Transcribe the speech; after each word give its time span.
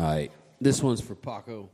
All 0.00 0.06
right. 0.06 0.32
This 0.62 0.82
one's 0.82 1.02
for 1.02 1.14
Paco. 1.14 1.68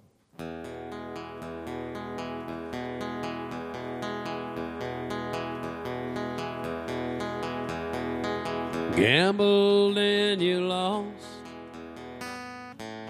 Gambled 8.96 9.96
and 9.96 10.42
you 10.42 10.60
lost. 10.60 11.06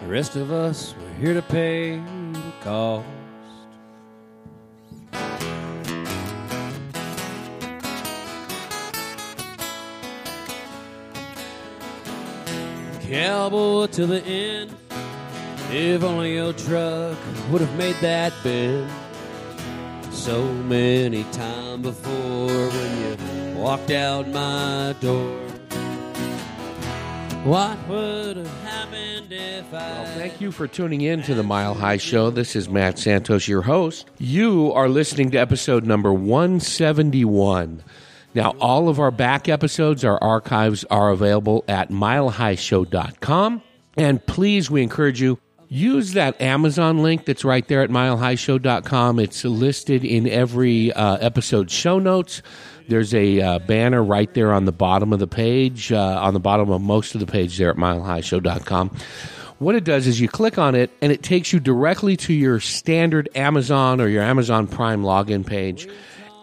The 0.02 0.06
rest 0.06 0.36
of 0.36 0.52
us 0.52 0.94
were 0.94 1.14
here 1.14 1.32
to 1.32 1.40
pay 1.40 1.96
the 1.96 2.52
cost. 2.60 3.06
Cowboy 13.00 13.86
to 13.86 14.06
the 14.06 14.22
end. 14.22 14.76
If 15.70 16.04
only 16.04 16.34
your 16.34 16.52
truck 16.52 17.18
would 17.50 17.60
have 17.60 17.76
made 17.76 17.96
that 17.96 18.32
bend 18.42 18.90
so 20.12 20.44
many 20.44 21.24
times 21.24 21.82
before 21.82 22.68
when 22.68 23.00
you 23.00 23.58
walked 23.58 23.90
out 23.90 24.28
my 24.28 24.94
door. 25.00 25.40
What 27.44 27.78
would 27.88 28.38
have 28.38 28.62
happened 28.62 29.30
if 29.30 29.72
I? 29.72 29.78
Well, 29.78 30.18
thank 30.18 30.40
you 30.40 30.50
for 30.50 30.66
tuning 30.66 31.02
in 31.02 31.22
to 31.22 31.34
the 31.34 31.44
Mile 31.44 31.74
High 31.74 31.96
Show. 31.96 32.30
This 32.30 32.56
is 32.56 32.68
Matt 32.68 32.98
Santos, 32.98 33.46
your 33.46 33.62
host. 33.62 34.10
You 34.18 34.72
are 34.72 34.88
listening 34.88 35.30
to 35.32 35.38
episode 35.38 35.84
number 35.84 36.12
171. 36.12 37.84
Now, 38.34 38.50
all 38.60 38.88
of 38.88 38.98
our 38.98 39.12
back 39.12 39.48
episodes, 39.48 40.04
our 40.04 40.22
archives 40.22 40.84
are 40.90 41.10
available 41.10 41.64
at 41.68 41.90
milehighshow.com. 41.90 43.62
And 43.96 44.26
please, 44.26 44.70
we 44.70 44.82
encourage 44.82 45.20
you, 45.22 45.38
use 45.68 46.12
that 46.12 46.40
Amazon 46.40 46.98
link 46.98 47.24
that's 47.24 47.44
right 47.44 47.66
there 47.66 47.82
at 47.82 47.90
milehighshow.com. 47.90 49.18
It's 49.18 49.44
listed 49.44 50.04
in 50.04 50.28
every 50.28 50.92
uh, 50.92 51.16
episode 51.16 51.70
show 51.70 51.98
notes. 51.98 52.42
There's 52.88 53.12
a 53.14 53.40
uh, 53.40 53.58
banner 53.60 54.02
right 54.02 54.32
there 54.34 54.52
on 54.52 54.64
the 54.64 54.72
bottom 54.72 55.12
of 55.12 55.18
the 55.18 55.26
page, 55.26 55.92
uh, 55.92 56.20
on 56.22 56.34
the 56.34 56.40
bottom 56.40 56.70
of 56.70 56.80
most 56.80 57.14
of 57.14 57.20
the 57.20 57.26
page 57.26 57.58
there 57.58 57.70
at 57.70 57.76
milehighshow.com. 57.76 58.96
What 59.58 59.74
it 59.74 59.84
does 59.84 60.06
is 60.06 60.20
you 60.20 60.28
click 60.28 60.58
on 60.58 60.74
it 60.74 60.90
and 61.00 61.10
it 61.10 61.22
takes 61.22 61.52
you 61.52 61.60
directly 61.60 62.16
to 62.18 62.34
your 62.34 62.60
standard 62.60 63.28
Amazon 63.34 64.00
or 64.00 64.08
your 64.08 64.22
Amazon 64.22 64.66
Prime 64.66 65.02
login 65.02 65.44
page. 65.44 65.88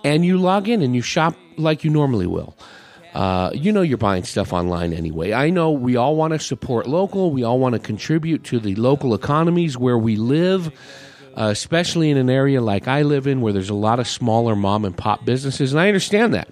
And 0.04 0.26
you 0.26 0.38
log 0.38 0.68
in 0.68 0.82
and 0.82 0.96
you 0.96 1.02
shop 1.02 1.36
like 1.58 1.84
you 1.84 1.92
normally 1.92 2.28
will. 2.28 2.58
Uh, 3.14 3.52
you 3.54 3.72
know 3.72 3.82
you're 3.82 3.98
buying 3.98 4.24
stuff 4.24 4.54
online 4.54 4.92
anyway. 4.92 5.34
I 5.34 5.52
know 5.52 5.72
we 5.72 5.96
all 5.96 6.16
want 6.16 6.34
to 6.34 6.40
support 6.40 6.88
local. 6.88 7.32
We 7.32 7.44
all 7.44 7.60
want 7.60 7.74
to 7.74 7.80
contribute 7.80 8.44
to 8.46 8.60
the 8.60 8.76
local 8.76 9.14
economies 9.14 9.78
where 9.78 9.98
we 9.98 10.16
live, 10.16 10.68
uh, 11.38 11.50
especially 11.52 12.10
in 12.10 12.18
an 12.18 12.30
area 12.30 12.60
like 12.60 12.88
I 12.88 13.04
live 13.04 13.28
in 13.28 13.42
where 13.42 13.54
there's 13.54 13.70
a 13.70 13.76
lot 13.76 14.00
of 14.00 14.08
smaller 14.08 14.56
mom 14.56 14.84
and 14.84 14.98
pop 14.98 15.26
businesses. 15.26 15.74
And 15.74 15.80
I 15.80 15.88
understand 15.88 16.34
that. 16.34 16.50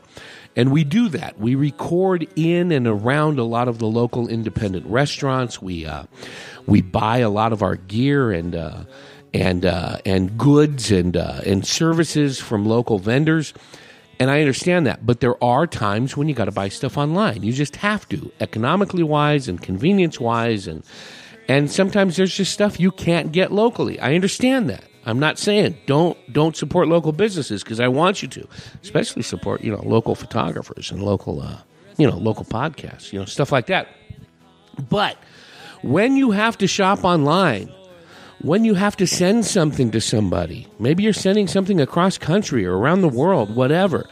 And 0.55 0.71
we 0.71 0.83
do 0.83 1.09
that. 1.09 1.39
We 1.39 1.55
record 1.55 2.27
in 2.35 2.71
and 2.71 2.85
around 2.85 3.39
a 3.39 3.43
lot 3.43 3.67
of 3.67 3.79
the 3.79 3.87
local 3.87 4.27
independent 4.27 4.85
restaurants. 4.85 5.61
We 5.61 5.85
uh, 5.85 6.03
we 6.67 6.81
buy 6.81 7.19
a 7.19 7.29
lot 7.29 7.53
of 7.53 7.63
our 7.63 7.77
gear 7.77 8.31
and 8.31 8.53
uh, 8.53 8.83
and 9.33 9.65
uh, 9.65 9.99
and 10.05 10.37
goods 10.37 10.91
and 10.91 11.15
and 11.15 11.65
services 11.65 12.39
from 12.39 12.65
local 12.65 12.99
vendors. 12.99 13.53
And 14.21 14.29
I 14.29 14.39
understand 14.39 14.85
that, 14.85 15.03
but 15.03 15.19
there 15.19 15.43
are 15.43 15.65
times 15.65 16.15
when 16.15 16.29
you 16.29 16.35
got 16.35 16.45
to 16.45 16.51
buy 16.51 16.69
stuff 16.69 16.95
online. 16.95 17.41
You 17.41 17.51
just 17.51 17.77
have 17.77 18.07
to, 18.09 18.31
economically 18.39 19.01
wise 19.01 19.47
and 19.47 19.59
convenience 19.59 20.19
wise, 20.19 20.67
and 20.67 20.83
and 21.47 21.71
sometimes 21.71 22.17
there's 22.17 22.35
just 22.35 22.53
stuff 22.53 22.79
you 22.79 22.91
can't 22.91 23.31
get 23.31 23.51
locally. 23.51 23.99
I 23.99 24.13
understand 24.13 24.69
that. 24.69 24.83
I'm 25.07 25.17
not 25.17 25.39
saying 25.39 25.75
don't 25.87 26.15
don't 26.31 26.55
support 26.55 26.87
local 26.87 27.13
businesses 27.13 27.63
because 27.63 27.79
I 27.79 27.87
want 27.87 28.21
you 28.21 28.27
to, 28.27 28.47
especially 28.83 29.23
support 29.23 29.61
you 29.63 29.71
know 29.71 29.81
local 29.81 30.13
photographers 30.13 30.91
and 30.91 31.01
local 31.01 31.41
uh, 31.41 31.57
you 31.97 32.07
know 32.07 32.15
local 32.15 32.45
podcasts, 32.45 33.11
you 33.11 33.17
know 33.17 33.25
stuff 33.25 33.51
like 33.51 33.65
that. 33.65 33.87
But 34.87 35.17
when 35.81 36.15
you 36.15 36.29
have 36.29 36.59
to 36.59 36.67
shop 36.67 37.03
online, 37.03 37.73
when 38.43 38.65
you 38.65 38.73
have 38.73 38.97
to 38.97 39.05
send 39.05 39.45
something 39.45 39.91
to 39.91 40.01
somebody, 40.01 40.67
maybe 40.79 41.03
you're 41.03 41.13
sending 41.13 41.47
something 41.47 41.79
across 41.79 42.17
country 42.17 42.65
or 42.65 42.77
around 42.77 43.01
the 43.01 43.09
world, 43.09 43.55
whatever, 43.55 44.07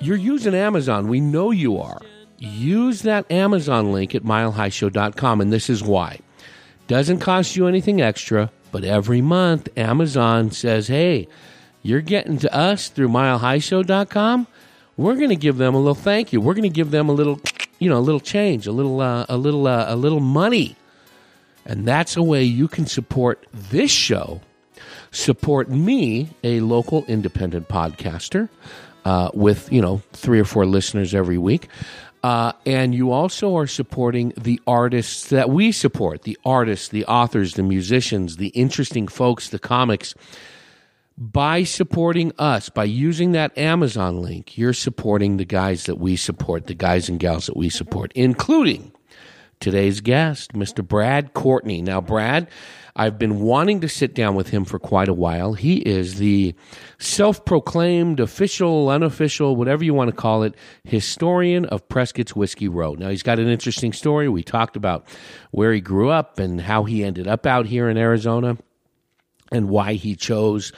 you're 0.00 0.16
using 0.16 0.54
Amazon. 0.54 1.08
We 1.08 1.20
know 1.20 1.50
you 1.50 1.78
are. 1.78 2.00
Use 2.38 3.02
that 3.02 3.30
Amazon 3.30 3.92
link 3.92 4.14
at 4.14 4.22
milehighshow.com, 4.22 5.40
and 5.40 5.52
this 5.52 5.68
is 5.68 5.82
why. 5.82 6.20
Doesn't 6.86 7.20
cost 7.20 7.56
you 7.56 7.66
anything 7.66 8.00
extra, 8.00 8.50
but 8.72 8.84
every 8.84 9.20
month 9.20 9.68
Amazon 9.76 10.50
says, 10.50 10.88
hey, 10.88 11.28
you're 11.82 12.00
getting 12.00 12.38
to 12.38 12.54
us 12.54 12.88
through 12.88 13.08
milehighshow.com. 13.08 14.46
We're 14.96 15.16
going 15.16 15.30
to 15.30 15.36
give 15.36 15.58
them 15.58 15.74
a 15.74 15.78
little 15.78 15.94
thank 15.94 16.32
you. 16.32 16.40
We're 16.40 16.54
going 16.54 16.62
to 16.62 16.68
give 16.68 16.90
them 16.90 17.08
a 17.08 17.12
little, 17.12 17.40
you 17.78 17.90
know, 17.90 17.98
a 17.98 18.00
little 18.00 18.20
change, 18.20 18.66
a 18.66 18.72
little, 18.72 19.00
uh, 19.00 19.26
a 19.28 19.36
little, 19.36 19.66
uh, 19.66 19.86
a 19.88 19.96
little 19.96 20.20
money 20.20 20.76
and 21.64 21.86
that's 21.86 22.16
a 22.16 22.22
way 22.22 22.44
you 22.44 22.68
can 22.68 22.86
support 22.86 23.46
this 23.52 23.90
show, 23.90 24.40
support 25.10 25.68
me, 25.68 26.28
a 26.42 26.60
local 26.60 27.04
independent 27.06 27.68
podcaster, 27.68 28.48
uh, 29.04 29.30
with, 29.34 29.70
you 29.72 29.80
know, 29.80 30.02
three 30.12 30.40
or 30.40 30.44
four 30.44 30.66
listeners 30.66 31.14
every 31.14 31.38
week. 31.38 31.68
Uh, 32.24 32.52
and 32.64 32.94
you 32.94 33.12
also 33.12 33.54
are 33.54 33.66
supporting 33.66 34.32
the 34.38 34.58
artists 34.66 35.28
that 35.28 35.50
we 35.50 35.70
support 35.70 36.22
the 36.22 36.38
artists, 36.46 36.88
the 36.88 37.04
authors, 37.04 37.52
the 37.52 37.62
musicians, 37.62 38.38
the 38.38 38.48
interesting 38.48 39.06
folks, 39.06 39.50
the 39.50 39.58
comics. 39.58 40.14
By 41.18 41.64
supporting 41.64 42.32
us, 42.38 42.70
by 42.70 42.84
using 42.84 43.32
that 43.32 43.56
Amazon 43.58 44.22
link, 44.22 44.56
you're 44.56 44.72
supporting 44.72 45.36
the 45.36 45.44
guys 45.44 45.84
that 45.84 45.96
we 45.96 46.16
support, 46.16 46.66
the 46.66 46.74
guys 46.74 47.10
and 47.10 47.20
gals 47.20 47.44
that 47.44 47.58
we 47.58 47.68
support, 47.68 48.10
including 48.14 48.90
today's 49.64 50.02
guest, 50.02 50.52
Mr. 50.52 50.86
Brad 50.86 51.32
Courtney. 51.32 51.80
Now, 51.80 51.98
Brad, 51.98 52.48
I've 52.94 53.18
been 53.18 53.40
wanting 53.40 53.80
to 53.80 53.88
sit 53.88 54.14
down 54.14 54.34
with 54.34 54.50
him 54.50 54.66
for 54.66 54.78
quite 54.78 55.08
a 55.08 55.14
while. 55.14 55.54
He 55.54 55.78
is 55.78 56.16
the 56.16 56.54
self 56.98 57.46
proclaimed 57.46 58.20
official, 58.20 58.90
unofficial, 58.90 59.56
whatever 59.56 59.82
you 59.82 59.94
want 59.94 60.10
to 60.10 60.16
call 60.16 60.42
it, 60.42 60.54
historian 60.84 61.64
of 61.64 61.88
Prescott's 61.88 62.36
Whiskey 62.36 62.68
Row. 62.68 62.92
Now, 62.92 63.08
he's 63.08 63.22
got 63.22 63.38
an 63.38 63.48
interesting 63.48 63.94
story. 63.94 64.28
We 64.28 64.42
talked 64.42 64.76
about 64.76 65.08
where 65.50 65.72
he 65.72 65.80
grew 65.80 66.10
up 66.10 66.38
and 66.38 66.60
how 66.60 66.84
he 66.84 67.02
ended 67.02 67.26
up 67.26 67.46
out 67.46 67.64
here 67.64 67.88
in 67.88 67.96
Arizona 67.96 68.58
and 69.50 69.70
why 69.70 69.94
he 69.94 70.14
chose 70.14 70.72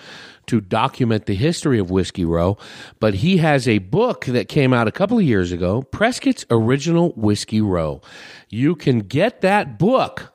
to 0.47 0.61
document 0.61 1.27
the 1.27 1.35
history 1.35 1.79
of 1.79 1.91
Whiskey 1.91 2.25
Row, 2.25 2.57
but 3.01 3.15
he 3.15 3.39
has 3.39 3.67
a 3.67 3.79
book 3.79 4.27
that 4.27 4.49
came 4.49 4.73
out 4.73 4.89
a 4.89 4.93
couple 4.93 5.19
of 5.19 5.25
years 5.25 5.53
ago, 5.53 5.83
Prescott's 5.83 6.45
Original 6.51 7.11
Whiskey 7.17 7.61
Row. 7.61 8.01
You 8.49 8.75
can 8.75 9.01
get 9.01 9.41
that 9.41 9.79
book. 9.79 10.33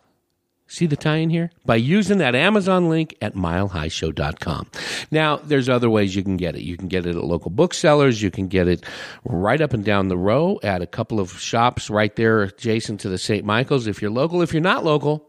See 0.68 0.86
the 0.86 0.96
tie 0.96 1.18
in 1.18 1.30
here? 1.30 1.52
By 1.66 1.76
using 1.76 2.20
that 2.20 2.34
Amazon 2.34 2.88
link 2.88 3.14
at 3.22 3.36
milehighshow.com. 3.36 4.70
Now, 5.12 5.36
there's 5.36 5.68
other 5.68 5.90
ways 5.90 6.16
you 6.16 6.24
can 6.24 6.38
get 6.38 6.56
it. 6.56 6.62
You 6.62 6.78
can 6.78 6.88
get 6.88 7.06
it 7.06 7.18
at 7.18 7.24
local 7.26 7.52
booksellers. 7.52 8.22
You 8.22 8.32
can 8.32 8.48
get 8.48 8.70
it 8.70 8.86
right 9.26 9.60
up 9.60 9.74
and 9.74 9.84
down 9.84 10.08
the 10.08 10.18
row 10.18 10.62
at 10.64 10.82
a 10.82 10.88
couple 10.88 11.20
of 11.20 11.38
shops 11.38 11.90
right 11.90 12.16
there 12.16 12.44
adjacent 12.44 13.02
to 13.02 13.10
the 13.10 13.18
St. 13.18 13.44
Michael's. 13.44 13.86
If 13.86 14.02
you're 14.02 14.12
local, 14.12 14.42
if 14.42 14.54
you're 14.54 14.62
not 14.62 14.86
local, 14.86 15.28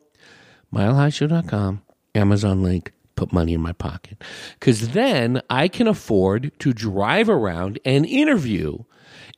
milehighshow.com, 0.72 1.82
Amazon 2.14 2.62
link, 2.62 2.92
put 3.16 3.32
money 3.32 3.54
in 3.54 3.60
my 3.60 3.72
pocket. 3.72 4.22
Because 4.58 4.90
then 4.90 5.42
I 5.50 5.68
can 5.68 5.86
afford 5.86 6.52
to 6.60 6.72
drive 6.72 7.28
around 7.28 7.78
and 7.84 8.06
interview 8.06 8.84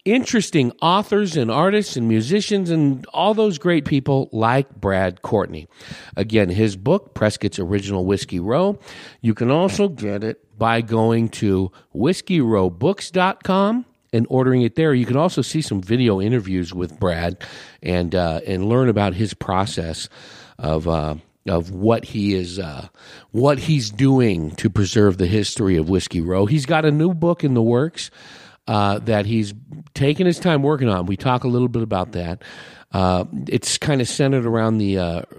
interesting 0.05 0.71
authors 0.83 1.37
and 1.37 1.51
artists 1.51 1.97
and 1.97 2.07
musicians 2.07 2.71
and 2.71 3.07
all 3.07 3.33
those 3.33 3.59
great 3.59 3.85
people 3.87 4.29
like 4.33 4.81
Brad 4.81 5.23
Courtney. 5.23 5.67
Again, 6.17 6.51
his 6.51 6.77
book, 6.77 7.15
Prescott's 7.15 7.59
Original 7.59 8.05
Whiskey 8.05 8.39
Row, 8.39 8.79
you 9.23 9.35
can 9.35 9.51
also 9.51 9.89
get 9.89 10.23
it 10.23 10.59
by 10.59 10.83
going 10.83 11.31
to 11.31 11.73
whiskeyrowbooks.com 11.95 13.87
and 14.13 14.27
ordering 14.31 14.63
it 14.63 14.77
there. 14.77 14.95
You 14.95 15.07
can 15.07 15.17
also 15.17 15.43
see 15.43 15.63
some 15.63 15.83
video 15.83 16.21
interviews 16.21 16.73
with 16.73 17.01
Brad 17.01 17.43
and 17.83 18.15
uh, 18.15 18.41
and 18.47 18.69
learn 18.69 18.89
about 18.89 19.15
his 19.15 19.35
process 19.35 20.09
of 20.59 20.87
uh, 20.87 21.17
of 21.49 21.71
what 21.71 22.05
he 22.07 22.35
is 22.35 22.59
uh, 22.59 22.89
what 23.33 23.59
he's 23.59 23.91
doing 23.91 24.51
to 24.53 24.71
preserve 24.71 25.19
the 25.19 25.27
history 25.27 25.77
of 25.77 25.89
Whiskey 25.89 26.21
Row. 26.21 26.47
He's 26.47 26.67
got 26.67 26.85
a 26.85 26.91
new 26.91 27.13
book 27.13 27.45
in 27.45 27.55
the 27.55 27.63
works 27.63 28.11
uh, 28.67 28.99
that 29.01 29.27
he's 29.27 29.53
taken 29.95 30.27
his 30.27 30.39
time 30.39 30.63
working 30.63 30.89
on. 30.89 31.07
We 31.07 31.17
talk 31.17 31.45
a 31.45 31.49
little 31.49 31.69
bit 31.69 31.83
about 31.83 32.13
that. 32.13 32.43
Uh, 32.93 33.25
it's 33.49 33.77
kind 33.77 34.01
of 34.01 34.09
centered 34.09 34.47
around 34.47 34.79
the 34.79 34.97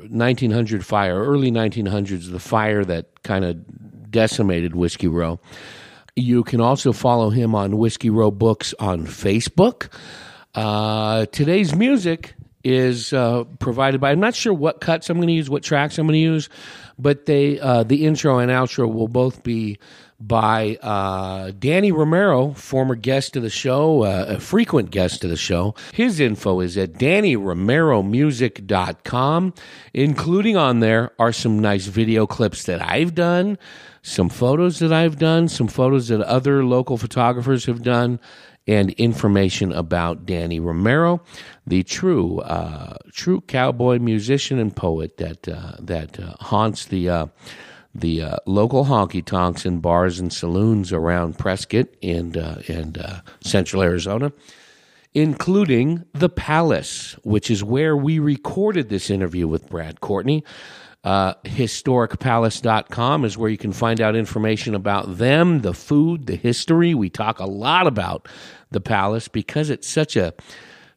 1900 0.10 0.82
uh, 0.82 0.84
fire, 0.84 1.24
early 1.24 1.52
1900s, 1.52 2.30
the 2.30 2.40
fire 2.40 2.84
that 2.84 3.24
kind 3.24 3.46
of 3.46 4.12
decimated 4.12 4.76
Whiskey 4.76 5.08
Row. 5.08 5.40
You 6.16 6.44
can 6.44 6.62
also 6.62 6.94
follow 6.94 7.30
him 7.30 7.56
on 7.56 7.78
Whiskey 7.78 8.10
Row 8.10 8.30
Books 8.30 8.74
on 8.80 9.06
Facebook. 9.06 9.92
Uh, 10.54 11.26
today's 11.28 11.76
music 11.76 12.35
is 12.66 13.14
uh, 13.14 13.46
provided 13.60 14.02
by. 14.02 14.12
I'm 14.12 14.20
not 14.20 14.36
sure 14.36 14.54
what 14.54 14.82
cuts 14.82 15.10
I'm 15.10 15.18
going 15.18 15.28
to 15.28 15.34
use, 15.34 15.50
what 15.50 15.64
tracks 15.64 15.98
I'm 15.98 16.08
going 16.08 16.16
to 16.16 16.20
use, 16.20 16.50
but 16.98 17.28
they 17.28 17.60
uh, 17.60 17.84
the 17.84 18.06
intro 18.06 18.40
and 18.40 18.52
outro 18.52 18.92
will 18.92 19.08
both 19.08 19.44
be 19.44 19.78
by 20.20 20.78
uh, 20.82 21.52
Danny 21.60 21.92
Romero, 21.92 22.54
former 22.54 22.96
guest 22.96 23.36
of 23.36 23.44
the 23.44 23.50
show, 23.50 24.04
uh, 24.04 24.26
a 24.30 24.40
frequent 24.40 24.90
guest 24.90 25.24
of 25.24 25.30
the 25.30 25.36
show. 25.36 25.76
His 25.94 26.20
info 26.20 26.62
is 26.62 26.76
at 26.78 26.94
DannyRomeroMusic.com. 26.94 29.54
Including 29.94 30.58
on 30.58 30.80
there 30.80 31.12
are 31.20 31.32
some 31.32 31.60
nice 31.60 31.86
video 31.86 32.26
clips 32.26 32.64
that 32.64 32.82
I've 32.82 33.14
done, 33.14 33.60
some 34.02 34.30
photos 34.30 34.80
that 34.80 34.92
I've 34.94 35.20
done, 35.20 35.48
some 35.50 35.68
photos 35.68 36.08
that 36.08 36.22
other 36.22 36.66
local 36.66 36.98
photographers 36.98 37.66
have 37.66 37.84
done, 37.84 38.20
and 38.68 38.92
information 38.92 39.72
about 39.72 40.26
Danny 40.26 40.60
Romero, 40.60 41.22
the 41.68 41.84
true, 41.84 42.40
uh, 42.40 42.98
true 43.12 43.42
cowboy 43.42 44.00
musician 44.00 44.60
and 44.60 44.76
poet 44.76 45.18
that 45.18 45.48
uh, 45.48 45.74
that 45.80 46.20
uh, 46.20 46.34
haunts 46.40 46.86
the 46.86 47.10
uh, 47.10 47.28
the 47.94 48.22
uh, 48.22 48.38
local 48.46 48.86
honky 48.86 49.24
tonks 49.24 49.66
and 49.66 49.82
bars 49.82 50.20
and 50.20 50.34
saloons 50.34 50.92
around 50.92 51.38
Prescott 51.38 51.88
and 52.02 52.38
uh, 52.38 52.56
and 52.68 53.22
Central 53.42 53.84
Arizona, 53.84 54.32
including 55.14 56.06
the 56.14 56.30
Palace, 56.30 57.14
which 57.24 57.52
is 57.52 57.64
where 57.64 57.96
we 57.96 58.20
recorded 58.20 58.90
this 58.90 59.10
interview 59.10 59.48
with 59.48 59.70
Brad 59.70 60.02
Courtney. 60.02 60.44
Uh, 61.06 61.36
historicpalace.com 61.44 63.26
is 63.26 63.38
where 63.38 63.52
you 63.52 63.60
can 63.60 63.72
find 63.72 64.02
out 64.02 64.16
information 64.16 64.74
about 64.74 65.20
them, 65.20 65.62
the 65.62 65.74
food, 65.74 66.26
the 66.26 66.36
history. 66.36 66.96
We 66.96 67.12
talk 67.12 67.40
a 67.40 67.46
lot 67.46 67.86
about 67.86 68.28
the 68.72 68.82
palace 68.82 69.28
because 69.28 69.70
it's 69.70 69.88
such 69.88 70.16
a 70.16 70.34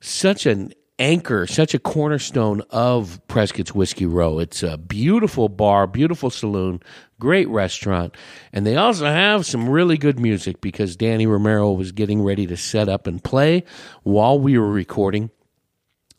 such 0.00 0.46
an 0.46 0.72
anchor, 0.98 1.46
such 1.46 1.74
a 1.74 1.78
cornerstone 1.78 2.62
of 2.70 3.20
Prescott's 3.28 3.74
Whiskey 3.74 4.06
Row. 4.06 4.38
It's 4.38 4.62
a 4.62 4.78
beautiful 4.78 5.50
bar, 5.50 5.86
beautiful 5.86 6.30
saloon, 6.30 6.80
great 7.20 7.48
restaurant, 7.48 8.16
and 8.50 8.66
they 8.66 8.76
also 8.76 9.04
have 9.04 9.44
some 9.44 9.68
really 9.68 9.98
good 9.98 10.18
music 10.18 10.62
because 10.62 10.96
Danny 10.96 11.26
Romero 11.26 11.72
was 11.72 11.92
getting 11.92 12.22
ready 12.22 12.46
to 12.46 12.56
set 12.56 12.88
up 12.88 13.06
and 13.06 13.22
play 13.22 13.62
while 14.04 14.40
we 14.40 14.56
were 14.58 14.70
recording. 14.70 15.30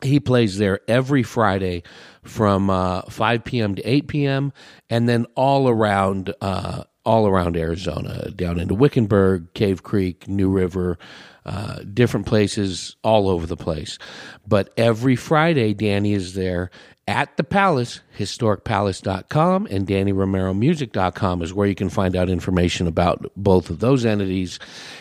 He 0.02 0.20
plays 0.20 0.58
there 0.58 0.80
every 0.88 1.22
Friday 1.22 1.82
from 2.22 2.70
uh, 2.70 3.02
5 3.02 3.44
p.m. 3.44 3.74
to 3.74 3.82
8 3.82 4.08
p.m. 4.08 4.52
and 4.88 5.08
then 5.08 5.26
all 5.34 5.68
around 5.68 6.34
uh, 6.40 6.84
all 7.04 7.26
around 7.26 7.56
Arizona, 7.56 8.30
down 8.30 8.58
into 8.60 8.74
Wickenburg, 8.74 9.52
Cave 9.54 9.82
Creek, 9.82 10.28
New 10.28 10.50
River, 10.50 10.98
uh, 11.46 11.80
different 11.94 12.26
places 12.26 12.96
all 13.02 13.28
over 13.28 13.46
the 13.46 13.56
place. 13.56 13.98
But 14.46 14.72
every 14.76 15.16
Friday, 15.16 15.72
Danny 15.72 16.12
is 16.12 16.34
there 16.34 16.70
at 17.08 17.36
the 17.36 17.44
Palace, 17.44 18.00
historicpalace.com, 18.18 19.66
and 19.66 19.86
DannyRomeroMusic.com 19.86 21.42
is 21.42 21.54
where 21.54 21.66
you 21.66 21.74
can 21.74 21.88
find 21.88 22.14
out 22.14 22.28
information 22.28 22.86
about 22.86 23.26
both 23.36 23.70
of 23.70 23.80
those 23.80 24.04
entities. 24.04 24.58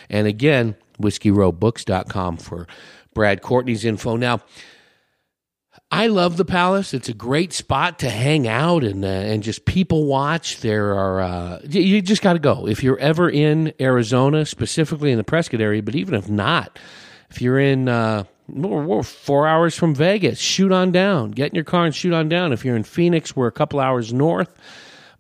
And 0.10 0.26
again, 0.26 0.76
WhiskeyRowBooks.com 1.02 2.38
for 2.38 2.66
Brad 3.14 3.42
Courtney's 3.42 3.86
info. 3.86 4.16
Now, 4.16 4.40
I 5.92 6.08
love 6.08 6.38
the 6.38 6.46
Palace. 6.46 6.94
It's 6.94 7.10
a 7.10 7.14
great 7.16 7.52
spot 7.52 8.00
to 8.00 8.10
hang 8.10 8.48
out 8.48 8.84
and 8.84 9.04
uh, 9.04 9.08
and 9.08 9.42
just 9.42 9.66
people 9.66 10.06
watch. 10.06 10.62
There 10.62 10.94
are 10.94 11.20
uh, 11.20 11.60
you 11.68 12.02
just 12.02 12.22
got 12.22 12.34
to 12.34 12.40
go 12.40 12.68
if 12.68 12.84
you're 12.84 13.00
ever 13.00 13.30
in 13.30 13.74
Arizona, 13.80 14.46
specifically 14.46 15.12
in 15.12 15.18
the 15.18 15.24
Prescott 15.24 15.62
area. 15.62 15.82
But 15.82 15.96
even 15.96 16.14
if 16.14 16.30
not, 16.30 16.78
if 17.32 17.42
you're 17.42 17.60
in 17.60 17.90
uh, 17.90 18.26
we're 18.48 19.04
four 19.04 19.48
hours 19.48 19.76
from 19.76 19.96
Vegas, 19.96 20.40
shoot 20.40 20.72
on 20.72 20.92
down. 20.92 21.32
Get 21.32 21.50
in 21.50 21.56
your 21.56 21.64
car 21.64 21.86
and 21.86 21.96
shoot 21.96 22.14
on 22.14 22.30
down. 22.30 22.54
If 22.54 22.64
you're 22.64 22.76
in 22.76 22.84
Phoenix, 22.84 23.36
we're 23.36 23.48
a 23.48 23.52
couple 23.52 23.80
hours 23.80 24.14
north. 24.14 24.56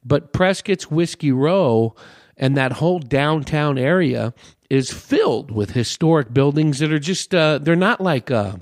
But 0.06 0.33
Prescott's 0.33 0.89
Whiskey 0.89 1.31
Row 1.31 1.95
and 2.38 2.56
that 2.57 2.74
whole 2.74 3.00
downtown 3.00 3.77
area 3.77 4.33
is 4.69 4.92
filled 4.92 5.51
with 5.51 5.72
historic 5.72 6.33
buildings 6.33 6.80
that 6.80 6.92
are 6.92 7.00
just 7.00 7.33
uh, 7.33 7.57
they're 7.57 7.75
not 7.75 8.01
like 8.01 8.31
uh, 8.31 8.54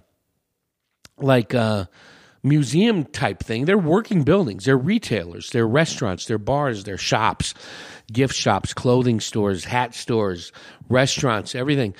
like 1.18 1.54
a 1.54 1.90
museum 2.44 3.04
type 3.06 3.40
thing. 3.40 3.66
They're 3.66 3.78
working 3.78 4.24
buildings. 4.24 4.66
They're 4.66 4.78
retailers. 4.78 5.50
They're 5.50 5.68
restaurants. 5.68 6.26
They're 6.26 6.38
bars. 6.38 6.84
They're 6.84 6.98
shops, 6.98 7.54
gift 8.12 8.36
shops, 8.36 8.74
clothing 8.74 9.20
stores, 9.20 9.66
hat 9.66 9.94
stores, 9.96 10.52
restaurants, 10.90 11.56
everything. 11.56 11.96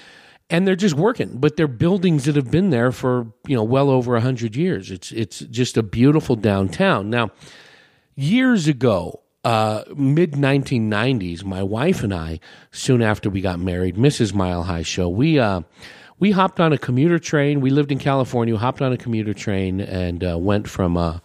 And 0.50 0.66
they're 0.66 0.78
just 0.78 0.96
working, 0.96 1.40
but 1.40 1.58
they're 1.58 1.68
buildings 1.68 2.24
that 2.24 2.38
have 2.38 2.50
been 2.50 2.70
there 2.70 2.94
for 2.94 3.28
you 3.48 3.56
know 3.58 3.66
well 3.66 3.90
over 3.90 4.16
a 4.16 4.22
hundred 4.22 4.56
years. 4.56 4.92
It's 4.92 5.12
it's 5.12 5.40
just 5.40 5.76
a 5.76 5.84
beautiful 5.84 6.38
downtown. 6.38 7.10
Now, 7.10 7.32
years 8.16 8.66
ago, 8.70 9.24
uh, 9.44 9.84
mid 9.94 10.32
1990s, 10.32 11.44
my 11.44 11.64
wife 11.64 12.02
and 12.02 12.14
I, 12.14 12.40
soon 12.72 13.02
after 13.02 13.30
we 13.30 13.42
got 13.42 13.60
married, 13.60 13.98
Mrs. 13.98 14.34
Mile 14.34 14.64
High 14.64 14.84
Show, 14.84 15.10
we 15.10 15.38
uh, 15.38 15.64
we 16.20 16.32
hopped 16.32 16.60
on 16.60 16.74
a 16.74 16.78
commuter 16.78 17.20
train. 17.20 17.62
We 17.62 17.70
lived 17.70 17.92
in 17.92 18.00
California. 18.00 18.58
Hopped 18.58 18.82
on 18.82 18.92
a 18.92 18.98
commuter 18.98 19.34
train 19.34 19.80
and 19.80 20.24
uh, 20.24 20.38
went 20.38 20.68
from 20.68 20.98
uh, 20.98 21.20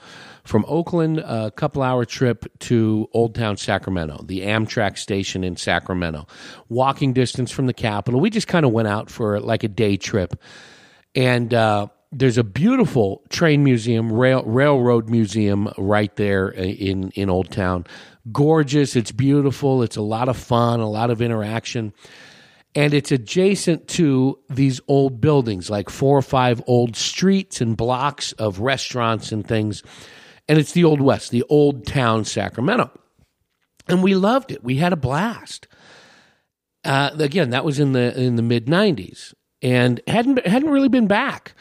from 0.45 0.65
Oakland, 0.67 1.21
a 1.21 1.51
couple 1.53 1.83
hour 1.83 2.05
trip 2.05 2.47
to 2.61 3.09
Old 3.13 3.35
Town 3.35 3.57
Sacramento, 3.57 4.25
the 4.27 4.41
Amtrak 4.41 4.99
station 4.99 5.45
in 5.45 5.57
Sacramento, 5.57 6.27
walking 6.69 7.13
distance 7.13 7.51
from 7.51 7.67
the 7.67 7.73
capital. 7.73 8.21
We 8.21 8.29
just 8.29 8.49
kind 8.49 8.67
of 8.67 8.73
went 8.73 8.89
out 8.89 9.09
for 9.09 9.39
like 9.41 9.63
a 9.63 9.69
day 9.69 9.97
trip, 9.97 10.35
and 11.15 11.55
uh, 11.55 11.87
there's 12.11 12.39
a 12.39 12.45
beautiful 12.45 13.23
train 13.31 13.65
museum, 13.65 14.13
rail, 14.13 14.43
railroad 14.43 15.09
museum 15.09 15.73
right 15.79 16.15
there 16.17 16.49
in 16.49 17.11
in 17.11 17.31
Old 17.31 17.51
Town. 17.51 17.87
Gorgeous. 18.31 18.95
It's 18.95 19.11
beautiful. 19.11 19.83
It's 19.83 19.97
a 19.97 20.03
lot 20.03 20.29
of 20.29 20.37
fun. 20.37 20.81
A 20.81 20.89
lot 20.89 21.11
of 21.11 21.23
interaction 21.23 21.93
and 22.75 22.95
it's 22.95 23.13
adjacent 23.13 23.87
to 23.89 24.39
these 24.49 24.81
old 24.89 25.21
buildings, 25.21 25.69
like 25.69 25.91
four 25.91 26.17
or 26.17 26.23
five 26.23 26.63
old 26.67 26.97
streets 26.97 27.61
and 27.61 27.77
blocks 27.77 28.33
of 28.33 28.61
restaurants 28.61 29.31
and 29.31 29.47
things. 29.47 29.83
And 30.49 30.59
it's 30.59 30.73
the 30.73 30.85
Old 30.85 31.01
West, 31.01 31.31
the 31.31 31.45
old 31.45 31.87
town 31.87 32.25
Sacramento. 32.25 32.91
And 33.89 34.03
we 34.03 34.15
loved 34.15 34.53
it. 34.53 34.65
We 34.65 34.77
had 34.77 34.93
a 34.93 34.97
blast. 34.97 35.69
Uh, 36.85 37.11
again, 37.19 37.51
that 37.51 37.65
was 37.65 37.79
in 37.79 37.93
the 37.93 38.19
in 38.19 38.37
the 38.37 38.43
mid 38.43 38.67
'90s, 38.67 39.35
and 39.61 40.01
hadn't 40.07 40.45
hadn't 40.47 40.71
really 40.71 40.89
been 40.89 41.07
back. 41.07 41.55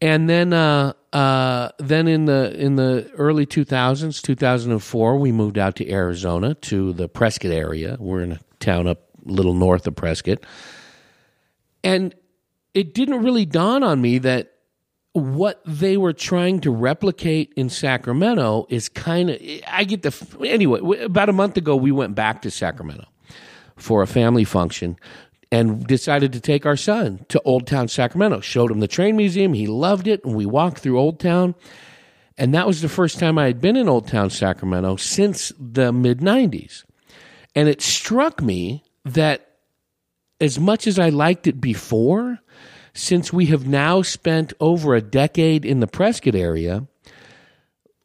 And 0.00 0.28
then 0.28 0.52
uh, 0.52 0.92
uh, 1.12 1.70
then 1.78 2.08
in 2.08 2.26
the 2.26 2.54
in 2.58 2.76
the 2.76 3.10
early 3.16 3.46
2000s, 3.46 4.22
2004, 4.22 5.16
we 5.16 5.32
moved 5.32 5.58
out 5.58 5.76
to 5.76 5.90
Arizona 5.90 6.54
to 6.54 6.92
the 6.92 7.08
Prescott 7.08 7.50
area. 7.50 7.96
We're 7.98 8.22
in 8.22 8.32
a 8.32 8.40
town 8.58 8.86
up 8.86 9.13
little 9.24 9.54
north 9.54 9.86
of 9.86 9.96
Prescott. 9.96 10.38
And 11.82 12.14
it 12.72 12.94
didn't 12.94 13.22
really 13.22 13.46
dawn 13.46 13.82
on 13.82 14.00
me 14.00 14.18
that 14.18 14.52
what 15.12 15.62
they 15.64 15.96
were 15.96 16.12
trying 16.12 16.60
to 16.60 16.70
replicate 16.72 17.52
in 17.56 17.68
Sacramento 17.68 18.66
is 18.68 18.88
kind 18.88 19.30
of 19.30 19.40
I 19.68 19.84
get 19.84 20.02
the 20.02 20.38
anyway 20.44 21.04
about 21.04 21.28
a 21.28 21.32
month 21.32 21.56
ago 21.56 21.76
we 21.76 21.92
went 21.92 22.16
back 22.16 22.42
to 22.42 22.50
Sacramento 22.50 23.06
for 23.76 24.02
a 24.02 24.08
family 24.08 24.42
function 24.42 24.96
and 25.52 25.86
decided 25.86 26.32
to 26.32 26.40
take 26.40 26.66
our 26.66 26.76
son 26.76 27.24
to 27.28 27.40
Old 27.44 27.68
Town 27.68 27.86
Sacramento. 27.86 28.40
Showed 28.40 28.72
him 28.72 28.80
the 28.80 28.88
train 28.88 29.16
museum. 29.16 29.52
He 29.52 29.68
loved 29.68 30.08
it. 30.08 30.24
And 30.24 30.34
we 30.34 30.46
walked 30.46 30.78
through 30.78 30.98
Old 30.98 31.20
Town. 31.20 31.54
And 32.36 32.52
that 32.54 32.66
was 32.66 32.82
the 32.82 32.88
first 32.88 33.20
time 33.20 33.38
I 33.38 33.46
had 33.46 33.60
been 33.60 33.76
in 33.76 33.88
Old 33.88 34.08
Town 34.08 34.30
Sacramento 34.30 34.96
since 34.96 35.52
the 35.60 35.92
mid 35.92 36.18
90s 36.18 36.82
and 37.54 37.68
it 37.68 37.80
struck 37.80 38.42
me 38.42 38.82
that 39.04 39.50
as 40.40 40.58
much 40.58 40.86
as 40.86 40.98
I 40.98 41.10
liked 41.10 41.46
it 41.46 41.60
before, 41.60 42.38
since 42.94 43.32
we 43.32 43.46
have 43.46 43.66
now 43.66 44.02
spent 44.02 44.52
over 44.60 44.94
a 44.94 45.00
decade 45.00 45.64
in 45.64 45.80
the 45.80 45.86
Prescott 45.86 46.34
area, 46.34 46.86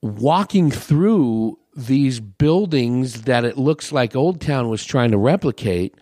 walking 0.02 0.72
through 0.72 1.60
these 1.76 2.20
buildings 2.20 3.24
that 3.24 3.46
it 3.46 3.58
looks 3.58 3.92
like 3.92 4.16
Old 4.16 4.42
Town 4.42 4.70
was 4.70 4.84
trying 4.84 5.12
to 5.12 5.18
replicate, 5.18 5.96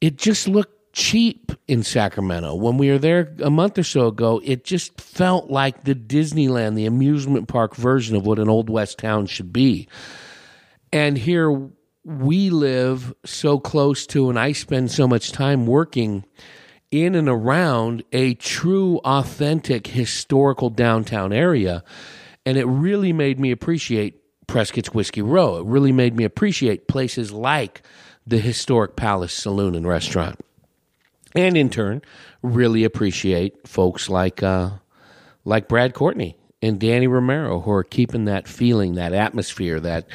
it 0.00 0.16
just 0.16 0.48
looked 0.48 0.92
cheap 0.92 1.52
in 1.66 1.82
Sacramento. 1.82 2.54
When 2.54 2.78
we 2.78 2.90
were 2.90 2.98
there 2.98 3.34
a 3.42 3.50
month 3.50 3.78
or 3.78 3.82
so 3.82 4.08
ago, 4.08 4.40
it 4.44 4.64
just 4.64 5.00
felt 5.00 5.50
like 5.50 5.84
the 5.84 5.94
Disneyland, 5.94 6.76
the 6.76 6.86
amusement 6.86 7.48
park 7.48 7.74
version 7.74 8.16
of 8.16 8.26
what 8.26 8.38
an 8.38 8.48
Old 8.48 8.70
West 8.70 8.98
town 8.98 9.26
should 9.26 9.52
be. 9.52 9.88
And 10.92 11.18
here 11.18 11.70
we 12.04 12.50
live 12.50 13.14
so 13.24 13.58
close 13.58 14.06
to, 14.08 14.28
and 14.28 14.38
I 14.38 14.52
spend 14.52 14.90
so 14.90 15.08
much 15.08 15.32
time 15.32 15.66
working 15.66 16.24
in 16.90 17.14
and 17.14 17.28
around 17.28 18.04
a 18.12 18.34
true, 18.34 18.98
authentic, 19.04 19.86
historical 19.86 20.70
downtown 20.70 21.32
area. 21.32 21.82
And 22.46 22.58
it 22.58 22.66
really 22.66 23.12
made 23.12 23.40
me 23.40 23.50
appreciate 23.50 24.20
Prescott's 24.46 24.92
Whiskey 24.92 25.22
Row. 25.22 25.56
It 25.56 25.64
really 25.64 25.92
made 25.92 26.14
me 26.14 26.24
appreciate 26.24 26.86
places 26.88 27.32
like 27.32 27.82
the 28.26 28.38
historic 28.38 28.96
Palace 28.96 29.32
Saloon 29.32 29.74
and 29.74 29.86
Restaurant. 29.86 30.38
And 31.34 31.56
in 31.56 31.70
turn, 31.70 32.02
really 32.42 32.84
appreciate 32.84 33.66
folks 33.66 34.08
like, 34.08 34.42
uh, 34.42 34.70
like 35.44 35.68
Brad 35.68 35.94
Courtney 35.94 36.36
and 36.64 36.80
Danny 36.80 37.06
Romero, 37.06 37.60
who 37.60 37.70
are 37.70 37.84
keeping 37.84 38.24
that 38.24 38.48
feeling, 38.48 38.94
that 38.94 39.12
atmosphere, 39.12 39.78
that 39.80 40.06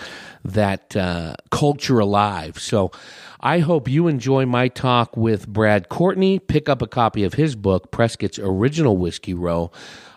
that 0.43 0.95
uh, 0.95 1.35
culture 1.51 1.99
alive. 1.99 2.59
So 2.59 2.91
I 3.39 3.59
hope 3.59 3.87
you 3.87 4.07
enjoy 4.07 4.45
my 4.45 4.67
talk 4.67 5.15
with 5.15 5.47
Brad 5.47 5.89
Courtney. 5.89 6.39
Pick 6.39 6.67
up 6.67 6.81
a 6.81 6.87
copy 6.87 7.23
of 7.23 7.35
his 7.35 7.55
book, 7.55 7.91
Prescott's 7.91 8.39
Original 8.39 8.97
Whiskey 8.97 9.33
Row. 9.33 9.71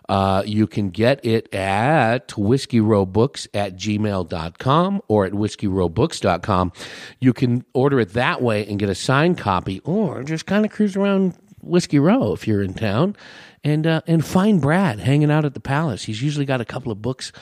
Uh, 0.09 0.43
you 0.45 0.67
can 0.67 0.91
get 0.91 1.25
it 1.25 1.53
at 1.55 2.29
whiskeyrowbooks 2.29 3.47
at 3.55 3.77
gmail.com 3.77 5.03
or 5.09 5.25
at 5.25 5.33
whiskeyrowbooks.com. 5.33 6.73
You 7.21 7.33
can 7.33 7.65
order 7.73 8.01
it 8.01 8.13
that 8.15 8.43
way 8.43 8.67
and 8.67 8.79
get 8.79 8.89
a 8.89 8.95
signed 8.95 9.39
copy 9.39 9.81
or 9.85 10.23
just 10.25 10.47
kind 10.47 10.65
of 10.65 10.73
cruise 10.73 10.97
around 10.97 11.37
Whiskey 11.63 11.99
Row 12.01 12.33
if 12.33 12.47
you're 12.47 12.63
in 12.63 12.75
town 12.75 13.17
and 13.65 13.87
uh, 13.87 14.03
and 14.07 14.25
find 14.25 14.61
Brad 14.61 15.01
hanging 15.01 15.31
out 15.31 15.45
at 15.45 15.55
the 15.55 15.61
palace. 15.61 16.05
He's 16.05 16.23
usually 16.23 16.47
got 16.47 16.61
a 16.61 16.65
couple 16.65 16.91
of 16.91 17.01
books 17.01 17.33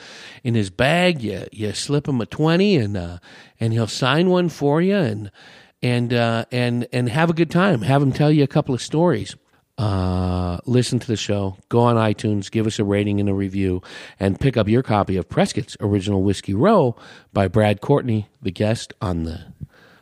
in 0.43 0.55
his 0.55 0.69
bag. 0.69 1.21
You 1.21 1.45
you 1.51 1.73
slip 1.73 2.07
him 2.07 2.21
a 2.21 2.25
twenty, 2.25 2.75
and 2.77 2.95
uh, 2.95 3.17
and 3.59 3.73
he'll 3.73 3.87
sign 3.87 4.29
one 4.29 4.49
for 4.49 4.81
you, 4.81 4.95
and 4.95 5.31
and 5.81 6.13
uh, 6.13 6.45
and 6.51 6.87
and 6.93 7.09
have 7.09 7.29
a 7.29 7.33
good 7.33 7.49
time. 7.51 7.81
Have 7.81 8.01
him 8.01 8.11
tell 8.11 8.31
you 8.31 8.43
a 8.43 8.47
couple 8.47 8.75
of 8.75 8.81
stories. 8.81 9.35
Uh, 9.77 10.59
listen 10.65 10.99
to 10.99 11.07
the 11.07 11.15
show. 11.15 11.57
Go 11.69 11.79
on 11.79 11.95
iTunes, 11.95 12.51
give 12.51 12.67
us 12.67 12.77
a 12.77 12.83
rating 12.83 13.19
and 13.19 13.27
a 13.27 13.33
review, 13.33 13.81
and 14.19 14.39
pick 14.39 14.55
up 14.55 14.67
your 14.67 14.83
copy 14.83 15.17
of 15.17 15.27
Prescott's 15.27 15.75
Original 15.79 16.21
Whiskey 16.21 16.53
Row 16.53 16.95
by 17.33 17.47
Brad 17.47 17.81
Courtney, 17.81 18.27
the 18.43 18.51
guest 18.51 18.93
on 19.01 19.23
the 19.23 19.53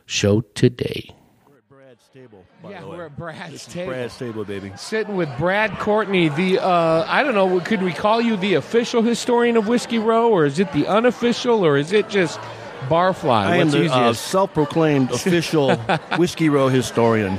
show 0.04 0.42
today. 0.42 1.14
We're 1.48 1.56
at 1.56 1.68
Brad's 1.70 2.08
table. 2.12 2.44
By 2.70 2.76
Yeah, 2.76 2.80
the 2.82 2.88
way. 2.88 2.96
we're 2.98 3.06
at 3.06 3.16
Brad's 3.16 3.66
table. 3.66 3.92
Brad's 3.92 4.16
table, 4.18 4.44
baby. 4.44 4.72
Sitting 4.76 5.16
with 5.16 5.28
Brad 5.38 5.78
Courtney, 5.78 6.28
the 6.28 6.58
uh, 6.62 7.04
I 7.08 7.22
don't 7.22 7.34
know, 7.34 7.60
could 7.60 7.82
we 7.82 7.92
call 7.92 8.20
you 8.20 8.36
the 8.36 8.54
official 8.54 9.02
historian 9.02 9.56
of 9.56 9.68
Whiskey 9.68 9.98
Row, 9.98 10.30
or 10.30 10.44
is 10.46 10.58
it 10.58 10.72
the 10.72 10.86
unofficial, 10.86 11.64
or 11.64 11.76
is 11.76 11.92
it 11.92 12.08
just 12.08 12.38
Barfly? 12.88 13.30
I 13.30 13.56
am 13.56 13.70
the 13.70 13.92
uh, 13.92 14.12
self-proclaimed 14.12 15.10
official 15.12 15.76
whiskey 16.16 16.48
row 16.48 16.68
historian, 16.68 17.38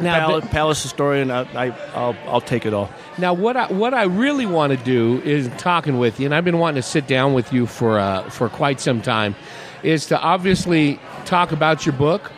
now, 0.00 0.28
Pal- 0.28 0.40
palace 0.42 0.82
historian. 0.82 1.30
I, 1.30 1.42
I, 1.68 1.70
I'll, 1.94 2.16
I'll 2.26 2.40
take 2.40 2.66
it 2.66 2.74
all. 2.74 2.90
now, 3.18 3.32
what 3.32 3.56
I 3.56 3.66
what 3.72 3.94
I 3.94 4.04
really 4.04 4.46
want 4.46 4.76
to 4.76 4.84
do 4.84 5.20
is 5.22 5.48
talking 5.58 5.98
with 5.98 6.18
you, 6.20 6.26
and 6.26 6.34
I've 6.34 6.44
been 6.44 6.58
wanting 6.58 6.82
to 6.82 6.88
sit 6.88 7.06
down 7.06 7.32
with 7.34 7.52
you 7.52 7.66
for 7.66 7.98
uh, 7.98 8.28
for 8.30 8.48
quite 8.48 8.80
some 8.80 9.00
time, 9.02 9.34
is 9.82 10.06
to 10.06 10.18
obviously 10.20 10.98
talk 11.26 11.52
about 11.52 11.86
your 11.86 11.94
book. 11.94 12.30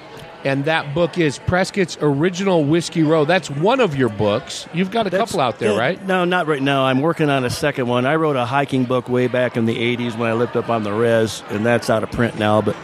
And 0.47 0.65
that 0.67 0.95
book 0.95 1.19
is 1.19 1.39
Prescott's 1.41 1.99
Original 2.01 2.63
Whiskey 2.65 3.03
Row. 3.03 3.25
That's 3.25 3.51
one 3.51 3.81
of 3.81 3.97
your 3.97 4.09
books. 4.09 4.69
You've 4.73 4.93
got 4.93 5.09
a 5.09 5.11
That's- 5.11 5.29
couple 5.31 5.41
out 5.41 5.59
there, 5.59 5.73
yeah, 5.73 5.79
right? 5.79 6.07
No, 6.07 6.25
not 6.25 6.47
right 6.47 6.63
now. 6.63 6.85
I'm 6.87 7.01
working 7.01 7.29
on 7.31 7.45
a 7.45 7.51
second 7.51 7.89
one. 7.89 8.07
I 8.07 8.15
wrote 8.15 8.37
a 8.37 8.45
hiking 8.45 8.85
book 8.85 9.09
way 9.09 9.27
back 9.27 9.57
in 9.57 9.67
the 9.67 9.77
'80s 9.77 10.17
when 10.17 10.31
I 10.31 10.35
lived 10.35 10.57
up 10.57 10.71
on 10.71 10.85
the 10.85 10.93
res, 10.93 11.43
and 11.51 11.67
that's 11.67 11.91
out 11.91 12.05
of 12.05 12.13
print 12.13 12.39
now. 12.39 12.61
But 12.63 12.77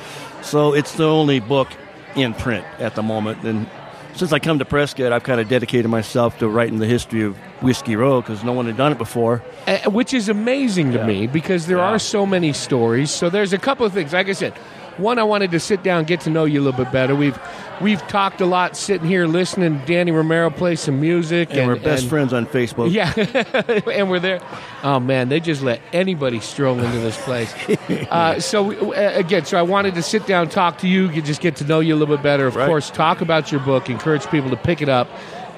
so 0.42 0.73
it's 0.75 0.97
the 0.97 1.09
only 1.09 1.38
book 1.38 1.69
in 2.16 2.35
print 2.35 2.66
at 2.81 2.97
the 2.97 3.02
moment. 3.02 3.45
And 3.45 3.69
since 4.14 4.33
I 4.33 4.40
come 4.40 4.59
to 4.59 4.64
Prescott, 4.64 5.12
I've 5.12 5.23
kind 5.23 5.40
of 5.40 5.49
dedicated 5.49 5.88
myself 5.88 6.38
to 6.40 6.49
writing 6.49 6.81
the 6.81 6.87
history 6.87 7.23
of 7.23 7.37
Whiskey 7.62 7.95
Row 7.95 8.21
because 8.23 8.42
no 8.42 8.52
one 8.52 8.66
had 8.66 8.76
done 8.76 8.90
it 8.90 8.99
before. 8.99 9.40
Uh, 9.69 9.78
which 9.88 10.12
is 10.12 10.28
amazing 10.28 10.90
to 10.92 10.99
Yeah. 10.99 11.07
me 11.07 11.26
because 11.28 11.69
there 11.69 11.78
Yeah. 11.78 11.85
are 11.95 11.99
so 12.00 12.26
many 12.26 12.52
stories. 12.52 13.12
So 13.12 13.31
there's 13.31 13.52
a 13.52 13.59
couple 13.59 13.87
of 13.87 13.92
things. 13.92 14.12
Like 14.12 14.28
I 14.28 14.33
said, 14.33 14.52
one 14.99 15.18
I 15.18 15.22
wanted 15.25 15.50
to 15.52 15.61
sit 15.61 15.82
down, 15.82 16.04
get 16.04 16.20
to 16.22 16.30
know 16.30 16.44
you 16.44 16.61
a 16.61 16.62
little 16.62 16.84
bit 16.84 16.92
better. 16.92 17.14
We've 17.14 17.38
we've 17.80 18.00
talked 18.08 18.40
a 18.40 18.46
lot, 18.46 18.76
sitting 18.76 19.06
here 19.06 19.26
listening. 19.26 19.80
to 19.80 19.87
Danny 19.87 20.11
Romero 20.12 20.50
play 20.50 20.76
some 20.76 21.00
music, 21.00 21.49
And, 21.52 21.66
we're 21.66 21.76
best 21.76 22.02
and- 22.02 22.11
friends 22.11 22.32
on 22.32 22.46
Facebook. 22.46 22.92
Yeah, 22.92 23.12
and 23.92 24.11
we're 24.11 24.20
there. 24.20 24.40
Oh 24.82 25.00
man, 25.00 25.28
they 25.28 25.40
just 25.40 25.62
let 25.62 25.80
anybody 25.92 26.40
stroll 26.40 26.78
into 26.78 26.99
this 26.99 27.16
place. 27.22 27.52
Uh, 28.11 28.38
so 28.40 28.92
uh, 28.92 29.12
again, 29.14 29.44
so 29.44 29.58
I 29.58 29.62
wanted 29.62 29.94
to 29.94 30.02
sit 30.02 30.26
down, 30.26 30.49
talk 30.49 30.78
to 30.78 30.88
you, 30.88 31.08
just 31.22 31.40
get 31.40 31.56
to 31.56 31.64
know 31.64 31.80
you 31.80 31.94
a 31.94 31.96
little 31.96 32.14
bit 32.16 32.22
better. 32.22 32.46
Of 32.46 32.56
Right. 32.56 32.66
course, 32.66 32.90
talk 32.90 33.20
about 33.20 33.50
your 33.50 33.61
book, 33.61 33.88
encourage 33.88 34.26
people 34.28 34.50
to 34.50 34.56
pick 34.56 34.82
it 34.82 34.88
up 34.88 35.08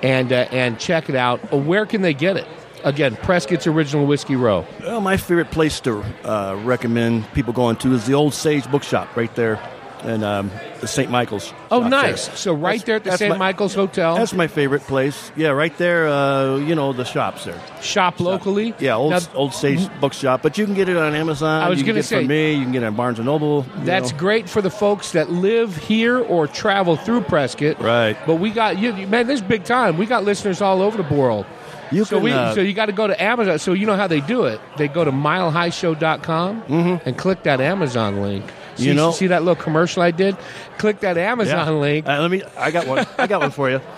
and 0.03 0.33
uh, 0.33 0.47
and 0.53 0.79
check 0.79 1.09
it 1.09 1.17
out. 1.17 1.41
Where 1.53 1.85
can 1.87 2.03
they 2.03 2.15
get 2.15 2.37
it? 2.37 2.47
Again, 2.85 3.17
Prescott's 3.17 3.67
Original 3.67 4.07
Whiskey 4.07 4.37
Row. 4.37 4.67
Well, 4.83 5.01
my 5.01 5.17
favorite 5.17 5.51
place 5.51 5.81
to 5.81 6.03
uh, 6.25 6.61
recommend 6.65 7.27
people 7.33 7.53
going 7.55 7.77
to 7.77 7.95
is 7.95 8.07
the 8.07 8.13
Old 8.15 8.35
Sage 8.35 8.71
Bookshop 8.71 9.17
right 9.17 9.35
there, 9.35 9.59
and 10.03 10.23
um, 10.23 10.51
the 10.83 10.87
St. 10.87 11.11
Michael's. 11.11 11.55
Oh, 11.71 11.89
nice. 11.89 12.27
there. 12.29 12.37
So 12.37 12.53
right 12.53 12.73
That's- 12.79 12.85
there 12.85 12.97
at 12.97 13.05
the 13.05 13.17
St. 13.17 13.39
Michael's 13.39 13.73
Hotel. 13.75 14.17
That's 14.17 14.35
my 14.35 14.49
favorite 14.49 14.83
place. 14.83 15.33
Yeah, 15.35 15.49
right 15.49 15.75
there. 15.79 16.07
Uh, 16.09 16.57
you 16.59 16.75
know 16.75 16.93
the 16.93 17.05
shops 17.05 17.47
there. 17.47 17.59
Shop 17.81 18.21
locally. 18.21 18.75
Yeah, 18.79 18.97
Old 18.97 19.13
Now, 19.13 19.21
Old 19.33 19.55
Sage 19.55 19.89
Bookshop. 19.99 20.43
But 20.43 20.59
you 20.59 20.67
can 20.67 20.75
get 20.75 20.91
it 20.91 20.99
on 20.99 21.15
Amazon. 21.15 21.63
I 21.63 21.71
was 21.71 21.79
you 21.79 21.85
can 21.87 21.95
gonna 21.95 22.03
get 22.03 22.13
it 22.13 22.17
from 22.17 22.25
say- 22.25 22.29
me. 22.29 22.53
You 22.53 22.65
can 22.65 22.73
get 22.73 22.83
it 22.83 22.87
on 22.87 22.97
Barnes 22.97 23.19
and 23.19 23.25
Noble. 23.25 23.63
That's 23.79 24.13
know. 24.13 24.19
great 24.19 24.47
for 24.51 24.61
the 24.61 24.71
folks 24.71 25.13
that 25.13 25.31
live 25.31 25.75
here 25.75 26.19
or 26.19 26.47
travel 26.47 26.97
through 26.97 27.23
Prescott. 27.23 27.81
Right. 27.81 28.17
But 28.27 28.35
we 28.37 28.51
got 28.51 28.79
you, 28.79 28.93
man. 29.07 29.27
This 29.27 29.41
is 29.41 29.47
big 29.47 29.65
time. 29.65 29.97
We 29.97 30.05
got 30.05 30.25
listeners 30.25 30.61
all 30.61 30.83
over 30.83 31.03
the 31.03 31.15
world. 31.15 31.47
You 31.93 32.05
so 32.05 32.17
can, 32.17 32.25
we, 32.25 32.33
uh, 32.33 32.55
so 32.55 32.61
you 32.61 32.73
got 32.73 32.87
to 32.87 32.93
go 32.93 33.07
to 33.07 33.23
Amazon. 33.23 33.59
So 33.59 33.73
you 33.73 33.87
know 33.87 33.97
how 33.97 34.07
they 34.07 34.21
do 34.21 34.45
it. 34.45 34.61
They 34.77 34.89
go 34.89 35.05
to 35.05 35.13
milehighshow.com 35.13 37.01
and 37.05 37.19
click 37.19 37.43
that 37.45 37.61
Amazon 37.61 38.21
link. 38.23 38.45
See, 38.47 38.53
Mm-hmm. 38.75 38.83
You 38.89 38.95
know- 38.95 39.13
see 39.13 39.27
that 39.29 39.43
little 39.45 39.63
commercial 39.63 40.03
I 40.03 40.11
did? 40.11 40.37
Click 40.79 41.01
that 41.01 41.17
Amazon 41.17 41.67
Yeah. 41.67 41.71
link. 41.81 42.09
Uh, 42.09 42.21
let 42.21 42.31
me. 42.31 42.43
I 42.59 42.71
got 42.73 42.87
one. 42.89 43.07
I 43.19 43.27
got 43.29 43.41
one 43.41 43.51
for 43.53 43.71
you. 43.71 43.81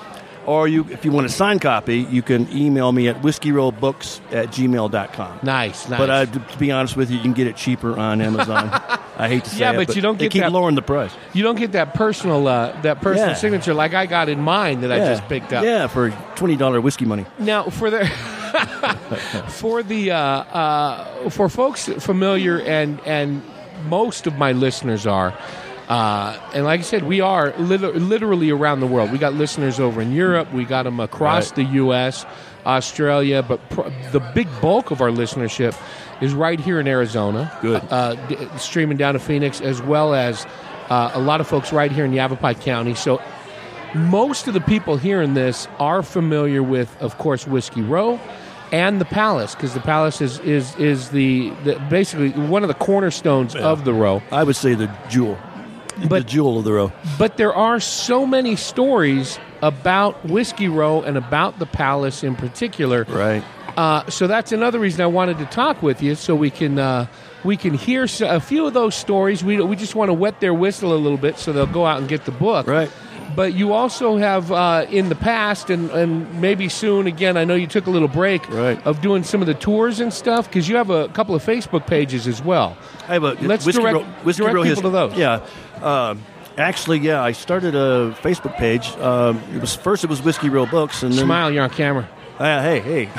Or 0.47 0.69
you, 0.69 0.87
if 0.91 1.05
you 1.05 1.11
want 1.13 1.27
a 1.27 1.29
signed 1.29 1.61
copy, 1.61 1.99
you 1.99 2.23
can 2.23 2.49
email 2.57 2.93
me 2.93 3.09
at 3.09 3.21
whiskeyrowbooks 3.23 4.21
at 4.33 4.49
gmail.com. 4.49 5.41
nice, 5.43 5.89
nice. 5.89 5.99
But 5.99 6.11
uh, 6.11 6.27
to, 6.27 6.59
be 6.59 6.71
honest 6.71 6.97
with 6.97 7.11
you, 7.11 7.17
you 7.17 7.23
can 7.23 7.33
get 7.33 7.47
it 7.49 7.57
cheaper 7.57 7.99
on 7.99 8.21
Amazon. 8.21 8.69
I 9.19 9.29
hate 9.29 9.45
to 9.45 9.51
say 9.51 9.61
Yeah, 9.61 9.73
it, 9.73 9.87
but 9.87 9.97
you 9.97 10.03
don't 10.03 10.19
they 10.19 10.27
get 10.27 10.33
keep 10.33 10.43
that- 10.43 10.53
lowering 10.53 10.75
the 10.77 10.83
price. 10.83 11.11
you 11.33 11.43
don't 11.43 11.57
get 11.59 11.73
that 11.73 11.95
personal 11.95 12.47
uh, 12.47 12.81
that 12.83 13.01
personal 13.01 13.31
Yeah. 13.31 13.35
signature 13.35 13.75
like 13.75 13.93
I 13.95 14.07
got 14.07 14.29
in 14.29 14.41
mine 14.41 14.83
that 14.83 14.93
I 14.93 14.99
just 14.99 15.27
picked 15.29 15.53
up. 15.53 15.65
Yeah, 15.65 15.87
for 15.89 16.11
twenty 16.37 16.55
dollar 16.57 16.81
whiskey 16.81 17.07
money. 17.07 17.27
Now, 17.39 17.65
for 17.65 17.91
the 17.91 18.07
for 19.49 19.83
the 19.83 20.11
uh, 20.13 20.19
uh, 20.19 21.31
for 21.31 21.49
folks 21.49 21.87
familiar 21.89 22.61
and 22.61 23.01
and 23.07 23.43
most 23.89 24.27
of 24.27 24.37
my 24.37 24.53
listeners 24.53 25.07
are. 25.07 25.33
Uh, 25.89 26.37
and 26.53 26.65
like 26.65 26.81
I 26.81 26.83
said, 26.83 27.05
we 27.05 27.21
are 27.21 27.53
lit- 27.59 27.81
literally 27.97 28.51
around 28.51 28.81
the 28.81 28.87
world. 28.87 29.13
We 29.13 29.19
got 29.19 29.35
listeners 29.35 29.79
over 29.79 30.01
in 30.01 30.13
Europe. 30.13 30.53
We 30.53 30.65
got 30.65 30.83
them 30.83 30.99
across 31.01 31.51
Right. 31.51 31.57
the 31.57 31.65
U.S., 31.75 32.27
Australia, 32.65 33.43
but 33.43 33.61
pr- 33.71 33.89
the 34.11 34.19
big 34.35 34.49
bulk 34.61 34.91
of 34.91 35.01
our 35.01 35.11
listenership 35.11 35.77
is 36.21 36.35
right 36.35 36.59
here 36.59 36.81
in 36.81 36.89
Arizona. 36.89 37.53
Good. 37.63 37.83
Uh, 37.91 38.15
d- 38.27 38.37
streaming 38.59 38.97
down 38.97 39.15
to 39.15 39.21
Phoenix, 39.21 39.61
as 39.61 39.81
well 39.81 40.15
as 40.15 40.45
uh, 40.91 41.13
a 41.15 41.21
lot 41.21 41.41
of 41.41 41.47
folks 41.47 41.73
right 41.73 41.93
here 41.93 42.05
in 42.05 42.13
Yavapai 42.13 42.55
County. 42.55 42.95
So 42.97 43.23
most 43.95 44.49
of 44.49 44.55
the 44.55 44.61
people 44.61 44.97
hearing 44.97 45.35
this 45.35 45.69
are 45.79 46.03
familiar 46.03 46.63
with, 46.63 47.01
of 47.01 47.17
course, 47.19 47.47
Whiskey 47.47 47.83
Row 47.83 48.19
and 48.73 49.01
the 49.01 49.05
Palace, 49.05 49.55
because 49.55 49.73
the 49.75 49.81
Palace 49.81 50.21
is 50.21 50.41
is 50.41 50.75
is 50.77 51.11
the, 51.11 51.51
the 51.63 51.79
basically 51.89 52.31
one 52.31 52.65
of 52.65 52.69
the 52.69 52.75
cornerstones 52.75 53.55
of 53.55 53.85
the 53.85 53.95
row. 53.95 54.21
I 54.33 54.43
would 54.43 54.57
say 54.57 54.75
the 54.75 54.91
jewel, 55.09 55.39
the 55.99 56.07
But- 56.09 56.27
jewel 56.27 56.59
of 56.59 56.65
the 56.65 56.73
row. 56.73 56.93
But 57.19 57.37
there 57.37 57.55
are 57.55 57.81
so 57.81 58.27
many 58.27 58.57
stories 58.57 59.39
about 59.63 60.25
Whiskey 60.27 60.69
Row 60.69 61.03
and 61.03 61.17
about 61.17 61.59
the 61.59 61.67
Palace 61.67 62.23
in 62.23 62.35
particular. 62.37 63.07
Right. 63.09 63.43
Uh, 63.77 64.03
so 64.09 64.27
that's 64.27 64.53
another 64.53 64.79
reason 64.79 65.01
I 65.03 65.07
wanted 65.07 65.39
to 65.39 65.45
talk 65.47 65.83
with 65.83 66.03
you, 66.03 66.15
so 66.15 66.35
we 66.35 66.49
can 66.51 66.79
uh, 66.79 67.07
we 67.45 67.57
can 67.59 67.75
hear 67.75 68.07
a 68.23 68.41
few 68.41 68.67
of 68.67 68.73
those 68.75 68.95
stories. 68.95 69.45
We 69.45 69.61
we 69.61 69.77
just 69.77 69.95
want 69.95 70.09
to 70.09 70.15
wet 70.15 70.41
their 70.41 70.55
whistle 70.55 70.95
a 70.95 70.97
little 70.97 71.19
bit, 71.19 71.39
so 71.39 71.53
they'll 71.53 71.67
go 71.67 71.85
out 71.85 71.99
and 71.99 72.09
get 72.09 72.25
the 72.25 72.31
book. 72.33 72.67
Right. 72.67 72.91
But 73.37 73.53
you 73.55 73.75
also 73.75 74.17
have 74.17 74.51
uh, 74.51 74.87
in 74.91 75.11
the 75.11 75.15
past, 75.15 75.69
and, 75.71 75.91
and 75.91 76.41
maybe 76.41 76.69
soon 76.71 77.07
again. 77.07 77.37
I 77.37 77.45
know 77.45 77.55
you 77.55 77.67
took 77.67 77.87
a 77.87 77.91
little 77.91 78.09
break 78.09 78.49
Right. 78.49 78.85
of 78.87 79.03
doing 79.03 79.23
some 79.25 79.43
of 79.43 79.47
the 79.47 79.55
tours 79.55 80.01
and 80.01 80.13
stuff 80.13 80.49
because 80.49 80.69
you 80.69 80.77
have 80.77 80.89
a 80.91 81.09
couple 81.11 81.35
of 81.35 81.45
Facebook 81.45 81.87
pages 81.87 82.27
as 82.27 82.43
well. 82.43 82.77
I 83.09 83.13
have 83.13 83.25
a 83.25 83.35
Let's 83.35 83.67
whiskey 83.67 83.83
direct- 83.83 83.95
row, 83.99 84.03
whiskey 84.25 84.43
direct 84.45 84.65
people 84.67 84.83
to 84.83 84.91
those. 84.91 85.15
Yeah. 85.19 85.47
Um 85.83 86.23
actually, 86.57 86.99
yeah, 87.01 87.23
I 87.23 87.33
started 87.33 87.75
a 87.75 88.17
Facebook 88.23 88.57
page. 88.57 88.89
Um, 88.97 89.39
it 89.55 89.61
was 89.61 89.75
first 89.77 90.03
it 90.05 90.09
was 90.09 90.23
Whiskey 90.23 90.49
Row 90.49 90.65
Books, 90.65 91.03
and 91.03 91.13
then 91.13 91.27
Smile, 91.27 91.51
you're 91.51 91.65
on 91.65 91.69
camera. 91.71 92.09
Uh, 92.39 92.63
hey, 92.63 92.81
hey, 92.81 93.11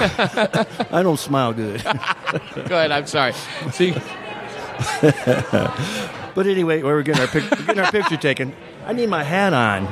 I 0.92 1.04
don't 1.04 1.20
smile 1.20 1.54
good. 1.54 1.84
Go 1.84 2.76
ahead. 2.76 2.92
I'm 2.92 3.06
sorry. 3.08 3.34
See, 3.72 3.92
but 5.02 6.46
anyway, 6.48 6.82
we're 6.84 7.02
getting 7.04 7.22
our 7.22 7.28
pic- 7.28 7.50
we're 7.52 7.66
getting 7.66 7.84
our 7.84 7.92
picture 7.92 8.18
taken. 8.18 8.54
I 8.88 8.94
need 8.94 9.10
my 9.10 9.24
hat 9.24 9.54
on. 9.54 9.88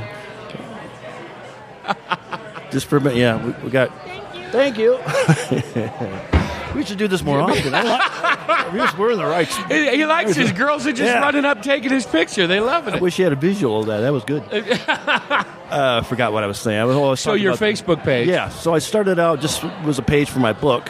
Just 2.72 2.88
for 2.88 2.98
a 2.98 3.02
minute, 3.02 3.18
yeah, 3.18 3.44
we, 3.44 3.52
we 3.64 3.70
got. 3.70 3.90
Thank 4.52 4.78
you. 4.78 4.98
Thank 4.98 5.76
you. 5.76 6.40
we 6.76 6.84
should 6.86 6.98
do 6.98 7.08
this 7.08 7.22
more 7.24 7.40
often. 7.40 7.74
I 7.76 7.84
like, 7.84 8.74
we're 8.74 8.80
just- 8.80 8.98
we're 8.98 9.12
in 9.12 9.18
the 9.18 9.26
right. 9.26 9.48
sp- 9.48 9.68
he, 9.70 9.98
he 9.98 10.06
likes 10.06 10.36
his 10.36 10.52
girls 10.52 10.88
are 10.88 10.92
just 10.92 11.04
Yeah. 11.14 11.20
running 11.20 11.46
up 11.46 11.62
taking 11.62 11.92
his 11.92 12.06
picture. 12.06 12.48
They 12.48 12.60
love 12.60 12.88
it. 12.88 12.94
I 12.96 12.98
it. 12.98 13.02
wish 13.02 13.18
you 13.20 13.26
had 13.26 13.34
a 13.34 13.38
visual 13.38 13.82
of 13.82 13.86
that. 13.88 14.00
That 14.00 14.12
was 14.14 14.24
good. 14.24 14.44
uh, 14.52 15.44
I 15.70 16.02
forgot 16.04 16.32
what 16.34 16.44
I 16.44 16.48
was 16.48 16.60
saying. 16.60 16.80
I 16.80 16.86
was, 16.86 16.96
oh, 16.96 17.04
I 17.06 17.10
was 17.12 17.20
So 17.20 17.32
talking 17.32 17.44
your 17.44 17.54
about- 17.54 17.70
Facebook 17.70 18.04
page. 18.04 18.28
Yeah. 18.28 18.50
So 18.50 18.74
I 18.74 18.80
started 18.80 19.20
out 19.20 19.42
just 19.42 19.64
was 19.84 20.00
a 20.00 20.04
page 20.04 20.30
for 20.30 20.40
my 20.40 20.54
book, 20.54 20.90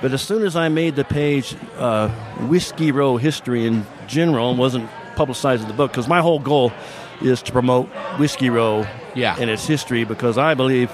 But 0.00 0.12
as 0.12 0.22
soon 0.22 0.44
as 0.44 0.54
I 0.56 0.68
made 0.68 0.96
the 0.96 1.04
page 1.04 1.54
uh, 1.76 2.08
Whiskey 2.48 2.90
Row 2.92 3.16
history 3.16 3.66
in 3.66 3.84
general 4.06 4.50
and 4.50 4.58
wasn't 4.58 4.88
publicizing 5.16 5.66
the 5.66 5.74
book, 5.74 5.90
because 5.90 6.08
my 6.08 6.20
whole 6.20 6.38
goal 6.38 6.72
is 7.20 7.42
to 7.42 7.52
promote 7.52 7.88
Whiskey 8.18 8.50
Row 8.50 8.86
Yeah. 9.14 9.36
and 9.38 9.50
its 9.50 9.66
history, 9.66 10.04
because 10.04 10.38
I 10.38 10.54
believe 10.54 10.90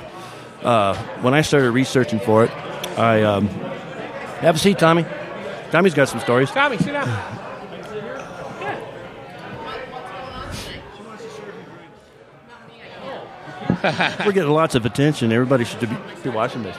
uh, 0.62 0.94
when 1.22 1.34
I 1.34 1.42
started 1.42 1.70
researching 1.70 2.18
for 2.20 2.44
it, 2.44 2.50
I 2.98 3.22
um, 3.22 3.48
have 4.40 4.56
a 4.56 4.58
seat, 4.58 4.78
Tommy. 4.78 5.06
Tommy's 5.70 5.94
got 5.94 6.08
some 6.08 6.20
stories. 6.20 6.50
Tommy, 6.50 6.78
sit 6.78 6.92
down. 6.92 7.08
We're 14.24 14.32
getting 14.32 14.50
lots 14.50 14.74
of 14.74 14.84
attention. 14.86 15.32
Everybody 15.32 15.64
should 15.64 15.80
be, 15.80 15.88
be 16.22 16.30
watching 16.30 16.62
this. 16.62 16.76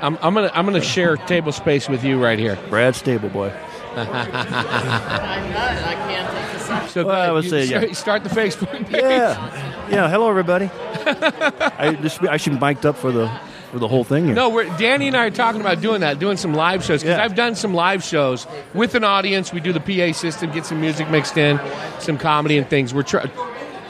I'm, 0.00 0.16
I'm 0.22 0.32
gonna 0.34 0.50
I'm 0.54 0.64
gonna 0.64 0.80
share 0.80 1.16
table 1.16 1.52
space 1.52 1.88
with 1.88 2.04
you 2.04 2.22
right 2.22 2.38
here. 2.38 2.56
Brad 2.70 2.94
Stable 2.96 3.28
Boy. 3.28 3.52
So 6.90 7.06
Well, 7.06 7.20
I 7.20 7.30
would 7.32 7.44
say, 7.48 7.66
start, 7.66 7.88
yeah. 7.88 7.92
start 7.94 8.24
the 8.24 8.30
Facebook 8.30 8.70
page. 8.86 9.02
Yeah, 9.02 9.88
yeah. 9.90 10.08
Hello, 10.08 10.28
everybody. 10.28 10.70
I 10.74 11.96
just 12.00 12.22
I 12.22 12.36
should 12.36 12.54
be 12.54 12.58
mic'd 12.58 12.84
up 12.86 12.96
for 12.96 13.12
the 13.12 13.30
for 13.70 13.78
the 13.78 13.86
whole 13.88 14.02
thing 14.04 14.24
here. 14.26 14.34
No, 14.34 14.48
we're, 14.48 14.64
Danny 14.78 15.06
and 15.06 15.16
I 15.16 15.26
are 15.26 15.30
talking 15.30 15.60
about 15.60 15.80
doing 15.80 16.00
that, 16.00 16.18
doing 16.18 16.36
some 16.36 16.54
live 16.54 16.84
shows. 16.84 17.02
Because 17.02 17.18
Yeah. 17.18 17.24
I've 17.24 17.36
done 17.36 17.54
some 17.54 17.72
live 17.74 18.02
shows 18.02 18.46
with 18.74 18.94
an 18.96 19.04
audience. 19.04 19.52
We 19.52 19.60
do 19.60 19.72
the 19.72 19.80
PA 19.80 20.12
system, 20.12 20.50
get 20.50 20.66
some 20.66 20.80
music 20.80 21.08
mixed 21.10 21.36
in, 21.36 21.60
some 22.00 22.18
comedy 22.18 22.58
and 22.58 22.68
things. 22.68 22.92
We're 22.92 23.04
tr- 23.04 23.18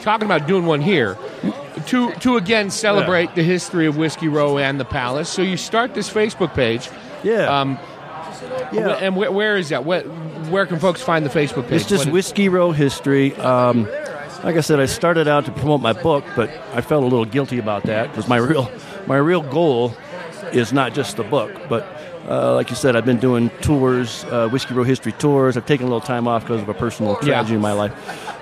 talking 0.01 0.25
about 0.25 0.47
doing 0.47 0.65
one 0.67 0.81
here 0.81 1.17
to 1.87 2.11
to 2.13 2.37
again 2.37 2.69
celebrate 2.69 3.33
the 3.35 3.43
history 3.43 3.87
of 3.87 3.97
Whiskey 3.97 4.27
Row 4.27 4.57
and 4.59 4.79
the 4.79 4.85
Palace. 4.85 5.29
So 5.29 5.41
you 5.41 5.57
start 5.57 5.93
this 5.95 6.09
Facebook 6.11 6.53
page. 6.53 6.89
Yeah. 7.23 7.45
Um, 7.61 7.79
yeah. 8.71 8.95
wh- 8.97 9.03
And 9.03 9.15
where, 9.15 9.31
where 9.31 9.57
is 9.57 9.69
that? 9.69 9.85
Where, 9.85 10.01
where 10.03 10.65
can 10.65 10.79
folks 10.79 11.01
find 11.01 11.25
the 11.25 11.29
Facebook 11.29 11.63
page? 11.67 11.81
It's 11.81 11.89
just 11.89 12.01
What 12.01 12.07
is- 12.07 12.13
Whiskey 12.13 12.49
Row 12.49 12.71
history. 12.71 13.35
Um, 13.35 13.87
like 14.43 14.55
I 14.55 14.61
said, 14.61 14.79
I 14.79 14.85
started 14.87 15.27
out 15.27 15.45
to 15.45 15.51
promote 15.51 15.81
my 15.81 15.93
book, 15.93 16.23
but 16.35 16.49
I 16.73 16.81
felt 16.81 17.03
a 17.03 17.07
little 17.07 17.25
guilty 17.25 17.59
about 17.59 17.83
that 17.83 18.09
because 18.09 18.27
my 18.27 18.37
real 18.37 18.71
my 19.07 19.17
real 19.17 19.41
goal 19.41 19.93
is 20.51 20.73
not 20.73 20.93
just 20.93 21.17
the 21.17 21.23
book, 21.23 21.51
but 21.69 21.85
uh, 22.29 22.53
like 22.55 22.69
you 22.69 22.75
said, 22.75 22.95
I've 22.95 23.05
been 23.05 23.19
doing 23.19 23.49
tours, 23.61 24.23
uh, 24.25 24.47
Whiskey 24.49 24.73
Row 24.73 24.83
history 24.83 25.11
tours. 25.13 25.57
I've 25.57 25.65
taken 25.65 25.85
a 25.85 25.89
little 25.89 26.05
time 26.05 26.27
off 26.27 26.43
because 26.43 26.61
of 26.61 26.69
a 26.69 26.73
personal 26.73 27.13
Yeah. 27.21 27.27
tragedy 27.35 27.55
in 27.55 27.61
my 27.61 27.73
life, 27.73 27.93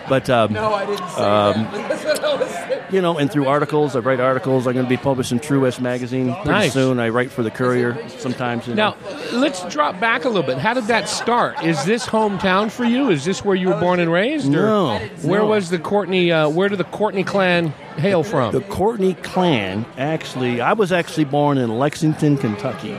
but 0.10 0.30
um, 0.30 0.54
no, 0.54 0.74
I 0.74 0.86
didn't 0.86 1.10
say 1.10 1.22
um, 1.22 2.86
you 2.92 3.02
know, 3.02 3.18
and 3.20 3.32
through 3.32 3.48
articles, 3.48 3.96
I 3.96 4.00
write 4.00 4.20
articles. 4.20 4.66
I'm 4.68 4.74
going 4.74 4.86
to 4.86 4.90
be 4.90 4.98
published 4.98 5.32
in 5.32 5.40
True 5.40 5.62
West 5.62 5.80
magazine 5.80 6.34
pretty 6.34 6.50
Nice. 6.50 6.74
soon. 6.74 7.00
I 7.00 7.10
write 7.10 7.32
for 7.32 7.44
the 7.44 7.52
Courier 7.52 7.98
sometimes. 8.18 8.68
you 8.68 8.74
know. 8.76 8.96
Now, 9.02 9.20
let's 9.40 9.64
drop 9.74 10.00
back 10.00 10.26
a 10.26 10.28
little 10.30 10.44
bit. 10.44 10.58
How 10.58 10.74
did 10.74 10.86
that 10.86 11.08
start? 11.08 11.64
Is 11.64 11.84
this 11.86 12.06
hometown 12.08 12.72
for 12.72 12.84
you? 12.86 13.10
Is 13.10 13.26
this 13.26 13.46
where 13.46 13.56
you 13.56 13.70
were 13.70 13.80
born 13.80 14.00
and 14.00 14.12
raised? 14.12 14.48
Or 14.48 14.52
No, 14.52 14.98
Where 15.22 15.42
no. 15.42 15.48
was 15.48 15.70
the 15.70 15.78
Courtney? 15.80 16.32
Uh, 16.32 16.50
where 16.50 16.68
did 16.70 16.80
the 16.80 16.84
Courtney 16.86 17.24
clan 17.24 17.68
hail 17.98 18.24
from? 18.24 18.54
The 18.54 18.62
Courtney 18.62 19.14
clan, 19.16 19.86
actually, 19.98 20.60
I 20.62 20.74
was 20.74 20.92
actually 20.92 21.26
born 21.26 21.58
in 21.60 21.78
Lexington, 21.78 22.38
Kentucky. 22.38 22.98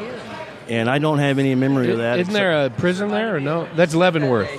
And 0.71 0.89
I 0.89 0.99
don't 0.99 1.19
have 1.19 1.39
any 1.39 1.55
memory 1.57 1.91
of 1.91 1.99
that. 1.99 2.21
Isn't 2.21 2.33
there 2.33 2.65
a 2.67 2.71
prison 2.71 3.09
there 3.09 3.35
or 3.37 3.41
no? 3.41 3.69
That's 3.75 3.95
Leavenworth. 3.95 4.51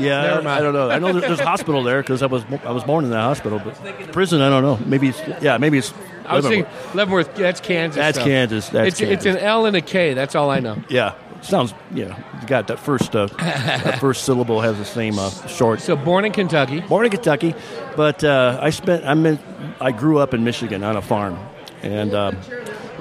Yeah, 0.00 0.22
Never 0.22 0.40
I, 0.40 0.42
mind. 0.42 0.48
I 0.48 0.60
don't 0.60 0.72
know. 0.72 0.90
I 0.90 0.98
know 0.98 1.20
there's 1.20 1.38
a 1.40 1.44
hospital 1.44 1.82
there 1.82 2.00
because 2.02 2.22
I 2.22 2.26
was 2.26 2.42
I 2.64 2.72
was 2.72 2.82
born 2.84 3.04
in 3.04 3.10
that 3.10 3.20
hospital, 3.20 3.60
but 3.62 3.74
prison, 4.12 4.40
I 4.40 4.48
don't 4.48 4.62
know. 4.62 4.78
Maybe 4.86 5.08
it's 5.08 5.20
yeah, 5.42 5.58
maybe 5.58 5.78
it's. 5.78 5.92
I 6.24 6.34
was 6.36 6.44
Leavenworth. 6.46 6.68
thinking 6.70 6.96
Leavenworth. 6.96 7.34
That's 7.34 7.60
Kansas. 7.60 7.96
That's 7.96 8.16
stuff. 8.16 8.26
Kansas. 8.26 8.68
That's 8.70 9.00
it's 9.00 9.00
it's 9.00 9.26
an 9.26 9.36
L 9.36 9.66
and 9.66 9.76
a 9.76 9.82
K. 9.82 10.14
That's 10.14 10.34
all 10.34 10.50
I 10.50 10.60
know. 10.60 10.82
yeah. 10.88 11.14
Sounds 11.42 11.74
you 11.92 12.06
know 12.06 12.16
you 12.40 12.46
got 12.46 12.68
that 12.68 12.78
first 12.78 13.14
uh, 13.16 13.26
that 13.26 13.98
first 13.98 14.24
syllable 14.26 14.60
has 14.60 14.78
the 14.78 14.84
same 14.84 15.18
uh, 15.18 15.28
short. 15.48 15.80
So 15.80 15.96
born 15.96 16.24
in 16.24 16.32
Kentucky. 16.32 16.80
born 16.80 17.04
in 17.04 17.10
Kentucky, 17.10 17.54
but 17.96 18.22
uh, 18.24 18.58
I 18.62 18.70
spent 18.70 19.04
I 19.04 19.14
mean 19.14 19.38
I 19.80 19.90
grew 19.90 20.18
up 20.18 20.34
in 20.34 20.44
Michigan 20.44 20.84
on 20.84 20.96
a 20.96 21.02
farm, 21.02 21.36
and 21.82 22.14
uh, 22.14 22.30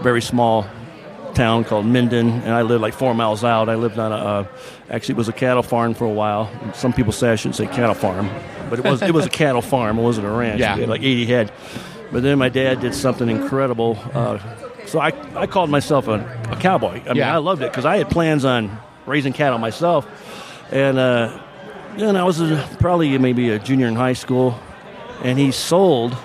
very 0.01 0.21
small 0.23 0.65
town 1.33 1.63
called 1.63 1.85
Minden, 1.85 2.29
and 2.29 2.49
I 2.53 2.61
lived 2.61 2.81
like 2.81 2.93
four 2.93 3.13
miles 3.13 3.43
out. 3.43 3.69
I 3.69 3.75
lived 3.75 3.97
on 3.99 4.11
a 4.11 4.15
uh, 4.15 4.47
actually 4.89 5.13
it 5.13 5.17
was 5.17 5.29
a 5.29 5.33
cattle 5.33 5.63
farm 5.63 5.93
for 5.93 6.05
a 6.05 6.09
while. 6.11 6.49
Some 6.73 6.93
people 6.93 7.11
say 7.13 7.31
I 7.31 7.35
shouldn't 7.35 7.55
say 7.55 7.67
cattle 7.67 7.93
farm, 7.95 8.29
but 8.69 8.79
it 8.79 8.85
was 8.85 9.01
it 9.01 9.13
was 9.13 9.25
a 9.25 9.29
cattle 9.29 9.61
farm. 9.61 9.97
It 9.99 10.03
wasn't 10.03 10.27
a 10.27 10.31
ranch. 10.31 10.59
Yeah. 10.59 10.75
We 10.75 10.81
had 10.81 10.89
like 10.89 11.01
80 11.01 11.25
head. 11.25 11.51
But 12.11 12.23
then 12.23 12.37
my 12.37 12.49
dad 12.49 12.81
did 12.81 12.93
something 12.93 13.29
incredible. 13.29 13.97
Uh, 14.13 14.37
so 14.85 14.99
I, 14.99 15.13
I 15.35 15.47
called 15.47 15.69
myself 15.69 16.09
a, 16.09 16.15
a 16.51 16.57
cowboy. 16.57 17.01
I 17.05 17.07
mean, 17.09 17.17
Yeah. 17.17 17.33
I 17.33 17.37
loved 17.37 17.61
it 17.61 17.71
because 17.71 17.85
I 17.85 17.97
had 17.97 18.09
plans 18.09 18.43
on 18.43 18.77
raising 19.05 19.31
cattle 19.31 19.57
myself. 19.59 20.05
And 20.71 20.97
uh, 20.97 21.39
then 21.97 22.17
I 22.17 22.23
was 22.25 22.41
uh, 22.41 22.67
probably 22.79 23.17
maybe 23.17 23.49
a 23.51 23.59
junior 23.59 23.87
in 23.87 23.95
high 23.95 24.11
school, 24.13 24.59
and 25.23 25.39
he 25.39 25.51
sold 25.51 26.17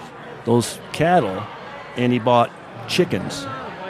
those 0.44 0.78
cattle, 0.92 1.40
and 1.96 2.12
he 2.12 2.18
bought 2.18 2.50
chickens. 2.88 3.46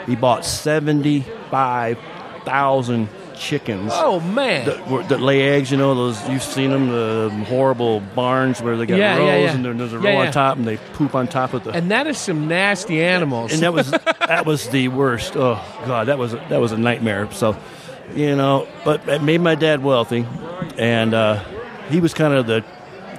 He 0.07 0.15
bought 0.15 0.43
seventy-five 0.45 1.97
thousand 2.43 3.09
chickens 3.35 3.91
Oh 3.93 4.19
man. 4.19 4.65
that, 4.65 4.89
were- 4.89 5.03
that 5.03 5.21
lay 5.21 5.41
eggs. 5.49 5.69
You 5.69 5.77
know 5.77 5.93
those 5.93 6.27
you've 6.29 6.41
seen 6.41 6.71
them, 6.71 6.87
the 6.89 7.29
horrible 7.47 7.99
barns 8.15 8.61
where 8.61 8.75
they 8.77 8.85
got 8.87 8.97
Yeah, 8.97 9.17
rows, 9.17 9.27
yeah, 9.27 9.37
yeah. 9.37 9.51
and 9.53 9.65
there- 9.65 9.73
there's 9.73 9.93
a 9.93 9.99
row 9.99 10.17
on 10.17 10.31
top, 10.31 10.57
and 10.57 10.65
they 10.67 10.77
poop 10.93 11.13
on 11.13 11.27
top 11.27 11.53
of 11.53 11.63
the. 11.63 11.71
and 11.71 11.91
that 11.91 12.07
is 12.07 12.17
some 12.17 12.47
nasty 12.47 13.03
animals. 13.03 13.53
and 13.53 13.61
that 13.61 13.73
was 13.73 13.91
that 14.27 14.45
was 14.45 14.67
the 14.69 14.87
worst. 14.87 15.35
Oh 15.35 15.63
God, 15.85 16.07
that 16.07 16.17
was 16.17 16.31
that 16.31 16.59
was 16.59 16.71
a 16.71 16.77
nightmare. 16.77 17.29
So, 17.31 17.55
you 18.15 18.35
know, 18.35 18.67
but 18.85 19.07
it 19.07 19.21
made 19.21 19.41
my 19.41 19.55
dad 19.55 19.83
wealthy, 19.83 20.25
and 20.77 21.13
uh, 21.13 21.43
he 21.89 21.99
was 21.99 22.13
kind 22.15 22.33
of 22.33 22.47
the 22.47 22.63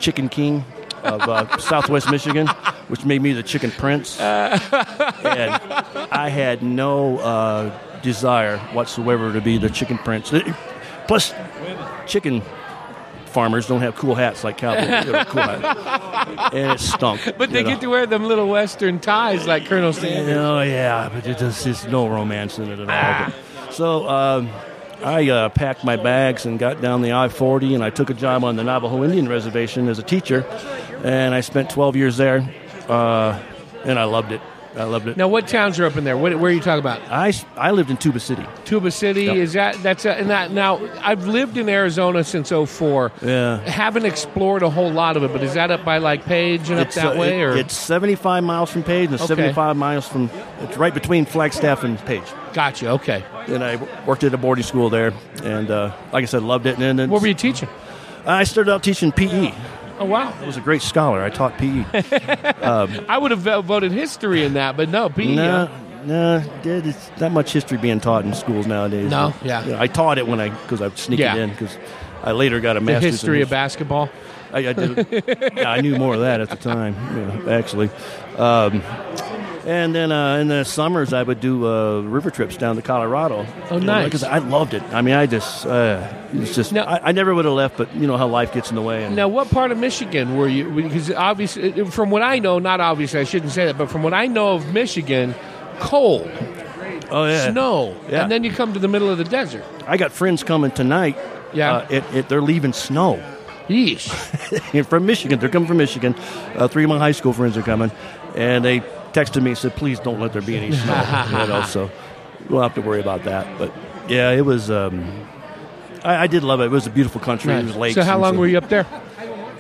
chicken 0.01 0.29
king 0.29 0.65
of 1.05 1.23
uh, 1.23 1.59
Southwest 1.59 2.11
Michigan, 2.11 2.47
which 2.89 3.05
made 3.05 3.23
me 3.23 3.33
the 3.33 3.43
chicken 3.43 3.71
prince. 3.71 4.19
and 4.21 5.63
I 6.13 6.29
had 6.29 6.63
no 6.63 7.19
uh, 7.19 8.01
desire 8.01 8.59
whatsoever 8.73 9.33
to 9.33 9.41
be 9.41 9.59
the 9.59 9.71
chicken 9.71 9.99
prince. 9.99 10.33
Plus, 11.07 11.35
chicken 12.07 12.43
farmers 13.27 13.67
don't 13.67 13.81
have 13.81 13.95
cool 13.95 14.15
hats 14.15 14.43
like 14.43 14.59
cowboys. 14.59 15.05
Cool 15.27 15.43
hat. 15.43 16.55
and 16.55 16.73
it 16.73 16.81
stunk. 16.81 17.21
but 17.39 17.51
they 17.51 17.63
know. 17.63 17.71
get 17.71 17.81
to 17.83 17.89
wear 17.89 18.07
them 18.07 18.25
little 18.25 18.49
Western 18.49 18.99
ties 18.99 19.47
like 19.47 19.67
Colonel 19.67 19.93
Sanders. 19.93 20.37
Oh 20.37 20.61
yeah, 20.63 21.09
but 21.13 21.27
it 21.27 21.39
just, 21.39 21.65
there's 21.65 21.87
no 21.87 22.09
romance 22.09 22.59
in 22.59 22.71
it 22.71 22.79
at 22.81 22.89
all. 22.89 23.31
But- 23.31 23.73
so 23.73 24.09
um, 24.09 24.49
I 25.03 25.29
uh, 25.29 25.49
packed 25.51 25.85
my 25.85 25.97
bags 25.97 26.45
and 26.45 26.59
got 26.59 26.81
down 26.81 27.03
the 27.03 27.13
I-40, 27.13 27.75
and 27.75 27.85
I 27.85 27.91
took 27.91 28.11
a 28.11 28.15
job 28.15 28.43
on 28.43 28.57
the 28.57 28.65
Navajo 28.65 29.05
Indian 29.05 29.29
Reservation 29.29 29.89
as 29.89 29.99
a 29.99 30.03
teacher, 30.03 30.45
and 31.05 31.35
I 31.35 31.41
spent 31.41 31.71
12 31.71 31.95
years 31.97 32.17
there, 32.17 32.53
uh, 32.89 33.41
and 33.85 33.99
I 33.99 34.05
loved 34.05 34.33
it. 34.33 34.41
I 34.77 34.85
loved 34.85 35.09
it. 35.09 35.17
Now, 35.17 35.29
what 35.29 35.49
towns 35.49 35.79
are 35.81 35.87
up 35.87 35.97
in 35.97 36.05
there? 36.05 36.17
What, 36.17 36.39
where 36.39 36.51
are 36.51 36.55
you 36.55 36.61
talking 36.61 36.81
about? 36.81 37.01
I, 37.11 37.33
I 37.57 37.71
lived 37.71 37.91
in 37.91 37.97
Tuba 37.97 38.21
City. 38.21 38.45
Tuba 38.65 38.91
City 38.91 39.25
Yep. 39.25 39.37
is 39.37 39.53
that 39.55 39.83
that's 39.83 40.05
a, 40.05 40.13
and 40.15 40.31
that 40.31 40.51
now 40.53 40.81
I've 41.01 41.27
lived 41.27 41.57
in 41.57 41.69
Arizona 41.69 42.23
since 42.23 42.51
04. 42.51 43.13
Yeah. 43.23 43.59
Haven't 43.61 44.05
explored 44.05 44.63
a 44.63 44.71
whole 44.71 44.91
lot 44.91 45.17
of 45.17 45.23
it, 45.25 45.33
but 45.33 45.43
is 45.43 45.55
that 45.55 45.71
up 45.71 45.85
by 45.85 45.99
like 45.99 46.25
Page 46.27 46.69
and 46.71 46.79
up 46.81 46.91
that 46.93 47.17
uh, 47.17 47.19
way 47.19 47.41
it- 47.41 47.45
or 47.45 47.57
it's 47.57 47.75
75 47.77 48.45
miles 48.45 48.71
from 48.71 48.83
Page 48.83 49.07
and 49.11 49.15
Okay. 49.17 49.27
75 49.27 49.77
miles 49.77 50.07
from. 50.07 50.31
It's 50.61 50.77
right 50.77 50.93
between 50.95 51.25
Flagstaff 51.25 51.83
and 51.85 51.99
Page. 52.01 52.23
Gotcha. 52.53 52.91
Okay. 52.91 53.25
And 53.47 53.65
I 53.65 53.77
worked 54.05 54.25
at 54.25 54.35
a 54.35 54.39
boarding 54.39 54.65
school 54.65 54.91
there, 54.91 55.13
and 55.43 55.71
uh, 55.71 55.93
like 56.13 56.23
I 56.23 56.27
said, 56.27 56.43
loved 56.43 56.67
it. 56.67 56.79
And 56.79 56.99
then 56.99 57.11
What 57.11 57.23
were 57.23 57.29
you 57.29 57.35
teaching? 57.35 57.69
I 58.27 58.45
started 58.45 58.71
out 58.73 58.83
teaching 58.83 59.11
PE. 59.13 59.55
Oh 59.99 60.05
wow. 60.05 60.33
I 60.41 60.47
was 60.47 60.57
a 60.57 60.61
great 60.61 60.83
scholar. 60.83 61.23
I 61.23 61.31
taught. 61.31 61.59
PE. 61.59 61.85
I 63.09 63.19
would 63.19 63.31
have 63.31 63.41
voted 63.65 63.93
history 63.93 64.45
in 64.45 64.55
that, 64.55 64.77
but 64.77 64.89
no, 64.89 65.09
PE. 65.09 65.35
No, 65.35 65.69
no, 66.05 66.39
there's 66.63 67.11
not 67.21 67.33
much 67.33 67.53
history 67.53 67.79
being 67.79 68.01
taught 68.01 68.25
in 68.25 68.33
schools 68.35 68.67
nowadays. 68.67 69.11
No, 69.11 69.35
But, 69.39 69.47
yeah. 69.47 69.65
you 69.65 69.73
know, 69.73 69.81
I 69.81 69.87
taught 69.89 70.19
it 70.19 70.27
when 70.29 70.41
I 70.41 70.51
because 70.51 70.81
I 70.81 70.91
sneaked 70.91 71.21
Yeah. 71.21 71.35
it 71.37 71.41
in 71.41 71.51
because 71.51 71.77
I 72.23 72.33
later 72.33 72.61
got 72.61 72.77
a 72.77 72.81
The 72.81 72.87
master's 72.87 73.13
history 73.15 73.39
in 73.39 73.43
of 73.45 73.51
basketball. 73.51 74.09
I, 74.53 74.69
I 74.69 74.73
did. 74.73 75.53
yeah, 75.57 75.71
I 75.71 75.81
knew 75.83 75.97
more 75.97 76.15
of 76.15 76.21
that 76.21 76.41
at 76.41 76.49
the 76.51 76.57
time. 76.57 76.95
Yeah, 77.45 77.53
actually. 77.59 77.91
Um, 78.39 78.83
and 79.69 79.95
then 79.95 80.11
uh, 80.11 80.37
in 80.39 80.49
the 80.49 80.65
summers, 80.65 81.13
I 81.13 81.23
would 81.23 81.41
do 81.41 81.67
uh, 81.67 82.01
river 82.01 82.31
trips 82.31 82.57
down 82.57 82.77
to 82.77 82.83
Colorado. 82.83 83.47
Oh, 83.71 83.79
nice. 83.79 84.05
Because 84.07 84.25
I 84.25 84.39
loved 84.39 84.73
it. 84.75 84.83
I 84.93 85.03
mean, 85.03 85.15
I 85.15 85.27
just, 85.27 85.67
uh, 85.67 86.11
it's 86.33 86.55
just, 86.55 86.73
Now- 86.73 86.85
I, 86.85 87.09
I 87.09 87.13
never 87.13 87.35
would 87.35 87.45
have 87.45 87.55
left, 87.55 87.77
but 87.77 87.95
you 87.95 88.07
know 88.07 88.17
how 88.17 88.27
life 88.27 88.53
gets 88.55 88.71
in 88.71 88.77
the 88.77 88.83
way. 88.83 89.05
And 89.05 89.15
Now, 89.15 89.29
what 89.29 89.51
part 89.51 89.71
of 89.71 89.79
Michigan 89.79 90.37
were 90.37 90.49
you? 90.49 90.71
Because 90.71 91.11
obviously, 91.11 91.85
from 91.91 92.11
what 92.11 92.23
I 92.23 92.39
know, 92.39 92.59
not 92.59 92.81
obviously, 92.81 93.21
I 93.21 93.25
shouldn't 93.25 93.53
say 93.53 93.67
that, 93.67 93.77
but 93.79 93.91
from 93.91 94.03
what 94.03 94.15
I 94.15 94.27
know 94.27 94.55
of 94.55 94.73
Michigan, 94.73 95.35
cold, 95.79 96.31
oh 97.11 97.27
yeah, 97.27 97.51
snow, 97.53 97.95
Yeah. 98.09 98.23
and 98.23 98.33
then 98.33 98.45
you 98.45 98.51
come 98.53 98.73
to 98.73 98.79
the 98.79 98.89
middle 98.89 99.11
of 99.11 99.19
the 99.19 99.25
desert. 99.25 99.65
I 99.87 99.97
got 99.97 100.13
friends 100.13 100.43
coming 100.43 100.71
tonight. 100.71 101.17
Yeah. 101.53 101.73
uh, 101.77 101.87
it, 101.91 102.05
it, 102.15 102.29
they're 102.29 102.43
leaving 102.43 102.73
snow. 102.73 103.23
Yeesh. 103.69 104.09
From 104.87 105.05
Michigan. 105.07 105.39
They're 105.39 105.51
coming 105.51 105.69
from 105.69 105.77
Michigan. 105.77 106.15
Uh, 106.57 106.69
three 106.69 106.85
of 106.85 106.89
my 106.89 106.99
high 106.99 107.13
school 107.13 107.35
friends 107.35 107.55
are 107.59 107.63
coming, 107.63 107.91
and 108.35 108.65
they 108.65 108.81
texted 109.13 109.43
me 109.43 109.51
and 109.51 109.59
said, 109.59 109.75
"Please 109.77 110.01
don't 110.01 110.21
let 110.21 110.33
there 110.33 110.43
be 110.43 110.57
any 110.57 110.73
snow." 110.73 111.27
you 111.31 111.47
know, 111.49 111.63
so 111.63 111.91
we'll 112.49 112.63
have 112.63 112.75
to 112.75 112.81
worry 112.83 113.01
about 113.01 113.25
that. 113.25 113.59
But 113.59 113.73
Yeah, 114.09 114.31
it 114.31 114.45
was. 114.45 114.71
Um, 114.71 115.27
I, 116.05 116.25
I 116.25 116.27
did 116.27 116.43
love 116.45 116.61
it. 116.61 116.65
It 116.65 116.71
was 116.71 116.87
a 116.87 116.91
beautiful 116.91 117.21
country. 117.21 117.53
It 117.53 117.65
was 117.65 117.77
lakes. 117.77 117.95
so 117.97 118.03
how 118.03 118.19
long 118.19 118.37
were 118.39 118.47
you 118.47 118.59
up 118.59 118.69
there? 118.69 118.87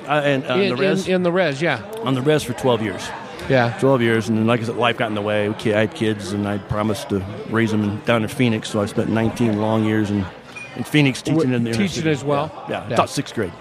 Uh, 0.06 0.22
and 0.24 0.46
on 0.46 0.60
in, 0.60 0.68
the 0.70 0.76
res, 0.76 1.06
in, 1.06 1.16
in 1.16 1.22
the 1.22 1.32
res, 1.32 1.60
yeah, 1.60 1.82
on 2.02 2.14
the 2.14 2.22
res 2.22 2.42
for 2.42 2.54
twelve 2.54 2.80
years. 2.82 3.06
yeah. 3.50 3.76
12 3.78 4.00
years, 4.02 4.28
and 4.28 4.38
then 4.38 4.46
like 4.46 4.60
I 4.60 4.64
said, 4.64 4.76
life 4.76 4.96
got 4.96 5.08
in 5.08 5.14
the 5.14 5.22
way. 5.22 5.48
I 5.48 5.68
had 5.68 5.94
kids, 5.94 6.32
and 6.32 6.46
I 6.48 6.58
promised 6.58 7.10
to 7.10 7.22
raise 7.50 7.70
them 7.72 8.00
down 8.06 8.22
in 8.22 8.28
Phoenix, 8.28 8.70
so 8.70 8.80
I 8.80 8.86
spent 8.86 9.10
19 9.10 9.60
long 9.60 9.84
years 9.84 10.10
in, 10.10 10.24
in 10.76 10.84
Phoenix 10.84 11.20
teaching 11.22 11.52
in 11.52 11.64
the 11.64 11.72
Teaching 11.72 12.06
as 12.06 12.24
well? 12.24 12.50
Yeah, 12.68 12.82
yeah. 12.84 12.88
Yeah. 12.90 12.96
taught 12.96 13.10
sixth 13.10 13.34
grade. 13.34 13.52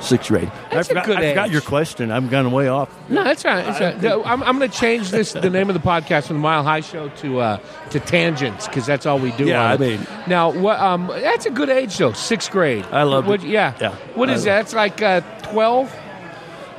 Sixth 0.00 0.28
grade. 0.28 0.50
That's 0.70 0.88
I 0.88 0.92
a 0.92 0.94
forgot, 0.94 1.06
good 1.06 1.16
I 1.18 1.28
forgot 1.30 1.46
age. 1.48 1.52
your 1.52 1.60
question. 1.62 2.10
I'm 2.12 2.28
gone 2.28 2.50
way 2.52 2.68
off. 2.68 2.88
No, 3.10 3.24
that's 3.24 3.44
right. 3.44 3.64
That's 3.64 3.80
right. 3.80 4.00
The- 4.00 4.22
I'm, 4.24 4.42
I'm 4.44 4.58
going 4.58 4.70
to 4.70 4.76
change 4.76 5.10
this 5.10 5.32
the 5.32 5.50
name 5.50 5.68
of 5.68 5.74
the 5.74 5.80
podcast 5.80 6.28
from 6.28 6.36
the 6.36 6.42
Mile 6.42 6.62
High 6.62 6.80
Show 6.80 7.08
to 7.08 7.40
uh, 7.40 7.58
to 7.90 8.00
Tangents 8.00 8.66
because 8.68 8.86
that's 8.86 9.06
all 9.06 9.18
we 9.18 9.32
do. 9.32 9.46
Yeah, 9.46 9.62
I 9.64 9.74
it. 9.74 9.80
mean- 9.80 10.06
now 10.28 10.50
what? 10.50 10.78
Um, 10.78 11.08
that's 11.08 11.46
a 11.46 11.50
good 11.50 11.68
age 11.68 11.96
though. 11.98 12.12
Sixth 12.12 12.50
grade. 12.50 12.84
I 12.92 13.02
love 13.02 13.26
What, 13.26 13.42
it. 13.42 13.48
Yeah. 13.50 13.74
Yeah. 13.80 13.94
What 14.14 14.30
I 14.30 14.34
is 14.34 14.44
that? 14.44 14.62
It's 14.62 14.74
like 14.74 15.02
uh, 15.02 15.20
twelve. 15.42 15.92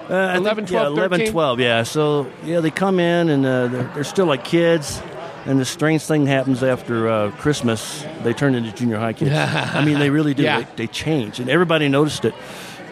Uh, 0.09 0.33
11, 0.37 0.65
think, 0.65 0.71
yeah, 0.73 0.79
12, 0.89 0.97
11, 0.97 1.25
12, 1.31 1.59
yeah. 1.59 1.83
So, 1.83 2.25
yeah, 2.43 2.61
they 2.61 2.71
come 2.71 2.99
in, 2.99 3.29
and 3.29 3.45
uh, 3.45 3.67
they're, 3.67 3.83
they're 3.93 4.03
still 4.03 4.25
like 4.25 4.43
kids. 4.43 4.99
And 5.45 5.59
the 5.59 5.65
strange 5.65 6.01
thing 6.01 6.25
happens 6.25 6.63
after 6.63 7.07
uh, 7.07 7.29
Christmas, 7.37 8.03
they 8.23 8.33
turn 8.33 8.55
into 8.55 8.71
junior 8.71 8.97
high 8.97 9.13
kids. 9.13 9.29
I 9.35 9.85
mean, 9.85 9.99
they 9.99 10.09
really 10.09 10.33
do. 10.33 10.41
Yeah. 10.41 10.61
They, 10.61 10.67
they 10.77 10.87
change, 10.87 11.39
and 11.39 11.47
everybody 11.47 11.87
noticed 11.89 12.25
it. 12.25 12.33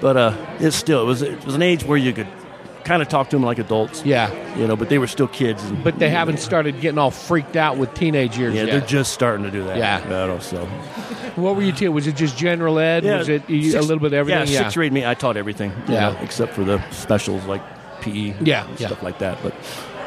But 0.01 0.17
uh, 0.17 0.55
it's 0.60 0.75
still, 0.75 1.01
it 1.01 1.05
was, 1.05 1.21
it 1.21 1.43
was 1.45 1.55
an 1.55 1.62
age 1.62 1.83
where 1.83 1.97
you 1.97 2.13
could 2.13 2.27
kind 2.83 3.01
of 3.01 3.10
talk 3.10 3.29
to 3.29 3.36
them 3.36 3.43
like 3.43 3.60
adults. 3.60 4.03
Yeah. 4.05 4.31
You 4.55 4.67
know, 4.67 4.75
but 4.75 4.89
they 4.89 4.97
were 4.97 5.07
still 5.07 5.27
kids. 5.27 5.63
And, 5.63 5.83
But 5.83 5.99
they 5.99 6.10
haven't 6.10 6.38
started 6.39 6.79
getting 6.79 6.97
all 6.97 7.12
freaked 7.12 7.55
out 7.55 7.77
with 7.77 7.93
teenage 7.93 8.38
years 8.38 8.55
yeah, 8.55 8.63
yet. 8.63 8.71
they're 8.71 8.88
just 8.88 9.13
starting 9.13 9.43
to 9.45 9.51
do 9.51 9.63
that. 9.65 9.77
Yeah. 9.77 10.01
I 10.05 10.10
know, 10.10 10.39
so. 10.39 10.65
what 11.36 11.55
were 11.55 11.62
you 11.62 11.71
teaching? 11.73 11.93
Was 11.93 12.07
it 12.07 12.15
just 12.15 12.38
general 12.38 12.79
ed? 12.79 13.03
was 13.03 13.27
it 13.29 13.49
you, 13.49 13.77
a 13.77 13.81
little 13.81 13.99
bit 13.99 14.07
of 14.07 14.13
everything? 14.13 14.47
Yeah, 14.47 14.60
sixth 14.62 14.75
grade 14.75 14.93
me, 14.93 15.05
I 15.05 15.13
taught 15.15 15.36
everything. 15.38 15.71
you 15.88 15.93
Yeah. 15.95 16.12
know, 16.12 16.19
except 16.21 16.53
for 16.53 16.63
the 16.63 16.81
specials 16.91 17.43
like 17.45 17.62
PE. 18.01 18.36
Yeah, 18.41 18.67
and 18.67 18.79
yeah. 18.79 18.88
stuff 18.88 19.03
like 19.03 19.19
that. 19.19 19.38
But 19.43 19.53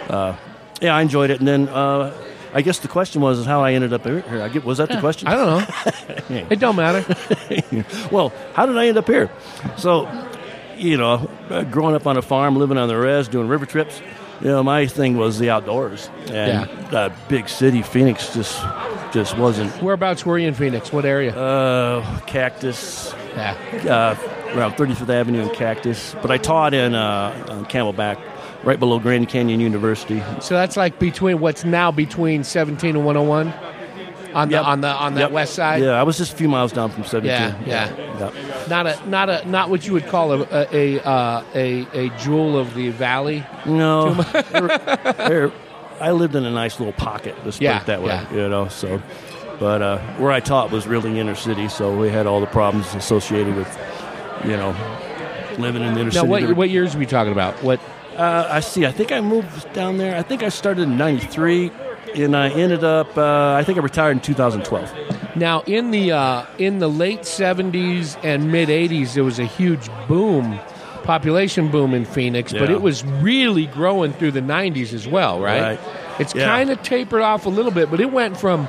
uh, 0.08 0.36
yeah, 0.80 0.94
I 0.96 1.02
enjoyed 1.02 1.30
it. 1.30 1.38
And 1.40 1.46
then 1.48 1.68
uh, 1.68 2.14
I 2.52 2.62
guess 2.62 2.78
the 2.78 2.88
question 2.88 3.20
was 3.20 3.38
is 3.38 3.46
how 3.46 3.62
I 3.62 3.72
ended 3.72 3.92
up 3.92 4.04
here. 4.04 4.24
I 4.28 4.48
get 4.48 4.64
was 4.64 4.78
that 4.78 4.88
the 4.88 5.00
question? 5.00 5.28
I 5.28 5.36
don't 5.36 6.30
know. 6.30 6.46
it 6.50 6.58
don't 6.58 6.76
matter. 6.76 7.04
well, 8.10 8.32
how 8.54 8.66
did 8.66 8.76
I 8.76 8.88
end 8.88 8.98
up 8.98 9.06
here? 9.06 9.30
So, 9.76 10.08
you 10.76 10.96
know, 10.96 11.30
uh, 11.48 11.62
growing 11.64 11.94
up 11.94 12.06
on 12.06 12.16
a 12.16 12.22
farm, 12.22 12.56
living 12.56 12.78
on 12.78 12.88
the 12.88 12.96
res, 12.96 13.28
doing 13.28 13.48
river 13.48 13.66
trips. 13.66 14.00
You 14.40 14.48
know, 14.48 14.62
my 14.62 14.86
thing 14.86 15.18
was 15.18 15.38
the 15.38 15.50
outdoors, 15.50 16.08
and 16.30 16.70
uh, 16.94 17.10
big 17.28 17.48
city 17.48 17.82
Phoenix 17.82 18.32
just 18.34 18.58
just 19.12 19.36
wasn't. 19.36 19.70
Whereabouts 19.82 20.24
were 20.24 20.38
you 20.38 20.48
in 20.48 20.54
Phoenix? 20.54 20.92
What 20.92 21.04
area? 21.04 21.36
Uh, 21.36 22.20
Cactus, 22.20 23.14
yeah. 23.34 23.54
uh, 23.84 24.56
around 24.56 24.72
35th 24.72 25.08
Avenue 25.08 25.42
and 25.42 25.52
Cactus. 25.52 26.14
But 26.22 26.30
I 26.30 26.38
taught 26.38 26.74
in 26.74 26.94
uh, 26.94 27.46
on 27.50 27.66
Camelback, 27.66 28.18
right 28.64 28.78
below 28.78 28.98
Grand 28.98 29.28
Canyon 29.28 29.60
University. 29.60 30.22
So 30.40 30.54
that's 30.54 30.76
like 30.76 30.98
between 30.98 31.40
what's 31.40 31.64
now 31.64 31.90
between 31.90 32.44
17 32.44 32.96
and 32.96 33.04
101 33.04 33.52
on 34.34 34.48
the 34.48 34.62
on 34.62 34.80
the 34.80 34.88
on 34.88 35.14
that 35.14 35.20
Yep. 35.22 35.30
west 35.32 35.54
side. 35.54 35.82
Yeah, 35.82 35.90
I 35.92 36.02
was 36.04 36.16
just 36.18 36.32
a 36.32 36.36
few 36.36 36.48
miles 36.48 36.72
down 36.72 36.90
from 36.90 37.04
17. 37.04 37.28
Yeah, 37.30 37.54
yeah. 37.66 37.92
yeah. 38.18 38.66
Not 38.68 38.86
a 38.86 39.08
not 39.08 39.28
a 39.30 39.48
not 39.48 39.70
what 39.70 39.86
you 39.86 39.92
would 39.94 40.06
call 40.06 40.32
a 40.32 40.42
a 40.72 40.96
a, 40.98 41.02
uh, 41.04 41.44
a, 41.54 41.86
a 41.94 42.08
jewel 42.18 42.56
of 42.58 42.74
the 42.74 42.90
valley. 42.90 43.44
No, 43.66 44.14
They're- 44.52 45.12
they're- 45.28 45.52
I 46.00 46.12
lived 46.12 46.34
in 46.34 46.46
a 46.46 46.50
nice 46.50 46.78
little 46.80 46.94
pocket. 46.94 47.34
Let's 47.44 47.58
put 47.58 47.66
it 47.66 47.86
that 47.86 48.00
way. 48.02 48.08
yeah. 48.08 48.32
You 48.32 48.48
know, 48.48 48.68
so. 48.68 49.02
But 49.58 49.82
uh, 49.82 49.98
where 50.16 50.30
I 50.32 50.40
taught 50.40 50.70
was 50.70 50.86
really 50.86 51.18
inner 51.20 51.34
city, 51.34 51.68
so 51.68 51.94
we 51.94 52.08
had 52.08 52.26
all 52.26 52.40
the 52.40 52.46
problems 52.46 52.94
associated 52.94 53.54
with, 53.54 53.68
you 54.46 54.56
know, 54.56 54.70
living 55.58 55.82
in 55.82 55.92
the 55.92 56.00
inner 56.00 56.04
Now 56.10 56.22
city. 56.22 56.28
what 56.28 56.56
what 56.56 56.70
years 56.70 56.94
are 56.94 56.98
we 56.98 57.04
talking 57.04 57.32
about? 57.32 57.62
What 57.62 57.78
Uh, 58.20 58.46
I 58.50 58.60
see. 58.60 58.84
I 58.84 58.92
think 58.92 59.12
I 59.12 59.20
moved 59.22 59.72
down 59.72 59.96
there. 59.96 60.14
I 60.16 60.22
think 60.22 60.42
I 60.42 60.50
started 60.50 60.82
in 60.82 60.98
'93, 60.98 61.70
and 62.16 62.36
I 62.36 62.50
ended 62.50 62.84
up. 62.84 63.16
Uh, 63.16 63.54
I 63.54 63.64
think 63.64 63.78
I 63.78 63.80
retired 63.80 64.12
in 64.12 64.20
2012. 64.20 65.36
now 65.36 65.62
in 65.62 65.90
the 65.90 66.12
uh, 66.12 66.44
in 66.58 66.80
the 66.80 66.88
late 66.88 67.20
70s 67.22 68.18
and 68.22 68.50
mid 68.52 68.68
80s 68.68 69.14
there 69.14 69.24
was 69.24 69.38
a 69.38 69.44
huge 69.46 69.88
boom 70.08 70.58
population 71.04 71.70
boom 71.70 71.94
in 71.94 72.04
Phoenix, 72.04 72.52
but 72.52 72.68
it 72.70 72.82
was 72.82 73.02
really 73.04 73.66
growing 73.66 74.12
through 74.12 74.32
the 74.32 74.42
90s 74.42 74.92
as 74.92 75.08
well, 75.08 75.40
right? 75.40 75.62
Right. 75.62 75.80
It's 76.20 76.34
Yeah. 76.34 76.44
kind 76.44 76.68
of 76.70 76.82
tapered 76.82 77.22
off 77.22 77.46
a 77.46 77.48
little 77.48 77.70
bit, 77.72 77.90
but 77.90 78.00
it 78.00 78.12
went 78.12 78.36
from 78.36 78.68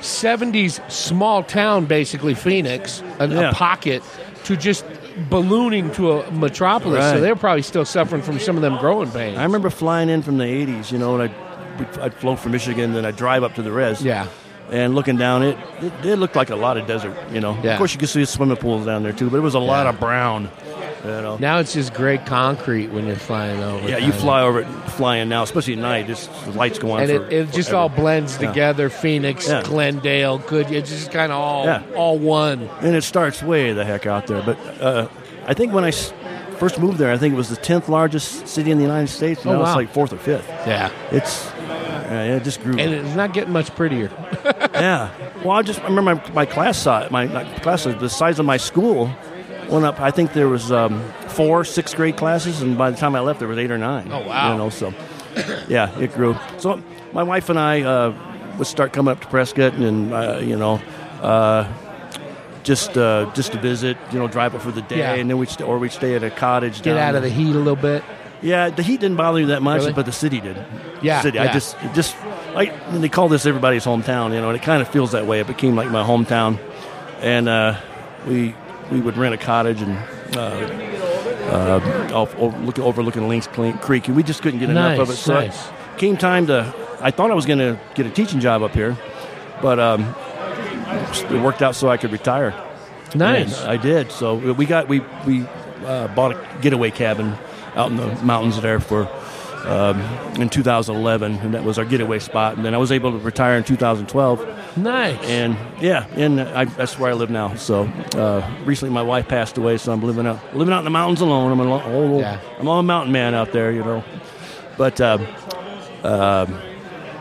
70s 0.00 0.80
small 0.88 1.42
town, 1.42 1.86
basically 1.86 2.34
Phoenix, 2.34 3.02
a, 3.18 3.26
Yeah. 3.26 3.50
a 3.50 3.52
pocket, 3.52 4.02
to 4.44 4.56
just 4.56 4.84
ballooning 5.30 5.90
to 5.92 6.12
a 6.12 6.30
metropolis. 6.32 7.02
So 7.10 7.20
they're 7.20 7.36
probably 7.36 7.62
still 7.62 7.84
suffering 7.84 8.22
from 8.22 8.38
some 8.38 8.56
of 8.56 8.62
them 8.62 8.78
growing 8.78 9.10
pains. 9.10 9.38
I 9.38 9.44
remember 9.44 9.70
flying 9.70 10.08
in 10.08 10.22
from 10.22 10.38
the 10.38 10.44
'80s. 10.44 10.90
You 10.92 10.98
know, 10.98 11.18
and 11.20 11.30
I'd, 11.78 11.98
I'd 11.98 12.14
flow 12.14 12.36
from 12.36 12.52
Michigan, 12.52 12.92
then 12.92 13.04
I'd 13.04 13.16
drive 13.16 13.42
up 13.42 13.54
to 13.56 13.62
the 13.62 13.72
res. 13.72 14.02
Yeah. 14.02 14.26
And 14.70 14.94
looking 14.94 15.16
down, 15.18 15.42
it, 15.42 15.58
it 15.82 15.92
it 16.06 16.16
looked 16.16 16.34
like 16.36 16.48
a 16.50 16.56
lot 16.56 16.76
of 16.78 16.86
desert. 16.86 17.14
You 17.30 17.40
know, 17.40 17.58
Yeah. 17.62 17.72
of 17.72 17.78
course 17.78 17.92
you 17.92 17.98
could 18.00 18.08
see 18.08 18.20
the 18.20 18.26
swimming 18.26 18.56
pools 18.56 18.86
down 18.86 19.02
there 19.02 19.12
too, 19.12 19.28
but 19.28 19.36
it 19.36 19.40
was 19.40 19.54
a 19.54 19.58
lot 19.58 19.86
of 19.86 20.00
brown. 20.00 20.48
You 21.04 21.10
know. 21.10 21.36
Now 21.40 21.58
it's 21.58 21.72
just 21.72 21.94
gray 21.94 22.18
concrete 22.18 22.88
when 22.88 23.06
you're 23.06 23.16
flying 23.16 23.60
over. 23.62 23.88
yeah, 23.88 23.96
you 23.98 24.12
fly 24.12 24.42
over 24.42 24.60
it 24.60 24.66
flying 24.92 25.28
now, 25.28 25.42
especially 25.42 25.72
at 25.72 25.78
night. 25.80 26.06
Just 26.06 26.30
the 26.44 26.52
lights 26.52 26.78
go 26.78 26.92
on, 26.92 27.00
and 27.02 27.10
for 27.10 27.24
it, 27.26 27.32
it 27.32 27.52
just 27.52 27.70
forever. 27.70 27.76
all 27.82 27.88
blends 27.88 28.38
Yeah. 28.40 28.48
together. 28.48 28.88
Phoenix, 28.88 29.48
Yeah. 29.48 29.62
Glendale, 29.64 30.38
good. 30.38 30.70
It's 30.70 30.90
just 30.90 31.10
kind 31.10 31.32
of 31.32 31.38
all 31.38 31.64
Yeah. 31.64 31.82
all 31.96 32.18
one. 32.18 32.68
and 32.80 32.94
it 32.94 33.02
starts 33.02 33.42
way 33.42 33.72
the 33.72 33.84
heck 33.84 34.06
out 34.06 34.26
there. 34.28 34.42
But 34.42 34.58
uh, 34.80 35.08
I 35.46 35.54
think 35.54 35.72
when 35.72 35.84
I 35.84 35.90
first 35.90 36.78
moved 36.78 36.98
there, 36.98 37.10
I 37.12 37.18
think 37.18 37.34
it 37.34 37.36
was 37.36 37.48
the 37.48 37.56
tenth 37.56 37.88
largest 37.88 38.46
city 38.46 38.70
in 38.70 38.78
the 38.78 38.84
United 38.84 39.08
States. 39.08 39.44
Now 39.44 39.52
Oh, 39.52 39.60
it's 39.62 39.70
wow. 39.70 39.74
like 39.76 39.92
fourth 39.92 40.12
or 40.12 40.18
fifth. 40.18 40.48
Yeah, 40.66 40.90
It's 41.10 41.48
uh, 41.50 42.36
it 42.38 42.44
just 42.44 42.62
grew. 42.62 42.78
and 42.78 42.92
it's 42.94 43.16
not 43.16 43.32
getting 43.32 43.52
much 43.52 43.74
prettier. 43.74 44.08
yeah. 44.74 45.08
Well, 45.42 45.56
I 45.56 45.62
just 45.62 45.80
I 45.80 45.88
remember 45.88 46.14
my, 46.14 46.32
my 46.32 46.46
class 46.46 46.78
size. 46.78 47.10
My, 47.10 47.26
my 47.26 47.42
class 47.58 47.82
size, 47.82 47.96
the 47.98 48.08
size 48.08 48.38
of 48.38 48.46
my 48.46 48.56
school 48.58 49.10
went 49.72 49.84
up. 49.84 50.00
I 50.00 50.10
think 50.10 50.32
there 50.34 50.48
was 50.48 50.70
um, 50.70 51.02
four 51.28 51.64
sixth 51.64 51.96
grade 51.96 52.16
classes, 52.16 52.62
and 52.62 52.76
by 52.78 52.90
the 52.90 52.96
time 52.96 53.14
I 53.16 53.20
left, 53.20 53.38
there 53.40 53.48
was 53.48 53.58
eight 53.58 53.70
or 53.70 53.78
nine. 53.78 54.10
Oh, 54.12 54.20
wow. 54.26 54.52
You 54.52 54.58
know, 54.58 54.70
so 54.70 54.92
yeah, 55.68 55.98
it 55.98 56.12
grew. 56.14 56.36
So 56.58 56.82
my 57.12 57.22
wife 57.22 57.48
and 57.48 57.58
I 57.58 57.82
uh, 57.82 58.14
would 58.58 58.66
start 58.66 58.92
coming 58.92 59.10
up 59.12 59.20
to 59.22 59.26
Prescott, 59.28 59.74
and 59.74 60.12
uh, 60.12 60.38
you 60.42 60.56
know. 60.56 60.80
Uh, 61.20 61.72
just, 62.64 62.96
uh, 62.96 63.28
just 63.34 63.50
to 63.52 63.58
visit, 63.60 63.96
you 64.12 64.20
know, 64.20 64.28
drive 64.28 64.54
up 64.54 64.62
for 64.62 64.70
the 64.70 64.82
day, 64.82 64.98
Yeah. 64.98 65.14
and 65.14 65.28
then 65.28 65.36
we 65.36 65.46
st- 65.46 65.68
or 65.68 65.74
we 65.78 65.86
would 65.86 65.92
stay 65.92 66.14
at 66.14 66.22
a 66.22 66.30
cottage. 66.30 66.80
Get 66.82 66.96
out 66.96 67.16
of 67.16 67.22
the 67.22 67.28
heat 67.28 67.56
a 67.56 67.58
little 67.58 67.74
bit. 67.74 68.04
yeah, 68.40 68.70
the 68.70 68.84
heat 68.84 69.00
didn't 69.00 69.16
bother 69.16 69.40
me 69.40 69.46
that 69.46 69.62
much, 69.62 69.80
Really? 69.80 69.92
but 69.94 70.06
the 70.06 70.12
city 70.12 70.40
did. 70.40 70.56
Yeah, 71.02 71.22
city. 71.22 71.38
yeah. 71.38 71.50
I 71.50 71.52
just, 71.52 71.76
just 71.92 72.14
like 72.54 72.72
they 72.92 73.08
call 73.08 73.28
this 73.28 73.46
everybody's 73.46 73.84
hometown, 73.84 74.32
you 74.32 74.40
know, 74.40 74.48
and 74.50 74.56
it 74.56 74.62
kind 74.62 74.80
of 74.80 74.86
feels 74.86 75.10
that 75.10 75.26
way. 75.26 75.40
It 75.40 75.48
became 75.48 75.74
like 75.74 75.90
my 75.90 76.04
hometown, 76.04 76.58
and 77.20 77.48
uh, 77.48 77.80
we 78.28 78.54
we 78.92 79.00
would 79.00 79.16
rent 79.16 79.34
a 79.34 79.38
cottage 79.38 79.80
and 79.82 79.96
uh, 80.36 80.40
uh, 81.50 82.10
off, 82.14 82.34
over, 82.36 82.56
look, 82.58 82.78
overlooking 82.78 83.28
Lynx 83.28 83.46
Creek, 83.46 84.06
and 84.08 84.16
we 84.16 84.22
just 84.22 84.42
couldn't 84.42 84.60
get 84.60 84.70
enough 84.70 84.98
of 84.98 85.08
it. 85.08 85.12
Nice, 85.12 85.18
So 85.18 85.34
nice. 85.34 85.66
it 85.68 85.98
came 85.98 86.16
time 86.16 86.46
to. 86.48 86.72
I 87.00 87.10
thought 87.10 87.30
I 87.30 87.34
was 87.34 87.46
going 87.46 87.58
to 87.58 87.78
get 87.94 88.06
a 88.06 88.10
teaching 88.10 88.38
job 88.40 88.62
up 88.62 88.72
here, 88.72 88.96
but 89.60 89.78
um, 89.80 90.14
it 91.30 91.42
worked 91.42 91.62
out 91.62 91.74
so 91.74 91.88
I 91.88 91.96
could 91.96 92.12
retire. 92.12 92.54
Nice. 93.14 93.60
And 93.60 93.70
I 93.70 93.76
did. 93.76 94.12
So 94.12 94.36
we 94.36 94.64
got 94.66 94.88
we 94.88 95.00
we 95.26 95.46
uh, 95.84 96.08
bought 96.08 96.32
a 96.32 96.58
getaway 96.60 96.90
cabin 96.90 97.34
out 97.74 97.90
in 97.90 97.96
the 97.96 98.14
mountains 98.22 98.60
there 98.60 98.80
for 98.80 99.04
um, 99.66 100.00
in 100.40 100.48
2011, 100.48 101.34
and 101.38 101.54
that 101.54 101.64
was 101.64 101.78
our 101.78 101.84
getaway 101.84 102.18
spot. 102.18 102.56
And 102.56 102.64
then 102.64 102.74
I 102.74 102.78
was 102.78 102.90
able 102.92 103.12
to 103.12 103.18
retire 103.18 103.56
in 103.56 103.64
2012, 103.64 104.76
nice. 104.78 105.18
and 105.24 105.56
yeah, 105.80 106.06
and 106.16 106.40
I, 106.40 106.64
that's 106.64 106.98
where 106.98 107.10
I 107.10 107.14
live 107.14 107.30
now. 107.30 107.54
So 107.54 107.84
uh, 108.14 108.48
recently, 108.64 108.92
my 108.94 109.02
wife 109.02 109.28
passed 109.28 109.56
away, 109.58 109.76
so 109.78 109.92
I'm 109.92 110.02
living 110.02 110.26
out 110.26 110.40
living 110.56 110.72
out 110.74 110.78
in 110.78 110.84
the 110.84 110.90
mountains 110.90 111.20
alone. 111.20 111.52
I'm 111.52 111.60
a 111.60 111.84
old, 111.86 112.20
Yeah. 112.20 112.40
I'm 112.58 112.66
a 112.68 112.82
mountain 112.82 113.12
man 113.12 113.34
out 113.34 113.52
there, 113.52 113.70
you 113.72 113.84
know. 113.84 114.04
But 114.78 115.00
um, 115.00 115.26
um, 116.02 116.58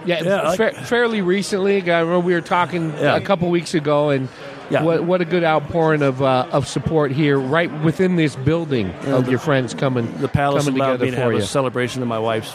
Yeah, 0.06 0.23
Yeah, 0.23 0.56
fa- 0.56 0.73
fairly 0.86 1.21
recently. 1.21 1.77
I 1.91 1.99
remember 1.99 2.19
we 2.21 2.34
were 2.34 2.41
talking 2.41 2.89
Yeah. 2.97 3.15
a 3.17 3.21
couple 3.21 3.49
weeks 3.49 3.73
ago, 3.73 4.10
and 4.10 4.27
Yeah. 4.71 4.84
what 4.84 5.03
what 5.03 5.21
a 5.21 5.25
good 5.25 5.43
outpouring 5.43 6.01
of 6.01 6.21
uh, 6.21 6.47
of 6.51 6.67
support 6.67 7.12
here, 7.12 7.38
right 7.39 7.71
within 7.84 8.15
this 8.15 8.36
building 8.36 8.89
of 9.05 9.25
the- 9.25 9.31
your 9.31 9.39
friends 9.39 9.73
coming 9.73 10.12
the 10.19 10.27
palace 10.27 10.65
coming 10.65 10.79
allowed 10.79 10.93
together 10.93 11.05
me 11.05 11.12
to 11.12 11.17
for 11.17 11.21
have 11.23 11.31
you. 11.34 11.38
a 11.39 11.41
celebration 11.43 12.01
of 12.01 12.07
my 12.07 12.19
wife's 12.19 12.53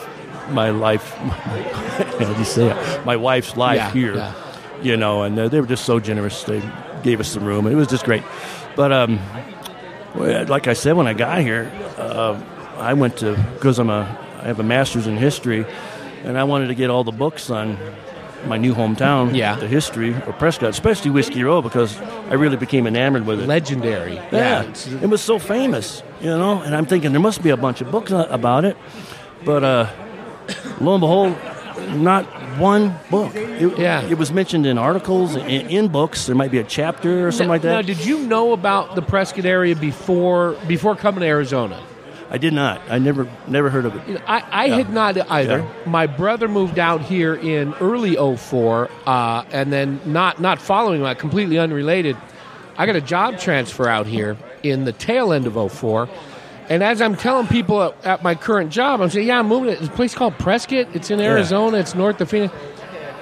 my 0.50 0.70
life 0.70 1.12
how 1.14 2.32
do 2.32 2.38
you 2.38 2.44
say 2.44 2.70
it 2.70 3.04
my 3.04 3.16
wife's 3.16 3.56
life 3.56 3.76
Yeah, 3.76 3.90
here 3.90 4.14
yeah. 4.14 4.32
you 4.82 4.96
know 4.96 5.22
and 5.24 5.38
uh, 5.38 5.48
they 5.48 5.60
were 5.60 5.66
just 5.66 5.84
so 5.84 5.98
generous 6.00 6.44
they 6.44 6.62
gave 7.02 7.18
us 7.20 7.28
some 7.28 7.44
room 7.44 7.66
and 7.66 7.74
it 7.74 7.76
was 7.78 7.88
just 7.88 8.04
great 8.04 8.22
but 8.76 8.92
um 8.92 9.18
like 10.14 10.68
i 10.68 10.72
said 10.72 10.92
when 10.96 11.06
i 11.08 11.12
got 11.14 11.40
here 11.40 11.70
uh, 11.98 12.40
i 12.78 12.94
went 12.94 13.16
to 13.18 13.34
because 13.54 13.78
i'm 13.80 13.90
a 13.90 14.02
i 14.40 14.44
have 14.46 14.60
a 14.60 14.62
master's 14.62 15.06
in 15.08 15.16
history 15.16 15.66
and 16.24 16.38
i 16.38 16.44
wanted 16.44 16.68
to 16.68 16.74
get 16.74 16.90
all 16.90 17.02
the 17.04 17.12
books 17.12 17.50
on 17.50 17.76
my 18.48 18.56
new 18.58 18.74
hometown, 18.74 19.34
Yeah. 19.34 19.56
the 19.56 19.66
history 19.68 20.14
of 20.14 20.38
Prescott, 20.38 20.70
especially 20.70 21.10
Whiskey 21.10 21.42
Row, 21.44 21.62
because 21.62 21.98
I 22.30 22.34
really 22.34 22.56
became 22.56 22.86
enamored 22.86 23.26
with 23.26 23.40
it. 23.40 23.46
Legendary. 23.48 24.14
Yeah, 24.32 24.60
it's- 24.62 24.86
it 25.02 25.08
was 25.08 25.20
so 25.20 25.38
famous, 25.38 26.02
you 26.20 26.30
know. 26.30 26.60
And 26.64 26.74
I'm 26.74 26.86
thinking 26.86 27.12
there 27.12 27.20
must 27.20 27.42
be 27.42 27.50
a 27.50 27.56
bunch 27.56 27.80
of 27.80 27.90
books 27.90 28.12
about 28.12 28.64
it, 28.64 28.76
but 29.44 29.62
uh, 29.64 29.86
lo 30.80 30.94
and 30.94 31.00
behold, 31.00 31.34
not 31.94 32.24
one 32.58 32.94
book. 33.10 33.34
It, 33.34 33.78
Yeah. 33.78 34.00
it 34.08 34.16
was 34.18 34.32
mentioned 34.32 34.66
in 34.66 34.78
articles, 34.78 35.36
in, 35.36 35.68
in 35.68 35.88
books. 35.88 36.26
There 36.26 36.34
might 36.34 36.50
be 36.50 36.58
a 36.58 36.64
chapter 36.64 37.26
or 37.26 37.30
something 37.30 37.48
like 37.48 37.62
that. 37.62 37.72
Now, 37.72 37.82
did 37.82 38.04
you 38.04 38.20
know 38.26 38.52
about 38.52 38.94
the 38.94 39.02
Prescott 39.02 39.44
area 39.44 39.74
before 39.76 40.56
before 40.66 40.96
coming 40.96 41.20
to 41.20 41.26
Arizona? 41.26 41.78
I 42.30 42.38
did 42.38 42.52
not. 42.52 42.80
I 42.88 42.98
never 42.98 43.28
never 43.46 43.70
heard 43.70 43.84
of 43.84 43.94
it. 44.08 44.20
I, 44.26 44.44
I 44.50 44.68
had 44.68 44.92
not 44.92 45.16
either. 45.30 45.58
Yeah. 45.58 45.90
My 45.90 46.06
brother 46.06 46.48
moved 46.48 46.78
out 46.78 47.00
here 47.00 47.34
in 47.34 47.72
early 47.74 48.16
04, 48.16 48.90
uh, 49.06 49.44
and 49.52 49.72
then 49.72 50.00
not 50.04 50.40
not 50.40 50.60
following 50.60 51.02
that, 51.02 51.18
completely 51.18 51.58
unrelated. 51.58 52.16
I 52.76 52.86
got 52.86 52.96
a 52.96 53.00
job 53.00 53.38
transfer 53.38 53.88
out 53.88 54.06
here 54.06 54.36
in 54.62 54.84
the 54.84 54.92
tail 54.92 55.32
end 55.32 55.46
of 55.46 55.72
04. 55.72 56.08
And 56.68 56.82
as 56.82 57.00
I'm 57.00 57.14
telling 57.14 57.46
people 57.46 57.80
at, 57.82 58.04
at 58.04 58.22
my 58.24 58.34
current 58.34 58.72
job, 58.72 59.00
I'm 59.00 59.08
saying, 59.08 59.28
yeah, 59.28 59.38
I'm 59.38 59.46
moving. 59.46 59.70
It's 59.70 59.86
a 59.86 59.90
place 59.90 60.14
called 60.14 60.36
Prescott. 60.38 60.88
It's 60.94 61.10
in 61.10 61.20
Arizona. 61.20 61.78
It's 61.78 61.94
north 61.94 62.20
of 62.20 62.28
Phoenix. 62.28 62.52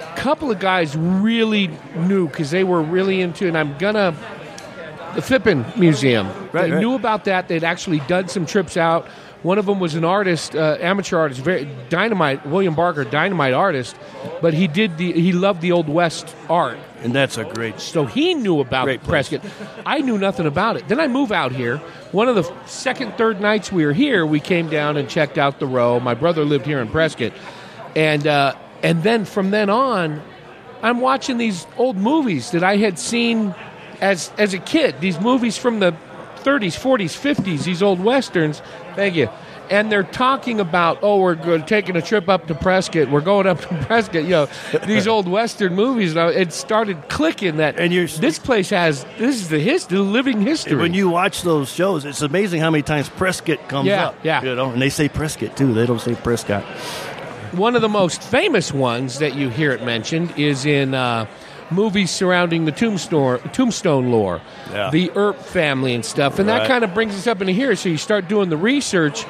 A 0.01 0.15
couple 0.17 0.49
of 0.49 0.59
guys 0.59 0.95
really 0.97 1.69
knew 1.95 2.27
because 2.27 2.49
they 2.49 2.63
were 2.63 2.81
really 2.81 3.21
into, 3.21 3.47
and 3.47 3.55
I'm 3.57 3.77
gonna 3.77 4.15
the 5.15 5.21
Phippen 5.21 5.75
Museum. 5.77 6.27
Right, 6.51 6.63
they 6.65 6.71
right. 6.71 6.79
knew 6.79 6.93
about 6.95 7.25
that. 7.25 7.47
They'd 7.47 7.63
actually 7.63 7.99
done 8.01 8.27
some 8.27 8.45
trips 8.45 8.77
out. 8.77 9.07
One 9.43 9.59
of 9.59 9.67
them 9.67 9.79
was 9.79 9.93
an 9.93 10.03
artist, 10.03 10.55
uh, 10.55 10.77
amateur 10.79 11.19
artist, 11.19 11.39
very 11.41 11.69
dynamite. 11.89 12.45
William 12.47 12.73
Barker, 12.73 13.03
dynamite 13.03 13.53
artist, 13.53 13.95
but 14.41 14.55
he 14.55 14.67
did 14.67 14.97
the 14.97 15.11
he 15.13 15.33
loved 15.33 15.61
the 15.61 15.71
old 15.71 15.87
west 15.87 16.35
art, 16.49 16.79
And 17.03 17.13
that's 17.13 17.37
a 17.37 17.43
great. 17.43 17.79
so 17.79 18.05
he 18.07 18.33
knew 18.33 18.59
about 18.59 18.85
Great. 18.85 19.03
Prescott. 19.03 19.41
I 19.85 19.99
knew 19.99 20.17
nothing 20.17 20.47
about 20.47 20.77
it. 20.77 20.87
Then 20.87 20.99
I 20.99 21.07
move 21.07 21.31
out 21.31 21.51
here. 21.51 21.77
One 22.11 22.27
of 22.27 22.35
the 22.35 22.51
second, 22.65 23.17
third 23.17 23.39
nights 23.39 23.71
we 23.71 23.85
were 23.85 23.93
here, 23.93 24.25
we 24.25 24.39
came 24.39 24.67
down 24.67 24.97
and 24.97 25.07
checked 25.07 25.37
out 25.37 25.59
the 25.59 25.67
row. 25.67 25.99
My 25.99 26.15
brother 26.15 26.43
lived 26.43 26.65
here 26.65 26.79
in 26.79 26.87
Prescott, 26.87 27.33
and 27.95 28.25
uh, 28.25 28.55
and 28.81 29.03
then 29.03 29.25
from 29.25 29.51
then 29.51 29.69
on, 29.69 30.23
I'm 30.81 31.01
watching 31.01 31.37
these 31.37 31.67
old 31.77 31.97
movies 31.97 32.49
that 32.51 32.63
I 32.63 32.77
had 32.77 32.97
seen 32.97 33.53
as 34.11 34.31
as 34.37 34.53
a 34.53 34.59
kid. 34.59 34.95
These 34.99 35.19
movies 35.19 35.57
from 35.57 35.79
the 35.79 35.91
30s, 36.43 36.77
40s, 36.77 37.15
50s. 37.17 37.63
These 37.63 37.81
old 37.81 37.99
westerns. 37.99 38.61
Thank 38.95 39.15
you. 39.15 39.29
And 39.67 39.91
they're 39.91 40.03
talking 40.03 40.59
about, 40.59 40.99
oh, 41.01 41.17
we're 41.19 41.33
go- 41.33 41.57
taking 41.57 41.95
a 41.95 42.01
trip 42.01 42.29
up 42.29 42.45
to 42.49 42.53
Prescott. 42.53 43.09
We're 43.09 43.21
going 43.33 43.47
up 43.47 43.59
to 43.61 43.67
Prescott. 43.87 44.23
You 44.23 44.29
know, 44.29 44.47
these 44.85 45.07
old 45.07 45.27
western 45.27 45.73
movies. 45.73 46.15
I- 46.15 46.29
it 46.43 46.53
started 46.53 46.97
clicking 47.09 47.57
that 47.57 47.79
And 47.79 47.91
you're- 47.91 48.05
this 48.05 48.37
place 48.37 48.69
has 48.69 49.03
this 49.17 49.35
is 49.41 49.49
the 49.49 49.57
history, 49.59 49.97
the 49.97 50.03
living 50.03 50.39
history. 50.41 50.75
When 50.75 50.93
you 50.93 51.09
watch 51.09 51.41
those 51.41 51.67
shows, 51.73 52.05
it's 52.05 52.21
amazing 52.21 52.61
how 52.61 52.69
many 52.69 52.83
times 52.83 53.09
Prescott 53.09 53.67
comes 53.67 53.87
Yeah, 53.87 54.07
up. 54.09 54.15
yeah. 54.21 54.43
You 54.43 54.53
know, 54.53 54.69
and 54.69 54.79
they 54.81 54.89
say 54.89 55.09
Prescott 55.09 55.57
too. 55.57 55.73
They 55.73 55.87
don't 55.87 56.01
say 56.01 56.13
Prescott. 56.13 56.63
One 57.53 57.75
of 57.75 57.81
the 57.81 57.89
most 57.89 58.21
famous 58.21 58.71
ones 58.71 59.17
that 59.19 59.33
you 59.33 59.49
hear 59.49 59.71
it 59.71 59.81
mentioned 59.83 60.31
is 60.37 60.65
in 60.67 60.93
uh, 60.93 61.25
movies 61.71 62.11
surrounding 62.11 62.65
the 62.65 62.71
tombstone, 62.71 63.39
tombstone 63.53 64.11
lore, 64.11 64.41
Yeah. 64.71 64.89
the 64.91 65.11
Earp 65.15 65.39
family 65.41 65.93
and 65.93 66.03
stuff, 66.05 66.39
and 66.39 66.47
that 66.49 66.67
kind 66.67 66.83
of 66.83 66.93
brings 66.93 67.15
us 67.15 67.27
up 67.27 67.41
into 67.41 67.53
here. 67.53 67.75
So 67.75 67.89
you 67.89 67.97
start 67.97 68.27
doing 68.27 68.49
the 68.49 68.57
research. 68.57 69.25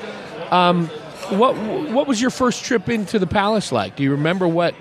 Um, 0.51 0.87
what 1.29 1.55
what 1.57 2.07
was 2.07 2.21
your 2.21 2.29
first 2.29 2.63
trip 2.63 2.87
into 2.89 3.17
the 3.19 3.27
palace 3.27 3.71
like? 3.71 3.95
Do 3.95 4.03
you 4.03 4.11
remember 4.11 4.47
what 4.47 4.75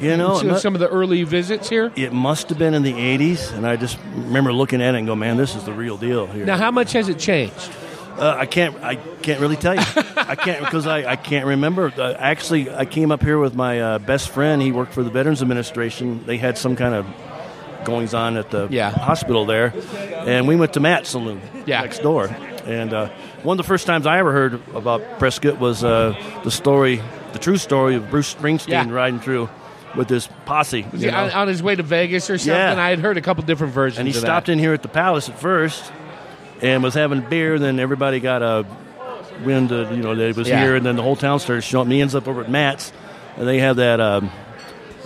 You 0.00 0.16
know, 0.16 0.56
some 0.56 0.74
of 0.74 0.80
the 0.80 0.88
early 0.88 1.22
visits 1.22 1.68
here? 1.68 1.92
it 1.96 2.12
must 2.12 2.48
have 2.48 2.58
been 2.58 2.72
in 2.74 2.82
the 2.82 2.94
'80s, 2.94 3.52
and 3.52 3.66
I 3.66 3.76
just 3.76 3.98
remember 4.14 4.52
looking 4.52 4.80
at 4.80 4.94
it 4.94 4.98
and 4.98 5.06
go, 5.06 5.14
"Man, 5.14 5.36
this 5.36 5.54
is 5.54 5.64
the 5.64 5.72
real 5.72 5.96
deal 5.96 6.26
here." 6.26 6.46
Now, 6.46 6.56
how 6.56 6.70
much 6.70 6.92
has 6.94 7.08
it 7.08 7.18
changed? 7.18 7.70
Uh, 8.18 8.36
I 8.38 8.46
can't. 8.46 8.76
I 8.82 8.96
can't 8.96 9.40
really 9.40 9.56
tell 9.56 9.74
you. 9.74 9.80
I 10.16 10.34
can't 10.36 10.60
because 10.64 10.86
I, 10.86 11.10
I 11.12 11.16
can't 11.16 11.46
remember. 11.46 11.92
Uh, 11.96 12.12
actually, 12.18 12.70
I 12.70 12.84
came 12.84 13.10
up 13.10 13.22
here 13.22 13.38
with 13.38 13.54
my 13.54 13.80
uh, 13.80 13.98
best 13.98 14.28
friend. 14.30 14.60
He 14.62 14.72
worked 14.72 14.92
for 14.92 15.02
the 15.02 15.10
Veterans 15.10 15.42
Administration. 15.42 16.24
They 16.26 16.36
had 16.36 16.58
some 16.58 16.76
kind 16.76 16.94
of 16.94 17.06
goings 17.84 18.14
on 18.14 18.36
at 18.36 18.50
the 18.50 18.68
Yeah. 18.70 18.90
hospital 18.90 19.44
there, 19.44 19.74
and 20.26 20.46
we 20.46 20.54
went 20.56 20.74
to 20.74 20.80
Matt's 20.80 21.08
Saloon 21.10 21.40
Yeah. 21.66 21.80
next 21.80 21.98
door. 22.00 22.26
And 22.64 22.92
uh, 22.92 23.08
one 23.42 23.58
of 23.58 23.64
the 23.64 23.66
first 23.68 23.86
times 23.86 24.06
I 24.06 24.18
ever 24.18 24.30
heard 24.30 24.60
about 24.74 25.18
Prescott 25.18 25.58
was 25.58 25.82
uh, 25.82 26.14
the 26.44 26.50
story, 26.50 27.02
the 27.32 27.40
true 27.40 27.56
story 27.56 27.96
of 27.96 28.08
Bruce 28.08 28.32
Springsteen 28.32 28.68
Yeah. 28.68 28.88
riding 28.90 29.18
through 29.18 29.48
with 29.96 30.08
his 30.08 30.28
posse. 30.46 30.86
Was 30.92 31.00
he 31.02 31.10
on, 31.10 31.30
on 31.32 31.48
his 31.48 31.60
way 31.62 31.74
to 31.74 31.82
Vegas 31.82 32.30
or 32.30 32.38
something? 32.38 32.54
Yeah. 32.54 32.80
I 32.80 32.90
had 32.90 33.00
heard 33.00 33.16
a 33.16 33.20
couple 33.20 33.42
different 33.42 33.74
versions. 33.74 33.98
and 33.98 34.06
he 34.06 34.14
stopped 34.14 34.46
that. 34.46 34.52
in 34.52 34.58
here 34.60 34.72
at 34.72 34.82
the 34.82 34.88
palace 34.88 35.28
at 35.28 35.38
first 35.40 35.90
and 36.62 36.82
was 36.82 36.94
having 36.94 37.20
beer 37.20 37.58
then 37.58 37.78
everybody 37.78 38.20
got 38.20 38.42
a 38.42 38.64
wind 39.44 39.72
of, 39.72 39.90
you 39.90 40.02
know 40.02 40.14
that 40.14 40.28
it 40.30 40.36
was 40.36 40.48
Yeah. 40.48 40.62
here 40.62 40.76
and 40.76 40.86
then 40.86 40.96
the 40.96 41.02
whole 41.02 41.16
town 41.16 41.38
started 41.40 41.62
showing 41.62 41.82
up 41.82 41.86
and 41.86 41.92
he 41.92 42.00
ends 42.00 42.14
up 42.14 42.28
over 42.28 42.42
at 42.42 42.50
matt's 42.50 42.92
and 43.36 43.46
they 43.48 43.58
have 43.58 43.76
that 43.76 44.00
um, 44.00 44.30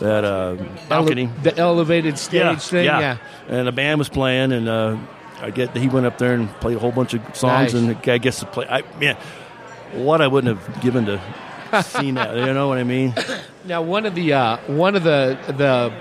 that 0.01 0.25
uh, 0.25 0.57
balcony 0.89 1.25
Ele- 1.25 1.43
the 1.43 1.57
elevated 1.57 2.19
stage 2.19 2.41
yeah, 2.43 2.57
thing. 2.57 2.85
yeah. 2.85 3.01
yeah. 3.01 3.17
and 3.49 3.67
the 3.67 3.73
band 3.73 3.99
was 3.99 4.09
playing 4.09 4.53
and 4.53 4.69
uh, 4.69 4.97
I 5.41 5.51
get 5.51 5.77
he 5.77 5.89
went 5.89 6.07
up 6.07 6.19
there 6.19 6.35
and 6.35 6.49
played 6.61 6.77
a 6.77 6.81
whole 6.81 6.93
bunch 6.93 7.15
of 7.15 7.21
songs 7.37 7.73
Nice. 7.73 7.83
and 7.83 7.97
I 8.11 8.19
guess 8.19 8.41
to 8.41 8.47
play 8.47 8.67
I 8.69 8.83
man 8.99 9.17
what 9.95 10.21
I 10.21 10.27
wouldn't 10.27 10.59
have 10.59 10.81
given 10.83 11.07
to 11.07 11.21
seen 11.83 12.15
that 12.17 12.37
you 12.37 12.53
know 12.53 12.69
what 12.69 12.79
I 12.79 12.85
mean 12.85 13.15
Now, 13.65 13.83
one 13.83 14.07
of 14.07 14.15
the 14.15 14.33
uh, 14.35 14.57
one 14.69 14.95
of 14.97 15.03
the 15.05 15.37
the 15.49 15.93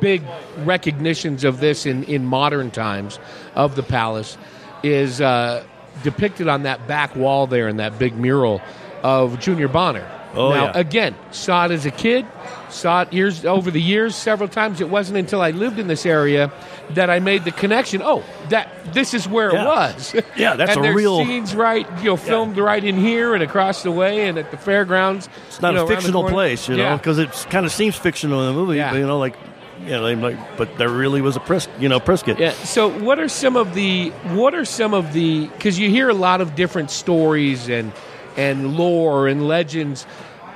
big 0.00 0.22
recognitions 0.58 1.44
of 1.44 1.60
this 1.60 1.86
in, 1.86 2.04
in 2.04 2.24
modern 2.24 2.70
times 2.70 3.18
of 3.54 3.74
the 3.76 3.82
palace 3.82 4.36
is 4.84 5.20
uh, 5.20 5.64
depicted 6.02 6.48
on 6.48 6.62
that 6.64 6.86
back 6.86 7.16
wall 7.16 7.46
there 7.46 7.68
in 7.68 7.78
that 7.78 7.98
big 7.98 8.14
mural 8.16 8.60
of 9.02 9.38
Junior 9.40 9.68
Bonner. 9.68 10.08
Oh, 10.36 10.50
now, 10.50 10.64
yeah. 10.64 10.72
again, 10.74 11.14
saw 11.30 11.64
it 11.66 11.70
as 11.70 11.86
a 11.86 11.92
kid, 11.92 12.26
saw 12.68 13.02
it 13.02 13.12
years 13.12 13.44
over 13.44 13.70
the 13.70 13.80
years 13.80 14.16
several 14.16 14.48
times. 14.48 14.80
It 14.80 14.88
wasn't 14.88 15.18
until 15.18 15.40
I 15.40 15.52
lived 15.52 15.78
in 15.78 15.86
this 15.86 16.04
area 16.04 16.50
that 16.90 17.08
I 17.08 17.20
made 17.20 17.44
the 17.44 17.52
connection. 17.52 18.02
Oh, 18.02 18.24
that 18.48 18.68
this 18.92 19.14
is 19.14 19.28
where 19.28 19.52
Yeah. 19.52 19.62
it 19.62 19.66
was. 19.66 20.14
Yeah, 20.36 20.56
that's 20.56 20.72
and 20.72 20.80
a 20.80 20.82
there's 20.82 20.96
real- 20.96 21.24
scenes 21.24 21.54
right, 21.54 21.86
you 21.98 22.06
know, 22.06 22.16
filmed 22.16 22.58
right 22.58 22.82
in 22.82 22.96
here 22.98 23.34
and 23.34 23.44
across 23.44 23.84
the 23.84 23.92
way 23.92 24.26
and 24.26 24.36
at 24.36 24.50
the 24.50 24.56
fairgrounds. 24.56 25.28
It's 25.46 25.60
not 25.62 25.74
you 25.74 25.78
know, 25.78 25.84
a 25.84 25.88
fictional 25.88 26.28
place, 26.28 26.68
you 26.68 26.76
know, 26.76 26.82
Yeah. 26.82 26.96
because 26.96 27.18
it 27.20 27.30
kind 27.48 27.64
of 27.64 27.70
seems 27.70 27.94
fictional 27.94 28.40
in 28.40 28.48
the 28.48 28.60
movie. 28.60 28.78
Yeah. 28.78 28.90
But, 28.90 28.98
you 28.98 29.06
know, 29.06 29.20
like, 29.20 29.36
you 29.84 29.90
know, 29.90 30.12
like, 30.14 30.56
but 30.56 30.78
there 30.78 30.88
really 30.88 31.20
was 31.20 31.36
a 31.36 31.40
Pris, 31.40 31.68
you 31.78 31.88
know, 31.88 32.00
Prescott. 32.00 32.38
Yeah. 32.38 32.52
So, 32.52 32.88
what 32.88 33.18
are 33.18 33.28
some 33.28 33.56
of 33.56 33.74
the 33.74 34.10
what 34.32 34.54
are 34.54 34.64
some 34.64 34.94
of 34.94 35.12
the 35.12 35.46
because 35.46 35.78
you 35.78 35.90
hear 35.90 36.08
a 36.08 36.14
lot 36.14 36.40
of 36.40 36.54
different 36.54 36.90
stories 36.90 37.68
and 37.68 37.92
and 38.36 38.76
lore 38.76 39.28
and 39.28 39.46
legends, 39.46 40.06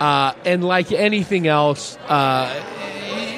uh, 0.00 0.32
and 0.44 0.64
like 0.64 0.90
anything 0.92 1.46
else, 1.46 1.96
uh, 2.08 2.52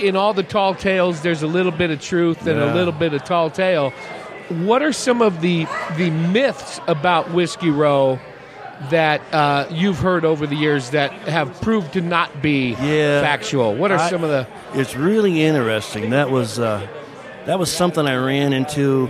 in 0.01 0.17
all 0.17 0.33
the 0.33 0.43
tall 0.43 0.75
tales, 0.75 1.23
there's 1.23 1.43
a 1.43 1.47
little 1.47 1.73
bit 1.73 1.91
of 1.91 2.01
truth 2.01 2.47
and 2.47 2.59
a 2.59 2.75
little 2.75 2.93
bit 2.93 3.13
of 3.13 3.25
tall 3.25 3.51
tale. 3.51 3.91
What 4.49 4.83
are 4.83 4.93
some 4.93 5.23
of 5.23 5.41
the 5.41 5.67
the 5.97 6.11
myths 6.11 6.81
about 6.87 7.33
Whiskey 7.33 7.71
Row 7.71 8.19
that 8.89 9.21
uh, 9.33 9.67
you've 9.71 9.99
heard 9.99 10.25
over 10.25 10.47
the 10.47 10.57
years 10.57 10.91
that 10.91 11.13
have 11.29 11.61
proved 11.61 11.93
to 11.93 12.01
not 12.01 12.41
be 12.41 12.71
Yeah. 12.81 13.21
factual? 13.21 13.75
What 13.75 13.93
are 13.93 13.99
I- 13.99 14.09
some 14.11 14.25
of 14.25 14.31
the 14.31 14.47
It's 14.75 14.97
really 14.97 15.43
interesting. 15.45 16.11
That 16.11 16.31
was 16.31 16.59
uh, 16.59 16.87
that 17.47 17.59
was 17.59 17.71
something 17.71 18.07
I 18.07 18.17
ran 18.17 18.53
into. 18.53 19.09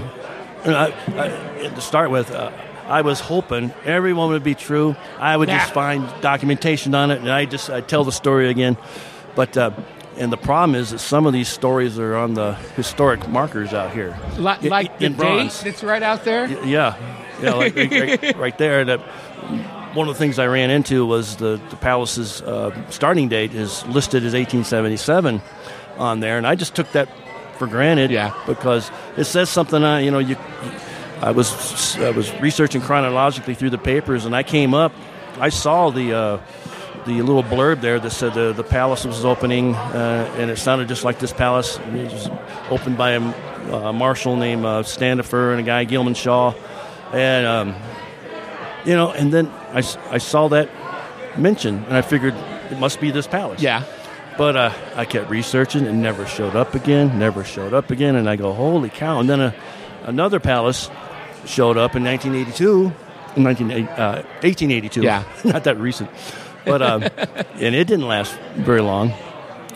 you 0.64 0.70
know, 0.70 0.76
I, 0.76 0.92
I, 1.24 1.68
to 1.68 1.80
start 1.80 2.10
with, 2.10 2.30
uh, 2.32 2.50
I 2.88 3.02
was 3.02 3.20
hoping 3.20 3.72
everyone 3.84 4.30
would 4.30 4.42
be 4.44 4.54
true. 4.54 4.96
I 5.18 5.36
would 5.36 5.48
just 5.48 5.72
find 5.72 6.06
documentation 6.20 6.94
on 6.94 7.10
it, 7.10 7.20
and 7.20 7.30
I 7.30 7.44
just 7.44 7.70
I 7.70 7.80
tell 7.80 8.04
the 8.04 8.12
story 8.12 8.48
again. 8.50 8.76
But 9.36 9.56
uh, 9.56 9.70
and 10.18 10.32
the 10.32 10.36
problem 10.36 10.74
is 10.74 10.90
that 10.90 10.98
some 10.98 11.24
of 11.26 11.32
these 11.32 11.48
stories 11.48 11.98
are 11.98 12.16
on 12.16 12.34
the 12.34 12.54
historic 12.76 13.28
markers 13.28 13.72
out 13.72 13.92
here, 13.92 14.18
li- 14.36 14.48
I- 14.48 14.66
like 14.66 14.98
the 14.98 15.06
in 15.06 15.12
date 15.12 15.18
bronze. 15.18 15.62
that's 15.62 15.84
right 15.84 16.02
out 16.02 16.24
there? 16.24 16.46
Yeah, 16.64 16.96
yeah, 17.40 17.52
like, 17.54 17.76
right, 17.76 17.90
right, 18.22 18.36
right 18.36 18.58
there. 18.58 18.84
That 18.84 19.00
one 19.94 20.08
of 20.08 20.14
the 20.14 20.18
things 20.18 20.38
I 20.38 20.46
ran 20.46 20.70
into 20.70 21.04
was 21.06 21.36
the 21.36 21.60
the 21.70 21.76
palace's 21.76 22.42
uh, 22.42 22.90
starting 22.90 23.28
date 23.28 23.54
is 23.54 23.84
listed 23.86 24.24
as 24.24 24.34
1877 24.34 25.42
on 25.98 26.20
there, 26.20 26.38
and 26.38 26.46
I 26.46 26.54
just 26.54 26.74
took 26.74 26.90
that 26.92 27.08
for 27.58 27.66
granted. 27.66 28.10
Yeah. 28.10 28.34
because 28.46 28.90
it 29.16 29.24
says 29.24 29.50
something. 29.50 29.82
on 29.82 30.04
you 30.04 30.10
know, 30.10 30.18
you. 30.18 30.36
I 31.20 31.32
was 31.32 31.96
I 31.98 32.10
was 32.10 32.32
researching 32.40 32.80
chronologically 32.80 33.54
through 33.54 33.70
the 33.70 33.78
papers, 33.78 34.24
and 34.24 34.34
I 34.34 34.42
came 34.42 34.74
up. 34.74 34.92
I 35.38 35.50
saw 35.50 35.90
the. 35.90 36.14
Uh, 36.14 36.40
the 37.06 37.22
little 37.22 37.42
blurb 37.42 37.80
there 37.80 37.98
that 37.98 38.10
said 38.10 38.34
the, 38.34 38.52
the 38.52 38.62
palace 38.62 39.06
was 39.06 39.24
opening, 39.24 39.74
uh, 39.74 40.30
and 40.36 40.50
it 40.50 40.58
sounded 40.58 40.86
just 40.86 41.02
like 41.02 41.18
this 41.18 41.32
palace. 41.32 41.78
It 41.78 42.12
was 42.12 42.28
opened 42.68 42.98
by 42.98 43.12
a 43.12 43.20
uh, 43.72 43.92
marshal 43.94 44.36
named 44.36 44.66
uh, 44.66 44.82
Standifer 44.82 45.52
and 45.52 45.60
a 45.60 45.62
guy 45.62 45.84
Gilman 45.84 46.12
Shaw, 46.12 46.52
and 47.12 47.46
um, 47.46 47.74
you 48.84 48.94
know, 48.94 49.12
and 49.12 49.32
then 49.32 49.48
I, 49.72 49.78
I 50.10 50.18
saw 50.18 50.48
that 50.48 50.68
mentioned, 51.36 51.84
and 51.86 51.96
I 51.96 52.02
figured 52.02 52.34
it 52.70 52.78
must 52.78 53.00
be 53.00 53.10
this 53.10 53.26
palace. 53.26 53.62
Yeah. 53.62 53.84
But 54.38 54.56
uh, 54.56 54.72
I 54.94 55.04
kept 55.04 55.28
researching 55.28 55.86
and 55.86 56.00
never 56.00 56.26
showed 56.26 56.56
up 56.56 56.74
again, 56.74 57.18
never 57.18 57.44
showed 57.44 57.74
up 57.74 57.90
again. 57.90 58.16
And 58.16 58.28
I 58.28 58.36
go, 58.36 58.52
holy 58.52 58.88
cow. 58.88 59.20
And 59.20 59.28
then 59.28 59.40
a, 59.40 59.54
another 60.04 60.40
palace 60.40 60.90
showed 61.44 61.76
up 61.76 61.94
in 61.94 62.04
1982, 62.04 62.92
19, 63.36 63.70
uh, 63.70 64.22
1882. 64.40 65.02
Yeah. 65.02 65.24
Not 65.44 65.64
that 65.64 65.78
recent. 65.78 66.10
But, 66.64 66.80
um, 66.80 67.02
and 67.54 67.74
it 67.74 67.86
didn't 67.86 68.06
last 68.06 68.32
very 68.56 68.80
long. 68.80 69.12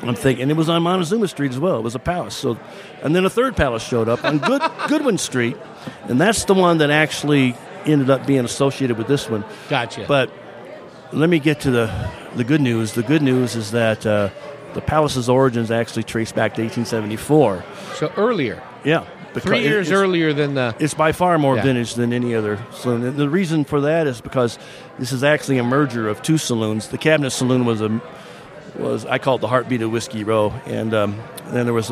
I'm 0.03 0.15
thinking 0.15 0.51
it 0.51 0.57
was 0.57 0.69
on 0.69 0.83
Montezuma 0.83 1.29
Street 1.29 1.53
as 1.53 1.59
well. 1.59 1.79
It 1.79 1.83
was 1.83 1.95
a 1.95 1.99
palace. 1.99 2.35
So, 2.35 2.59
and 3.03 3.15
then 3.17 3.25
a 3.25 3.31
third 3.31 3.57
palace 3.57 3.83
showed 3.83 4.09
up 4.09 4.25
on 4.25 4.39
Good, 4.39 4.63
Goodwin 4.89 5.19
Street, 5.19 5.57
and 6.05 6.21
that's 6.21 6.45
the 6.45 6.55
one 6.55 6.79
that 6.79 6.91
actually 6.91 7.55
ended 7.87 8.11
up 8.11 8.27
being 8.27 8.45
associated 8.45 8.99
with 8.99 9.07
this 9.07 9.29
one. 9.29 9.45
Gotcha. 9.69 10.05
But 10.09 10.31
let 11.13 11.29
me 11.31 11.39
get 11.39 11.61
to 11.61 11.71
the 11.71 12.11
the 12.37 12.45
good 12.45 12.61
news. 12.61 12.93
The 12.93 13.03
good 13.03 13.23
news 13.23 13.55
is 13.57 13.71
that 13.73 14.05
uh, 14.07 14.31
the 14.75 14.81
palace's 14.81 15.29
origins 15.29 15.71
actually 15.71 16.03
trace 16.03 16.33
back 16.33 16.55
to 16.55 16.63
1874. 16.63 17.65
so 17.95 18.13
earlier, 18.17 18.61
Yeah, 18.85 19.05
three 19.35 19.63
years 19.63 19.93
earlier 19.93 20.33
than 20.33 20.55
the. 20.55 20.75
It's 20.81 20.95
by 20.95 21.13
far 21.13 21.39
more 21.39 21.57
Yeah. 21.57 21.63
vintage 21.63 21.95
than 21.95 22.13
any 22.13 22.35
other 22.35 22.59
saloon. 22.73 23.05
And 23.05 23.17
the 23.17 23.29
reason 23.29 23.65
for 23.65 23.83
that 23.83 24.07
is 24.09 24.21
because 24.21 24.59
this 24.99 25.13
is 25.13 25.23
actually 25.23 25.59
a 25.59 25.65
merger 25.65 26.09
of 26.09 26.23
two 26.23 26.39
saloons. 26.39 26.89
The 26.89 26.99
Cabinet 26.99 27.31
Saloon 27.31 27.65
was 27.65 27.81
a 27.81 28.01
was 28.77 29.07
I 29.07 29.19
call 29.19 29.37
it 29.37 29.41
the 29.41 29.47
heartbeat 29.49 29.83
of 29.83 29.93
Whiskey 29.93 30.25
Row, 30.25 30.53
and 30.67 30.93
um, 30.93 31.21
then 31.53 31.67
there 31.67 31.75
was 31.75 31.91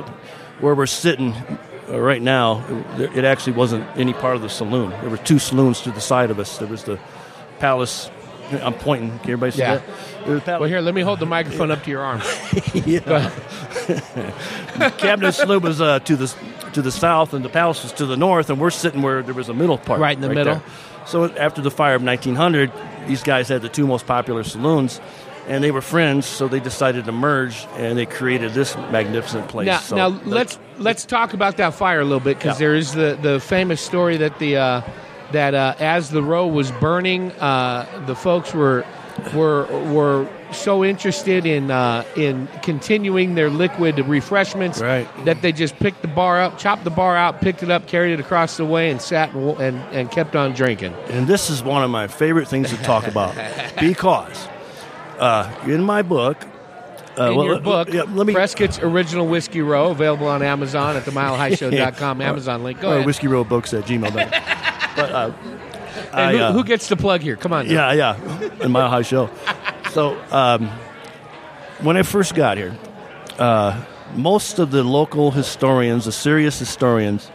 where 0.58 0.74
we're 0.74 0.86
sitting 0.86 1.32
uh, 1.92 2.00
right 2.00 2.22
now. 2.22 2.64
It, 2.96 3.18
it 3.18 3.24
actually 3.24 3.52
wasn't 3.52 3.84
any 3.96 4.12
part 4.14 4.34
of 4.36 4.42
the 4.42 4.48
saloon. 4.48 4.90
There 4.90 5.10
were 5.10 5.18
two 5.18 5.38
saloons 5.38 5.80
to 5.82 5.90
the 5.90 6.00
side 6.00 6.30
of 6.30 6.38
us. 6.38 6.58
There 6.58 6.68
was 6.68 6.84
the 6.84 6.98
Palace. 7.58 8.10
I'm 8.50 8.74
pointing. 8.74 9.10
Can 9.20 9.30
everybody 9.30 9.52
see 9.52 9.58
Yeah. 9.60 9.76
that? 9.76 10.44
Palace. 10.44 10.60
Well, 10.60 10.68
here, 10.68 10.80
let 10.80 10.94
me 10.94 11.00
hold 11.02 11.20
the 11.20 11.26
microphone 11.26 11.70
up 11.70 11.82
to 11.84 11.90
your 11.90 12.02
arm. 12.02 12.20
yeah. 12.74 13.30
Cabinet 14.98 15.32
Saloon 15.32 15.62
was 15.62 15.80
uh, 15.80 15.98
to 16.00 16.16
the 16.16 16.34
to 16.74 16.82
the 16.82 16.90
south, 16.92 17.34
and 17.34 17.44
the 17.44 17.48
palace 17.48 17.82
was 17.82 17.92
to 17.94 18.06
the 18.06 18.16
north, 18.16 18.48
and 18.50 18.58
we're 18.60 18.70
sitting 18.70 19.02
where 19.02 19.22
there 19.22 19.34
was 19.34 19.48
a 19.48 19.54
middle 19.54 19.78
part, 19.78 20.00
Right 20.00 20.16
in 20.16 20.22
the 20.22 20.28
middle. 20.28 20.54
there. 20.54 20.62
So 21.06 21.24
after 21.36 21.60
the 21.60 21.70
fire 21.70 21.94
of 21.94 22.02
1900, 22.02 22.72
these 23.06 23.22
guys 23.22 23.48
had 23.48 23.60
the 23.62 23.68
two 23.68 23.86
most 23.86 24.06
popular 24.06 24.42
saloons, 24.44 25.00
and 25.48 25.62
they 25.62 25.70
were 25.70 25.80
friends. 25.80 26.26
So 26.26 26.48
they 26.48 26.60
decided 26.60 27.04
to 27.06 27.12
merge, 27.12 27.66
and 27.76 27.96
they 27.98 28.06
created 28.06 28.52
this 28.54 28.76
magnificent 28.90 29.48
place. 29.48 29.66
Now, 29.66 29.78
So 29.78 29.96
now 29.96 30.08
let's 30.24 30.58
let's 30.78 31.04
talk 31.04 31.32
about 31.34 31.56
that 31.58 31.74
fire 31.74 32.00
a 32.00 32.04
little 32.04 32.20
bit 32.20 32.38
because 32.38 32.56
Yeah. 32.60 32.66
there 32.66 32.74
is 32.74 32.92
the, 32.92 33.18
the 33.20 33.40
famous 33.40 33.80
story 33.80 34.16
that 34.18 34.38
the 34.38 34.56
uh, 34.56 34.80
that 35.32 35.54
uh, 35.54 35.74
as 35.78 36.10
the 36.10 36.22
row 36.22 36.46
was 36.46 36.70
burning, 36.72 37.32
uh, 37.32 37.86
the 38.06 38.14
folks 38.14 38.52
were 38.54 38.84
were 39.34 39.66
were 39.92 40.26
so 40.52 40.84
interested 40.84 41.46
in 41.46 41.70
uh, 41.70 42.04
in 42.16 42.46
continuing 42.62 43.34
their 43.34 43.48
liquid 43.50 43.98
refreshments 44.06 44.80
Right. 44.80 45.06
that 45.24 45.40
they 45.42 45.52
just 45.52 45.76
picked 45.78 46.02
the 46.02 46.08
bar 46.08 46.40
up, 46.42 46.58
chopped 46.58 46.84
the 46.84 46.90
bar 46.90 47.16
out, 47.16 47.40
picked 47.40 47.62
it 47.62 47.70
up, 47.70 47.86
carried 47.86 48.12
it 48.12 48.20
across 48.20 48.56
the 48.58 48.64
way, 48.66 48.90
and 48.90 49.00
sat 49.00 49.32
and, 49.34 49.58
and, 49.60 49.76
and 49.92 50.10
kept 50.10 50.36
on 50.36 50.52
drinking. 50.52 50.94
And 51.08 51.26
this 51.26 51.48
is 51.50 51.62
one 51.62 51.82
of 51.82 51.90
my 51.90 52.06
favorite 52.06 52.48
things 52.48 52.68
to 52.70 52.76
talk 52.82 53.06
about 53.06 53.34
because 53.80 54.48
uh, 55.22 55.50
in 55.66 55.82
my 55.82 56.02
book, 56.02 56.36
uh, 57.18 57.30
In 57.30 57.36
well, 57.36 57.46
your 57.46 57.60
book, 57.60 57.92
yeah, 57.92 58.02
let 58.02 58.26
me 58.26 58.32
Prescott's 58.32 58.78
Original 58.78 59.26
Whiskey 59.26 59.60
Row, 59.62 59.90
available 59.90 60.26
on 60.28 60.42
Amazon 60.42 60.96
at 60.96 61.04
the 61.04 61.10
milehighshow.com 61.20 62.20
Amazon 62.20 62.62
link. 62.64 62.80
Go 62.80 62.90
or 62.90 62.94
ahead. 62.94 63.06
whiskey 63.06 63.28
row 63.28 63.44
books 63.44 63.72
at 63.74 63.84
gmail.com. 63.84 64.14
but 64.96 65.12
uh, 65.12 65.32
And 66.12 66.20
I, 66.20 66.32
who, 66.32 66.38
uh, 66.38 66.52
who 66.52 66.64
gets 66.64 66.88
the 66.88 66.96
plug 66.96 67.20
here? 67.20 67.36
Come 67.36 67.52
on. 67.52 67.66
now. 67.68 67.92
Yeah, 67.92 68.16
yeah, 68.16 68.50
in 68.64 68.72
Mile 68.72 68.88
High 68.88 69.02
Show. 69.02 69.30
So 69.92 70.18
um, 70.30 70.70
when 71.82 71.98
I 71.98 72.02
first 72.02 72.34
got 72.34 72.56
here, 72.56 72.74
uh, 73.38 73.84
most 74.14 74.58
of 74.58 74.70
the 74.70 74.82
local 74.82 75.30
historians, 75.30 76.06
the 76.06 76.12
serious 76.12 76.58
historians, 76.58 77.30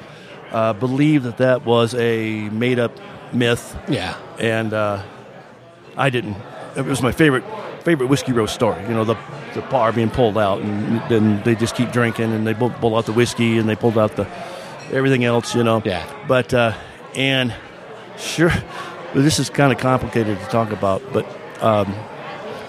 uh, 0.52 0.74
believed 0.74 1.26
that 1.26 1.38
that 1.38 1.66
was 1.66 1.94
a 1.94 2.50
made-up 2.50 2.98
myth, 3.32 3.78
Yeah. 3.88 4.18
and 4.40 4.74
uh, 4.74 5.04
I 5.96 6.10
didn't. 6.10 6.36
It 6.76 6.86
was 6.86 7.04
my 7.04 7.12
favorite 7.12 7.44
favorite 7.88 8.08
whiskey 8.08 8.34
row 8.34 8.46
story. 8.46 8.82
You 8.84 8.94
know, 8.94 9.06
the 9.06 9.16
the 9.54 9.62
bar 9.62 9.94
being 9.94 10.10
pulled 10.10 10.38
out, 10.38 10.62
and 10.62 11.02
then 11.10 11.42
they 11.44 11.56
just 11.56 11.74
keep 11.74 11.92
drinking, 11.92 12.34
and 12.34 12.46
they 12.46 12.54
pull, 12.54 12.70
pull 12.70 12.98
out 12.98 13.06
the 13.06 13.14
whiskey, 13.14 13.58
and 13.58 13.70
they 13.70 13.78
pulled 13.78 13.98
out 13.98 14.18
the 14.18 14.28
everything 14.92 15.24
else. 15.24 15.56
You 15.56 15.64
know. 15.64 15.82
Yeah. 15.86 16.06
But 16.28 16.54
uh, 16.54 16.74
and 17.16 17.56
sure, 18.18 18.52
this 19.16 19.40
is 19.40 19.50
kind 19.50 19.72
of 19.72 19.80
complicated 19.80 20.38
to 20.38 20.46
talk 20.48 20.74
about, 20.74 21.02
but 21.14 21.26
um, 21.64 21.88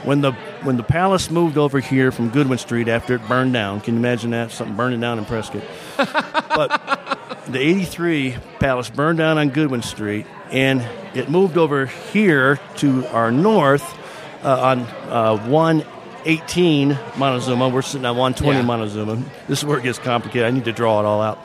when 0.05 0.21
the 0.21 0.31
when 0.63 0.77
the 0.77 0.85
palace 0.85 1.33
moved 1.33 1.59
over 1.59 1.81
here 1.81 2.13
from 2.13 2.31
Goodwin 2.31 2.59
Street 2.59 2.87
after 2.87 3.17
it 3.17 3.27
burned 3.27 3.53
down, 3.53 3.81
can 3.81 3.95
you 3.95 3.99
imagine 3.99 4.31
that 4.31 4.53
something 4.53 4.77
burning 4.77 5.01
down 5.01 5.19
in 5.19 5.25
Prescott? 5.25 5.65
but 5.97 7.43
the 7.49 7.59
'83 7.59 8.37
palace 8.61 8.89
burned 8.89 9.19
down 9.19 9.37
on 9.37 9.51
Goodwin 9.51 9.83
Street, 9.83 10.27
and 10.53 10.81
it 11.13 11.29
moved 11.29 11.59
over 11.59 11.87
here 11.87 12.61
to 12.77 13.05
our 13.09 13.33
north 13.33 13.98
on 14.43 14.81
uh, 15.11 15.37
118 15.47 16.99
Montezuma. 17.17 17.69
We're 17.69 17.83
sitting 17.83 18.05
on 18.07 18.17
120 18.17 18.59
Yeah. 18.59 18.65
Montezuma. 18.65 19.17
This 19.49 19.59
is 19.61 19.65
where 19.65 19.79
it 19.79 19.83
gets 19.83 19.99
complicated. 19.99 20.47
I 20.47 20.51
need 20.51 20.65
to 20.67 20.73
draw 20.73 21.01
it 21.01 21.05
all 21.07 21.21
out, 21.23 21.39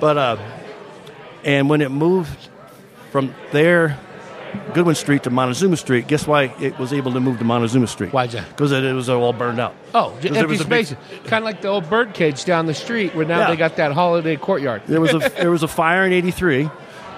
but 0.00 0.16
uh, 0.18 0.36
and 1.44 1.68
when 1.70 1.80
it 1.80 1.90
moved 1.90 2.48
from 3.10 3.34
there, 3.52 3.98
Goodwin 4.74 4.94
Street 4.94 5.22
to 5.24 5.30
Montezuma 5.30 5.76
Street, 5.76 6.06
guess 6.08 6.26
why 6.26 6.44
it 6.60 6.78
was 6.78 6.92
able 6.92 7.12
to 7.12 7.20
move 7.20 7.38
to 7.38 7.44
Montezuma 7.44 7.86
Street? 7.86 8.12
Why'd 8.12 8.30
that? 8.30 8.48
Because 8.48 8.72
it, 8.72 8.84
it 8.84 8.92
was 8.94 9.08
all 9.08 9.32
burned 9.32 9.60
out. 9.60 9.74
Oh, 9.94 10.12
empty 10.22 10.28
was 10.46 10.60
a 10.60 10.64
big- 10.64 10.86
spaces. 10.86 10.96
kind 11.24 11.42
of 11.42 11.44
like 11.44 11.60
the 11.60 11.68
old 11.68 11.88
bird 11.90 12.14
cage 12.14 12.44
down 12.44 12.66
the 12.66 12.74
street 12.74 13.14
where 13.14 13.26
now 13.26 13.40
Yeah. 13.40 13.50
they 13.50 13.56
got 13.56 13.76
that 13.76 13.92
holiday 13.92 14.36
courtyard. 14.36 14.82
There 14.86 15.00
was 15.00 15.12
a 15.14 15.18
there 15.18 15.50
was 15.50 15.62
a 15.62 15.68
fire 15.68 16.04
in 16.06 16.12
'83 16.12 16.70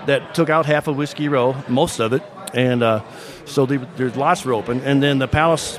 that 0.06 0.34
took 0.34 0.48
out 0.50 0.66
half 0.66 0.88
of 0.88 0.96
Whiskey 0.96 1.28
Row, 1.28 1.54
most 1.68 2.00
of 2.00 2.12
it, 2.12 2.22
and 2.54 2.82
uh, 2.82 3.02
so 3.44 3.66
the, 3.66 3.78
there's 3.96 4.16
lots 4.16 4.44
were 4.44 4.52
open. 4.54 4.80
And 4.80 5.02
then 5.02 5.18
the 5.18 5.28
palace, 5.28 5.76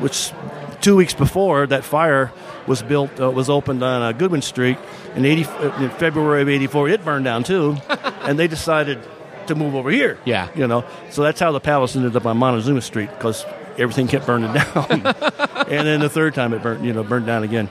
which 0.00 0.32
two 0.80 0.96
weeks 0.96 1.14
before 1.14 1.66
that 1.66 1.84
fire 1.84 2.32
was 2.66 2.82
built, 2.82 3.20
uh, 3.20 3.30
was 3.30 3.48
opened 3.50 3.82
on 3.82 4.02
uh, 4.02 4.12
Goodwin 4.12 4.42
Street 4.42 4.78
in, 5.14 5.24
80, 5.24 5.44
uh, 5.44 5.82
in 5.82 5.90
February 5.90 6.42
of 6.42 6.48
'84. 6.48 6.88
It 6.88 7.04
burned 7.04 7.24
down 7.24 7.44
too, 7.44 7.76
and 8.22 8.38
they 8.38 8.48
decided 8.48 8.98
to 9.46 9.54
move 9.54 9.74
over 9.74 9.90
here. 9.90 10.18
Yeah. 10.24 10.48
you 10.56 10.66
know, 10.66 10.84
so 11.10 11.22
that's 11.22 11.38
how 11.40 11.52
the 11.52 11.60
palace 11.60 11.94
ended 11.96 12.16
up 12.16 12.26
on 12.26 12.36
Montezuma 12.36 12.80
Street 12.82 13.10
because 13.10 13.44
everything 13.78 14.08
kept 14.08 14.26
burning 14.26 14.52
down. 14.54 14.86
and 14.90 15.86
then 15.86 16.00
the 16.00 16.08
third 16.10 16.34
time 16.34 16.52
it 16.52 16.62
burned, 16.62 16.84
you 16.84 16.92
know, 16.92 17.04
burned 17.04 17.26
down 17.26 17.44
again. 17.44 17.70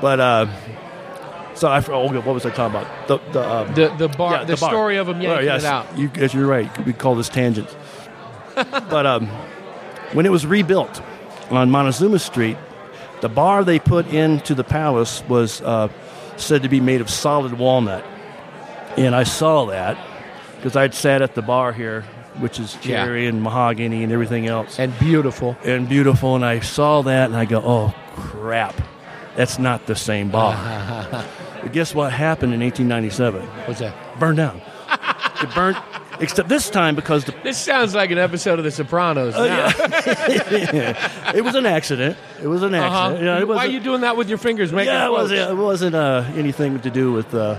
But 0.00 0.18
uh, 0.18 0.46
so 1.54 1.68
I, 1.68 1.80
oh, 1.88 2.10
what 2.12 2.26
was 2.26 2.44
I 2.44 2.50
talking 2.50 2.76
about? 2.80 3.06
The 3.08 3.18
the 3.32 3.48
um, 3.48 3.74
The 3.74 3.88
the 3.96 4.08
bar, 4.08 4.32
yeah, 4.38 4.44
the, 4.44 4.56
bar. 4.56 4.70
story 4.70 4.96
of 4.96 5.06
them 5.06 5.20
yanking 5.20 5.38
Oh, 5.38 5.52
yes. 5.52 5.62
it 5.62 5.66
out. 5.66 5.96
You, 5.96 6.10
yes, 6.16 6.34
you're 6.34 6.46
right. 6.48 6.84
We 6.84 6.92
call 6.92 7.14
this 7.14 7.28
tangents. 7.28 7.72
But 8.54 9.06
um, 9.06 9.26
when 10.12 10.26
it 10.26 10.30
was 10.32 10.46
rebuilt 10.46 11.02
on 11.50 11.70
Montezuma 11.70 12.18
Street, 12.18 12.56
the 13.20 13.28
bar 13.28 13.64
they 13.64 13.78
put 13.78 14.06
into 14.08 14.54
the 14.54 14.64
palace 14.64 15.22
was 15.28 15.60
uh, 15.62 15.88
said 16.36 16.62
to 16.62 16.68
be 16.68 16.80
made 16.80 17.00
of 17.00 17.08
solid 17.10 17.54
walnut, 17.58 18.04
and 18.96 19.14
I 19.14 19.22
saw 19.24 19.66
that 19.66 19.96
because 20.56 20.76
I'd 20.76 20.94
sat 20.94 21.22
at 21.22 21.34
the 21.34 21.42
bar 21.42 21.72
here, 21.72 22.02
which 22.38 22.58
is 22.58 22.76
Yeah. 22.82 23.04
cherry 23.04 23.26
and 23.26 23.42
mahogany 23.42 24.02
and 24.02 24.12
everything 24.12 24.46
else, 24.46 24.78
And 24.78 24.96
beautiful. 24.98 25.56
and 25.64 25.88
beautiful. 25.88 26.34
And 26.36 26.44
I 26.44 26.60
saw 26.60 27.02
that, 27.02 27.26
and 27.26 27.36
I 27.36 27.44
go, 27.44 27.62
"Oh 27.64 27.94
crap, 28.16 28.74
that's 29.36 29.58
not 29.58 29.86
the 29.86 29.94
same 29.96 30.30
bar." 30.30 30.56
but 31.62 31.72
guess 31.72 31.94
what 31.94 32.12
happened 32.12 32.52
in 32.54 32.60
1897? 32.60 33.42
What's 33.66 33.80
that? 33.80 33.94
burned 34.18 34.36
down. 34.38 34.60
it 35.42 35.54
burned, 35.54 35.76
except 36.22 36.48
this 36.48 36.70
time 36.70 36.94
because 36.94 37.24
the, 37.24 37.34
This 37.42 37.58
sounds 37.58 37.94
like 37.94 38.10
an 38.10 38.18
episode 38.18 38.58
of 38.58 38.64
The 38.64 38.70
Sopranos. 38.70 39.34
Oh, 39.36 39.44
now. 39.46 39.68
it 41.34 41.42
was 41.44 41.54
an 41.54 41.66
accident. 41.66 42.16
It 42.42 42.46
was 42.46 42.62
an 42.62 42.74
Uh-huh. 42.74 42.86
accident. 43.08 43.24
Yeah, 43.24 43.38
it 43.40 43.48
Why 43.48 43.54
are 43.54 43.56
wasn't- 43.56 43.72
you 43.74 43.80
doing 43.80 44.00
that 44.02 44.16
with 44.16 44.28
your 44.28 44.38
fingers? 44.38 44.72
Making 44.72 44.92
yeah, 44.94 45.06
it 45.06 45.08
quotes? 45.08 45.30
wasn't. 45.30 45.50
It 45.50 45.62
wasn't 45.62 45.94
uh, 45.94 46.24
anything 46.36 46.80
to 46.80 46.90
do 46.90 47.12
with 47.12 47.34
uh, 47.34 47.56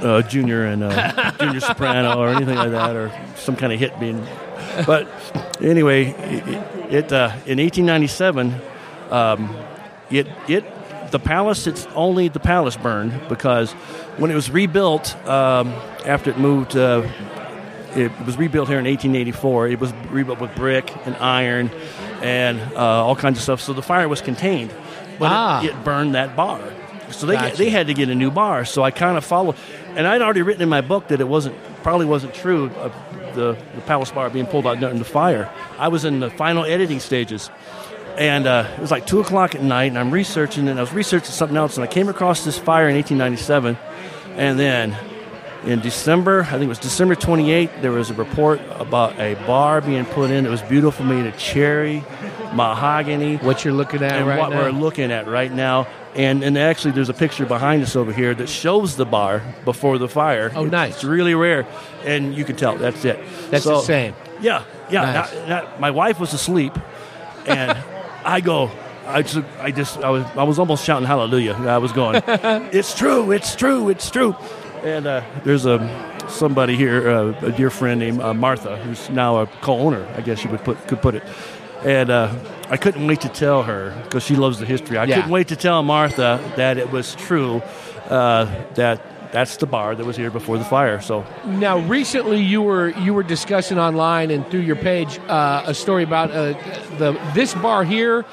uh, 0.00 0.22
junior 0.22 0.64
and 0.64 0.82
uh, 0.84 1.32
junior 1.32 1.60
soprano 1.60 2.18
or 2.18 2.28
anything 2.28 2.56
like 2.56 2.70
that, 2.70 2.94
or 2.96 3.10
some 3.36 3.56
kind 3.56 3.72
of 3.72 3.78
hit 3.78 3.98
being. 3.98 4.24
But 4.86 5.08
anyway, 5.60 6.06
it, 6.10 6.94
it 7.06 7.12
uh, 7.12 7.32
in 7.46 7.58
1897, 7.58 8.54
um, 9.10 9.54
it 10.10 10.26
it 10.48 10.64
the 11.10 11.18
palace. 11.18 11.66
It's 11.66 11.86
only 11.94 12.28
the 12.28 12.40
palace 12.40 12.76
burned 12.76 13.28
because 13.28 13.72
when 14.16 14.30
it 14.30 14.34
was 14.34 14.50
rebuilt 14.50 15.16
um, 15.26 15.68
after 16.06 16.30
it 16.30 16.38
moved. 16.38 16.76
Uh, 16.76 17.06
it 17.96 18.10
was 18.26 18.36
rebuilt 18.36 18.68
here 18.68 18.78
in 18.78 18.84
1884. 18.84 19.68
It 19.68 19.80
was 19.80 19.92
rebuilt 20.10 20.40
with 20.40 20.54
brick 20.54 20.92
and 21.06 21.16
iron 21.16 21.70
and 22.22 22.60
uh, 22.74 22.78
all 23.04 23.16
kinds 23.16 23.38
of 23.38 23.42
stuff. 23.42 23.60
So 23.60 23.72
the 23.72 23.82
fire 23.82 24.08
was 24.08 24.20
contained, 24.20 24.72
but 25.18 25.30
Ah. 25.32 25.62
it, 25.62 25.70
it 25.70 25.84
burned 25.84 26.14
that 26.14 26.36
bar. 26.36 26.60
So 27.10 27.26
they 27.26 27.34
Gotcha. 27.34 27.56
they 27.56 27.70
had 27.70 27.88
to 27.88 27.94
get 27.94 28.08
a 28.08 28.14
new 28.14 28.30
bar. 28.30 28.64
So 28.64 28.82
I 28.84 28.90
kind 28.92 29.16
of 29.16 29.24
followed, 29.24 29.56
and 29.96 30.06
I'd 30.06 30.22
already 30.22 30.42
written 30.42 30.62
in 30.62 30.68
my 30.68 30.80
book 30.80 31.08
that 31.08 31.20
it 31.20 31.26
wasn't 31.28 31.56
probably 31.82 32.06
wasn't 32.06 32.34
true 32.34 32.66
of 32.76 32.92
the 33.34 33.56
the 33.74 33.80
palace 33.82 34.10
bar 34.12 34.30
being 34.30 34.46
pulled 34.46 34.66
out 34.66 34.78
during 34.78 34.98
the 34.98 35.04
fire. 35.04 35.50
I 35.78 35.88
was 35.88 36.04
in 36.04 36.20
the 36.20 36.30
final 36.30 36.64
editing 36.64 37.00
stages, 37.00 37.50
and 38.16 38.46
uh, 38.46 38.68
it 38.76 38.80
was 38.80 38.92
like 38.92 39.06
two 39.06 39.18
o'clock 39.18 39.56
at 39.56 39.62
night, 39.62 39.86
and 39.86 39.98
I'm 39.98 40.12
researching, 40.12 40.68
and 40.68 40.78
I 40.78 40.82
was 40.82 40.92
researching 40.92 41.30
something 41.32 41.56
else, 41.56 41.76
and 41.76 41.82
I 41.82 41.88
came 41.88 42.08
across 42.08 42.44
this 42.44 42.56
fire 42.58 42.88
in 42.88 42.94
1897, 42.94 43.76
and 44.36 44.58
then 44.60 44.96
in 45.64 45.80
December, 45.80 46.42
I 46.42 46.52
think 46.52 46.62
it 46.64 46.68
was 46.68 46.78
December 46.78 47.14
28th, 47.14 47.82
there 47.82 47.92
was 47.92 48.10
a 48.10 48.14
report 48.14 48.60
about 48.78 49.18
a 49.18 49.34
bar 49.46 49.80
being 49.80 50.04
put 50.06 50.30
in. 50.30 50.46
It 50.46 50.48
was 50.50 50.62
beautiful, 50.62 51.04
made 51.04 51.26
of 51.26 51.36
cherry, 51.36 52.02
mahogany, 52.54 53.36
What 53.36 53.64
you're 53.64 53.74
looking 53.74 54.02
at 54.02 54.12
and 54.12 54.26
right 54.26 54.38
what 54.38 54.50
now? 54.50 54.62
we're 54.62 54.70
looking 54.70 55.12
at 55.12 55.26
right 55.28 55.52
now. 55.52 55.86
And 56.16 56.42
and 56.42 56.58
actually, 56.58 56.90
there's 56.92 57.08
a 57.08 57.14
picture 57.14 57.46
behind 57.46 57.82
us 57.84 57.94
over 57.94 58.12
here 58.12 58.34
that 58.34 58.48
shows 58.48 58.96
the 58.96 59.04
bar 59.06 59.42
before 59.64 59.96
the 59.98 60.08
fire. 60.08 60.50
Oh, 60.56 60.64
nice. 60.64 60.94
It's 60.96 61.04
really 61.04 61.34
rare, 61.36 61.66
and 62.04 62.34
you 62.34 62.44
can 62.44 62.56
tell 62.56 62.76
that's 62.76 63.04
it. 63.04 63.20
That's 63.50 63.62
So- 63.64 63.76
the 63.76 63.82
same. 63.82 64.14
Yeah, 64.40 64.64
yeah. 64.90 65.02
Nice. 65.12 65.34
not- 65.34 65.48
not- 65.48 65.80
my 65.80 65.90
wife 65.92 66.18
was 66.18 66.32
asleep, 66.32 66.72
and 67.46 67.78
I 68.24 68.40
go. 68.40 68.70
I 69.06 69.22
just, 69.22 69.44
I 69.60 69.70
just, 69.72 69.98
I 69.98 70.10
was, 70.10 70.24
I 70.36 70.42
was 70.44 70.58
almost 70.60 70.84
shouting 70.84 71.06
hallelujah. 71.06 71.54
I 71.54 71.78
was 71.78 71.90
going, 71.92 72.22
it's 72.26 72.94
true, 72.94 73.32
it's 73.32 73.56
true, 73.56 73.88
it's 73.88 74.08
true. 74.10 74.36
And 74.82 75.06
uh, 75.06 75.22
there's 75.44 75.66
a 75.66 75.78
somebody 76.28 76.76
here, 76.76 77.08
uh, 77.10 77.34
a 77.42 77.52
dear 77.52 77.70
friend 77.70 78.00
named 78.00 78.20
uh, 78.20 78.32
Martha, 78.32 78.76
who's 78.78 79.10
now 79.10 79.38
a 79.38 79.46
co-owner. 79.46 80.06
I 80.16 80.20
guess 80.22 80.42
you 80.44 80.50
would 80.50 80.64
put 80.64 80.78
could 80.88 81.02
put 81.02 81.14
it. 81.14 81.22
And 81.84 82.10
uh, 82.10 82.34
I 82.68 82.76
couldn't 82.76 83.06
wait 83.06 83.20
to 83.22 83.28
tell 83.28 83.62
her 83.62 83.94
because 84.04 84.22
she 84.22 84.36
loves 84.36 84.58
the 84.58 84.66
history. 84.66 84.96
I 84.98 85.04
Yeah. 85.04 85.16
couldn't 85.16 85.30
wait 85.30 85.48
to 85.48 85.56
tell 85.56 85.82
Martha 85.82 86.40
that 86.56 86.78
it 86.78 86.90
was 86.90 87.14
true. 87.14 87.62
Uh, 88.08 88.46
that 88.74 89.00
that's 89.32 89.56
the 89.58 89.66
bar 89.66 89.94
that 89.94 90.04
was 90.04 90.16
here 90.16 90.30
before 90.30 90.58
the 90.58 90.64
fire. 90.64 91.00
So 91.00 91.24
Now, 91.44 91.78
recently 91.78 92.40
you 92.42 92.62
were 92.62 92.88
you 92.88 93.12
were 93.14 93.22
discussing 93.22 93.78
online 93.78 94.30
and 94.30 94.46
through 94.50 94.60
your 94.60 94.76
page 94.76 95.18
uh, 95.28 95.62
a 95.66 95.74
story 95.74 96.02
about 96.04 96.30
uh, 96.30 96.54
the 96.98 97.18
this 97.34 97.54
bar 97.54 97.84
here, 97.84 98.24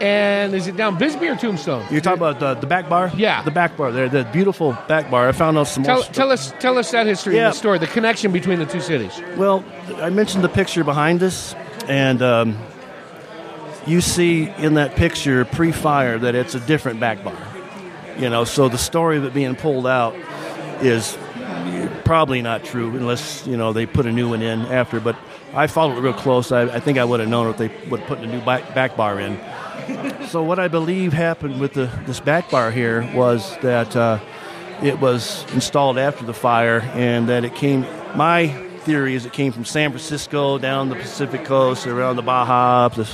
and 0.00 0.54
is 0.54 0.66
it 0.66 0.76
down 0.76 0.98
Bisbee 0.98 1.28
or 1.28 1.36
Tombstone? 1.36 1.84
You're 1.90 2.00
talking 2.00 2.22
about 2.22 2.40
the, 2.40 2.54
the 2.54 2.66
back 2.66 2.88
bar? 2.88 3.10
Yeah. 3.16 3.42
The 3.42 3.50
back 3.50 3.76
bar 3.76 3.92
there, 3.92 4.08
the 4.08 4.24
beautiful 4.32 4.72
back 4.88 5.10
bar. 5.10 5.28
I 5.28 5.32
found 5.32 5.56
out 5.58 5.68
some 5.68 5.84
Tell, 5.84 5.96
more. 5.96 6.04
tell 6.12 6.30
us 6.32 6.52
tell 6.58 6.78
us 6.78 6.90
that 6.90 7.06
history 7.06 7.36
Yeah. 7.36 7.50
the 7.50 7.54
story, 7.54 7.78
the 7.78 7.86
connection 7.86 8.32
between 8.32 8.58
the 8.58 8.66
two 8.66 8.80
cities. 8.80 9.20
Well, 9.36 9.64
I 9.96 10.10
mentioned 10.10 10.42
the 10.44 10.48
picture 10.48 10.84
behind 10.84 11.22
us, 11.22 11.54
and 11.88 12.20
um, 12.22 12.58
you 13.86 14.00
see 14.00 14.48
in 14.58 14.74
that 14.74 14.96
picture 14.96 15.44
pre 15.44 15.70
fire 15.72 16.18
that 16.18 16.34
it's 16.34 16.54
a 16.54 16.60
different 16.60 17.00
back 17.00 17.22
bar. 17.22 17.36
You 18.18 18.30
know, 18.30 18.44
so 18.44 18.68
the 18.68 18.78
story 18.78 19.16
of 19.18 19.24
it 19.24 19.34
being 19.34 19.56
pulled 19.56 19.86
out 19.86 20.14
is 20.80 21.16
probably 22.04 22.42
not 22.42 22.62
true 22.64 22.90
unless, 22.96 23.46
you 23.46 23.56
know, 23.56 23.72
they 23.72 23.86
put 23.86 24.06
a 24.06 24.12
new 24.12 24.28
one 24.28 24.42
in 24.42 24.60
after. 24.66 25.00
But 25.00 25.16
I 25.54 25.66
followed 25.66 25.96
it 25.98 26.00
real 26.00 26.12
close. 26.12 26.52
I, 26.52 26.62
I 26.62 26.80
think 26.80 26.98
I 26.98 27.04
would 27.04 27.20
have 27.20 27.28
known 27.28 27.48
if 27.48 27.56
they 27.56 27.68
would 27.88 28.00
have 28.00 28.08
put 28.08 28.18
a 28.20 28.26
new 28.26 28.40
back, 28.42 28.74
back 28.74 28.96
bar 28.96 29.18
in. 29.18 29.38
So 30.28 30.42
what 30.42 30.58
I 30.58 30.68
believe 30.68 31.12
happened 31.12 31.60
with 31.60 31.74
the, 31.74 31.86
this 32.06 32.18
back 32.18 32.50
bar 32.50 32.70
here 32.70 33.08
was 33.14 33.56
that 33.58 33.94
uh, 33.94 34.18
it 34.82 34.98
was 34.98 35.44
installed 35.52 35.96
after 35.96 36.24
the 36.24 36.34
fire, 36.34 36.80
and 36.94 37.28
that 37.28 37.44
it 37.44 37.54
came. 37.54 37.82
My 38.16 38.48
theory 38.80 39.14
is 39.14 39.26
it 39.26 39.32
came 39.32 39.52
from 39.52 39.64
San 39.64 39.90
Francisco 39.90 40.58
down 40.58 40.88
the 40.88 40.96
Pacific 40.96 41.44
coast, 41.44 41.86
around 41.86 42.16
the 42.16 42.22
Baja, 42.22 42.86
up 42.86 42.94
the 42.94 43.08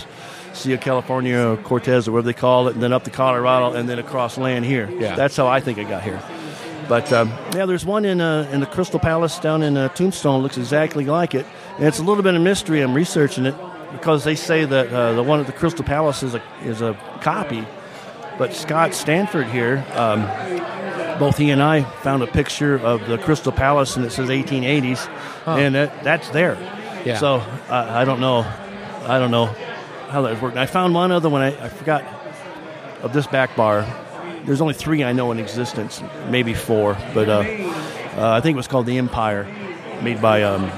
Sea 0.55 0.73
of 0.73 0.81
California, 0.81 1.39
or 1.39 1.57
Cortez, 1.59 2.09
or 2.09 2.13
whatever 2.13 2.27
they 2.27 2.33
call 2.33 2.69
it, 2.69 2.75
and 2.75 2.83
then 2.83 2.93
up 2.93 3.05
to 3.05 3.11
Colorado, 3.11 3.75
and 3.75 3.89
then 3.89 3.99
across 3.99 4.39
land 4.39 4.65
here. 4.65 4.91
Yeah. 4.91 5.15
That's 5.15 5.37
how 5.37 5.47
I 5.47 5.61
think 5.61 5.79
it 5.79 5.89
got 5.89 6.03
here. 6.03 6.23
But 6.89 7.13
um, 7.13 7.29
yeah, 7.55 7.67
there's 7.67 7.85
one 7.85 8.05
in 8.05 8.21
uh, 8.21 8.49
in 8.51 8.61
the 8.61 8.67
Crystal 8.67 8.99
Palace 8.99 9.39
down 9.39 9.63
in 9.63 9.77
uh, 9.77 9.91
Tombstone. 9.91 10.43
Looks 10.43 10.59
exactly 10.59 11.05
like 11.05 11.35
it, 11.35 11.47
and 11.77 11.87
it's 11.87 11.99
a 11.99 12.03
little 12.03 12.23
bit 12.23 12.35
of 12.35 12.43
mystery. 12.43 12.81
I'm 12.81 12.95
researching 12.95 13.47
it 13.47 13.55
because 13.93 14.25
they 14.25 14.35
say 14.35 14.65
that 14.65 14.93
uh, 14.93 15.13
the 15.15 15.23
one 15.23 15.41
at 15.41 15.47
the 15.47 15.53
Crystal 15.53 15.85
Palace 15.85 16.23
is 16.23 16.35
a 16.35 16.43
is 16.65 16.81
a 16.81 16.95
copy, 17.21 17.67
but 18.39 18.55
Scott 18.55 18.95
Stanford 18.95 19.47
here, 19.47 19.85
um, 19.95 20.23
both 21.19 21.37
he 21.37 21.51
and 21.51 21.63
I 21.63 21.83
found 21.83 22.23
a 22.23 22.27
picture 22.27 22.79
of 22.79 23.07
the 23.07 23.19
Crystal 23.19 23.53
Palace, 23.53 23.97
and 23.97 24.05
it 24.05 24.11
says 24.11 24.29
1880s, 24.29 25.09
and 25.47 25.75
that, 25.75 26.05
that's 26.05 26.29
there. 26.31 26.57
Yeah. 27.05 27.19
So 27.19 27.37
uh, 27.69 27.87
I 27.91 28.05
don't 28.05 28.21
know, 28.21 28.41
I 29.07 29.19
don't 29.19 29.31
know 29.31 29.47
how 30.09 30.23
that 30.23 30.41
worked. 30.41 30.57
I 30.57 30.67
found 30.67 30.95
one 30.95 31.13
other 31.13 31.29
one. 31.29 31.43
I, 31.43 31.67
I 31.67 31.69
forgot 31.69 32.05
of 33.03 33.13
this 33.13 33.27
back 33.27 33.57
bar. 33.57 33.87
There's 34.45 34.61
only 34.61 34.75
three 34.75 35.05
I 35.05 35.13
know 35.13 35.31
in 35.33 35.39
existence, 35.39 36.03
maybe 36.29 36.55
four, 36.55 36.97
but 37.15 37.29
uh, 37.29 37.41
uh, 38.17 38.31
I 38.33 38.41
think 38.41 38.55
it 38.55 38.57
was 38.57 38.69
called 38.69 38.87
the 38.87 38.99
Empire, 38.99 39.45
made 40.03 40.21
by 40.21 40.43
um, 40.43 40.71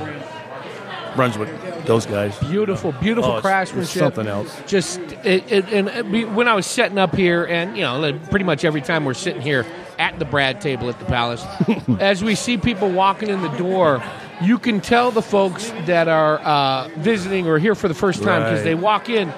Brunswick. 1.14 1.48
Those 1.86 2.06
guys. 2.06 2.38
Beautiful, 2.38 2.92
beautiful 2.92 3.32
Oh, 3.32 3.38
it's- 3.38 3.44
it's 3.44 3.46
craftsmanship. 3.72 4.02
something 4.02 4.26
else. 4.26 4.56
Just 4.66 5.00
it, 5.24 5.50
it, 5.50 5.72
and 5.72 6.10
we- 6.12 6.24
when 6.24 6.48
I 6.48 6.54
was 6.54 6.66
setting 6.66 6.98
up 6.98 7.14
here, 7.14 7.44
and 7.44 7.76
you 7.76 7.82
know, 7.82 7.98
like, 7.98 8.30
pretty 8.30 8.44
much 8.44 8.64
every 8.64 8.80
time 8.80 9.04
we're 9.04 9.14
sitting 9.14 9.42
here 9.42 9.66
at 9.98 10.18
the 10.18 10.24
Brad 10.24 10.60
table 10.60 10.88
at 10.88 10.98
the 10.98 11.04
Palace, 11.04 11.44
as 12.00 12.22
we 12.22 12.34
see 12.34 12.56
people 12.56 12.90
walking 12.90 13.28
in 13.28 13.42
the 13.42 13.48
door, 13.50 14.02
you 14.40 14.58
can 14.58 14.80
tell 14.80 15.10
the 15.10 15.22
folks 15.22 15.70
that 15.86 16.08
are 16.08 16.38
uh, 16.40 16.88
visiting 16.98 17.46
or 17.46 17.58
here 17.58 17.74
for 17.74 17.88
the 17.88 17.94
first 17.94 18.22
time 18.22 18.42
because 18.42 18.58
Right. 18.60 18.64
they 18.64 18.74
walk 18.74 19.08
in. 19.08 19.32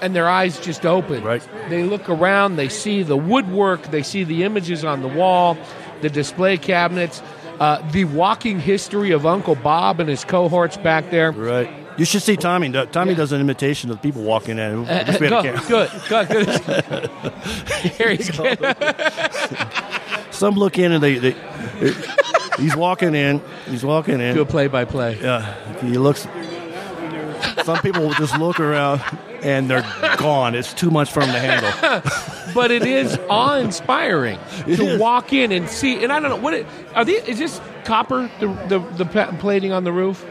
And 0.00 0.14
their 0.14 0.28
eyes 0.28 0.60
just 0.60 0.86
open. 0.86 1.24
Right. 1.24 1.42
They 1.70 1.82
look 1.82 2.08
around. 2.08 2.54
They 2.54 2.68
see 2.68 3.02
the 3.02 3.16
woodwork. 3.16 3.82
They 3.90 4.04
see 4.04 4.22
the 4.22 4.44
images 4.44 4.84
on 4.84 5.02
the 5.02 5.08
wall, 5.08 5.58
the 6.02 6.08
display 6.08 6.56
cabinets, 6.56 7.20
uh, 7.58 7.82
the 7.90 8.04
walking 8.04 8.60
history 8.60 9.10
of 9.10 9.26
Uncle 9.26 9.56
Bob 9.56 9.98
and 9.98 10.08
his 10.08 10.24
cohorts 10.24 10.76
back 10.76 11.10
there. 11.10 11.32
Right. 11.32 11.68
You 11.98 12.04
should 12.04 12.22
see 12.22 12.36
Tommy. 12.36 12.70
Tommy 12.86 13.14
does 13.14 13.32
an 13.32 13.40
imitation 13.40 13.90
of 13.90 14.00
people 14.00 14.22
walking 14.22 14.58
in. 14.58 14.86
I 14.88 15.02
wish 15.02 15.20
we 15.20 15.26
had 15.28 15.44
a 15.44 15.64
Go- 15.68 15.86
camera. 15.88 16.00
good, 16.08 16.28
good, 16.28 16.46
good. 16.64 17.10
Here 17.98 18.10
he's 18.14 18.34
Some 20.30 20.54
look 20.54 20.78
in 20.78 20.92
and 20.92 21.02
they, 21.02 21.18
they, 21.18 21.36
he's 22.58 22.76
walking 22.76 23.14
in. 23.14 23.42
He's 23.66 23.84
walking 23.84 24.20
in. 24.20 24.34
do 24.34 24.42
a 24.42 24.46
play-by-play. 24.46 25.18
Yeah, 25.20 25.54
he 25.80 25.98
looks. 25.98 26.28
Some 27.64 27.78
people 27.78 28.02
will 28.02 28.14
just 28.14 28.38
look 28.38 28.60
around 28.60 29.00
and 29.42 29.68
they're 29.68 29.82
gone. 30.16 30.54
It's 30.54 30.72
too 30.72 30.90
much 30.90 31.10
for 31.10 31.20
them 31.20 31.32
to 31.32 31.40
handle. 31.40 32.02
But 32.54 32.70
it 32.70 32.86
is 32.86 33.18
awe-inspiring 33.28 34.38
to 34.64 34.70
is. 34.70 34.98
walk 34.98 35.34
in 35.34 35.52
and 35.52 35.68
see. 35.68 36.02
And 36.02 36.10
I 36.10 36.18
don't 36.18 36.30
know 36.30 36.36
what 36.36 36.54
it, 36.54 36.66
are 36.94 37.04
these. 37.04 37.22
Is 37.24 37.38
this 37.38 37.60
copper? 37.84 38.30
The 38.40 38.46
the, 38.68 38.78
the 39.04 39.36
plating 39.38 39.70
on 39.70 39.84
the 39.84 39.92
roof. 39.92 40.24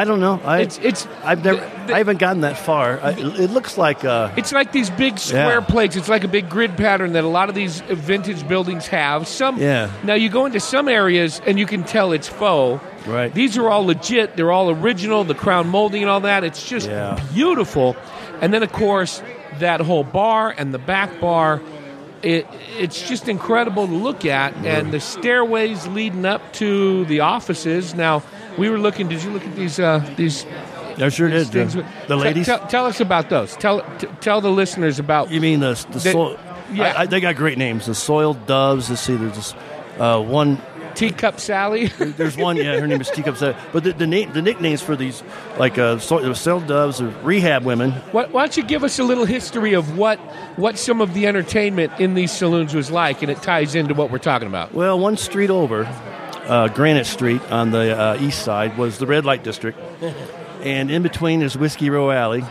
I 0.00 0.04
don't 0.04 0.20
know. 0.20 0.40
I, 0.44 0.60
It's 0.60 0.78
it's. 0.82 1.06
I've 1.24 1.44
never. 1.44 1.60
the- 1.60 1.86
the- 1.86 1.94
I 1.94 1.98
haven't 1.98 2.18
gotten 2.18 2.42
that 2.42 2.56
far. 2.56 2.98
I, 3.02 3.10
it 3.10 3.50
looks 3.50 3.76
like. 3.76 4.04
Uh, 4.04 4.30
It's 4.36 4.52
like 4.52 4.72
these 4.72 4.88
big 4.90 5.18
square 5.18 5.58
Yeah. 5.60 5.66
plates. 5.66 5.96
It's 5.96 6.08
like 6.08 6.24
a 6.24 6.28
big 6.28 6.48
grid 6.48 6.76
pattern 6.76 7.12
that 7.14 7.24
a 7.24 7.28
lot 7.28 7.48
of 7.48 7.54
these 7.54 7.80
vintage 7.82 8.46
buildings 8.48 8.86
have. 8.88 9.26
Some 9.28 9.58
Yeah. 9.58 9.90
Now 10.04 10.14
you 10.14 10.28
go 10.28 10.46
into 10.46 10.60
some 10.60 10.88
areas 10.88 11.40
and 11.46 11.58
you 11.58 11.66
can 11.66 11.84
tell 11.84 12.12
it's 12.12 12.28
faux. 12.28 12.82
Right. 13.06 13.34
These 13.34 13.58
are 13.58 13.68
all 13.68 13.84
legit. 13.84 14.36
They're 14.36 14.52
all 14.52 14.70
original. 14.70 15.24
The 15.24 15.34
crown 15.34 15.68
molding 15.68 16.02
and 16.02 16.10
all 16.10 16.20
that. 16.20 16.44
It's 16.44 16.62
just 16.68 16.88
Yeah. 16.88 17.18
beautiful. 17.34 17.96
And 18.40 18.54
then 18.54 18.62
of 18.62 18.72
course 18.72 19.22
that 19.58 19.80
whole 19.80 20.04
bar 20.04 20.54
and 20.56 20.72
the 20.72 20.78
back 20.78 21.20
bar. 21.20 21.60
It, 22.22 22.46
it's 22.78 23.08
just 23.08 23.28
incredible 23.28 23.88
to 23.88 23.92
look 23.94 24.24
at, 24.24 24.54
and 24.64 24.92
the 24.92 25.00
stairways 25.00 25.88
leading 25.88 26.24
up 26.24 26.52
to 26.52 27.04
the 27.06 27.18
offices. 27.18 27.96
Now, 27.96 28.22
we 28.58 28.68
were 28.68 28.78
looking. 28.78 29.08
Did 29.08 29.22
you 29.22 29.30
look 29.30 29.44
at 29.44 29.54
these? 29.56 29.78
Uh, 29.80 29.98
these 30.16 30.46
I 30.98 31.08
sure 31.08 31.28
did. 31.28 31.48
things? 31.48 31.74
The, 31.74 31.86
the 32.08 32.16
ladies. 32.16 32.46
Tell, 32.46 32.66
tell 32.66 32.86
us 32.86 33.00
about 33.00 33.30
those. 33.30 33.56
Tell 33.56 33.80
t- 33.98 34.06
tell 34.20 34.40
the 34.40 34.50
listeners 34.50 34.98
about. 34.98 35.30
You 35.30 35.40
mean 35.40 35.60
the 35.60 35.74
the 35.90 35.98
They- 35.98 36.12
soil? 36.12 36.38
yeah. 36.72 36.92
I, 36.96 37.02
I, 37.02 37.06
they 37.06 37.20
got 37.20 37.36
great 37.36 37.58
names. 37.58 37.86
The 37.86 37.94
soiled 37.94 38.46
doves. 38.46 38.90
Let's 38.90 39.02
see. 39.02 39.16
There's 39.16 39.34
this 39.34 39.54
uh, 39.98 40.20
one. 40.22 40.60
Teacup 40.94 41.40
Sally. 41.40 41.86
There's 41.98 42.36
one. 42.36 42.56
Yeah, 42.58 42.78
her 42.78 42.86
name 42.86 43.00
is 43.00 43.08
Teacup. 43.10 43.38
Sally. 43.38 43.56
But 43.72 43.82
the 43.84 43.94
the, 43.94 44.06
name, 44.06 44.30
the 44.34 44.42
nicknames 44.42 44.82
for 44.82 44.94
these 44.94 45.22
like 45.58 45.78
uh, 45.78 45.98
so, 45.98 46.30
soiled 46.34 46.66
doves 46.66 47.00
are 47.00 47.08
rehab 47.22 47.64
women. 47.64 47.92
why, 48.12 48.26
why 48.26 48.42
don't 48.42 48.58
you 48.58 48.62
give 48.62 48.84
us 48.84 48.98
a 48.98 49.02
little 49.04 49.24
history 49.24 49.72
of 49.72 49.96
what 49.96 50.18
what 50.58 50.76
some 50.76 51.00
of 51.00 51.14
the 51.14 51.26
entertainment 51.26 51.98
in 51.98 52.12
these 52.12 52.30
saloons 52.30 52.74
was 52.74 52.90
like, 52.90 53.22
and 53.22 53.30
it 53.30 53.40
ties 53.42 53.74
into 53.74 53.94
what 53.94 54.10
we're 54.10 54.18
talking 54.18 54.46
about. 54.48 54.74
Well, 54.74 54.98
one 54.98 55.16
street 55.16 55.48
over, 55.48 55.84
uh, 56.46 56.68
Granite 56.68 57.06
Street 57.06 57.42
on 57.50 57.70
the 57.70 57.98
uh, 57.98 58.18
east 58.20 58.44
side, 58.44 58.76
was 58.76 58.98
the 58.98 59.06
red 59.06 59.24
light 59.24 59.44
district. 59.44 59.78
and 60.62 60.90
in 60.90 61.02
between 61.02 61.42
is 61.42 61.56
Whiskey 61.56 61.90
Row 61.90 62.10
Alley. 62.10 62.44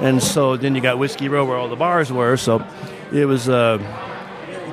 And 0.00 0.22
so 0.22 0.56
then 0.56 0.74
you 0.74 0.80
got 0.80 0.98
Whiskey 0.98 1.28
Row 1.28 1.44
where 1.44 1.56
all 1.56 1.68
the 1.68 1.76
bars 1.76 2.12
were. 2.12 2.36
So 2.36 2.66
it 3.12 3.26
was 3.26 3.48
a 3.48 3.78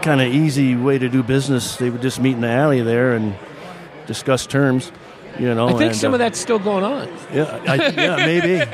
kind 0.02 0.22
of 0.22 0.34
easy 0.34 0.76
way 0.76 0.98
to 0.98 1.10
do 1.10 1.24
business. 1.24 1.78
They 1.78 1.90
would 1.90 2.02
just 2.02 2.20
meet 2.20 2.34
in 2.34 2.42
the 2.42 2.50
alley 2.50 2.82
there 2.82 3.14
and 3.14 3.36
discuss 4.08 4.48
terms. 4.48 4.92
You 5.40 5.56
know, 5.56 5.70
I 5.70 5.72
think 5.72 5.82
and, 5.84 5.96
some 5.96 6.12
uh, 6.12 6.16
of 6.16 6.20
that's 6.20 6.40
still 6.40 6.60
going 6.60 6.84
on. 6.84 7.08
Yeah, 7.34 7.64
I, 7.66 7.76
yeah, 7.76 8.18
maybe. 8.18 8.66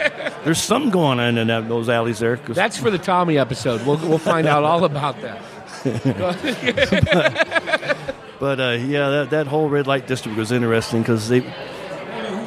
There's 0.43 0.59
something 0.59 0.89
going 0.89 1.20
on 1.20 1.38
in 1.38 1.47
that, 1.47 1.70
those 1.70 1.88
alleys 1.88 2.18
there. 2.18 2.38
That's 2.38 2.78
for 2.78 2.89
the 2.89 2.97
Tommy 2.97 3.38
episode. 3.38 3.86
We'll 3.86 3.97
we'll 3.97 4.18
find 4.18 4.47
out 4.47 4.63
all 4.63 4.84
about 4.84 5.22
that. 5.22 5.39
But 8.18 8.26
uh, 8.41 8.71
yeah, 8.73 9.09
that, 9.09 9.29
that 9.31 9.47
whole 9.47 9.69
red 9.69 9.88
light 9.88 10.07
district 10.07 10.38
was 10.38 10.51
interesting 10.51 11.01
because 11.01 11.27
they 11.29 11.39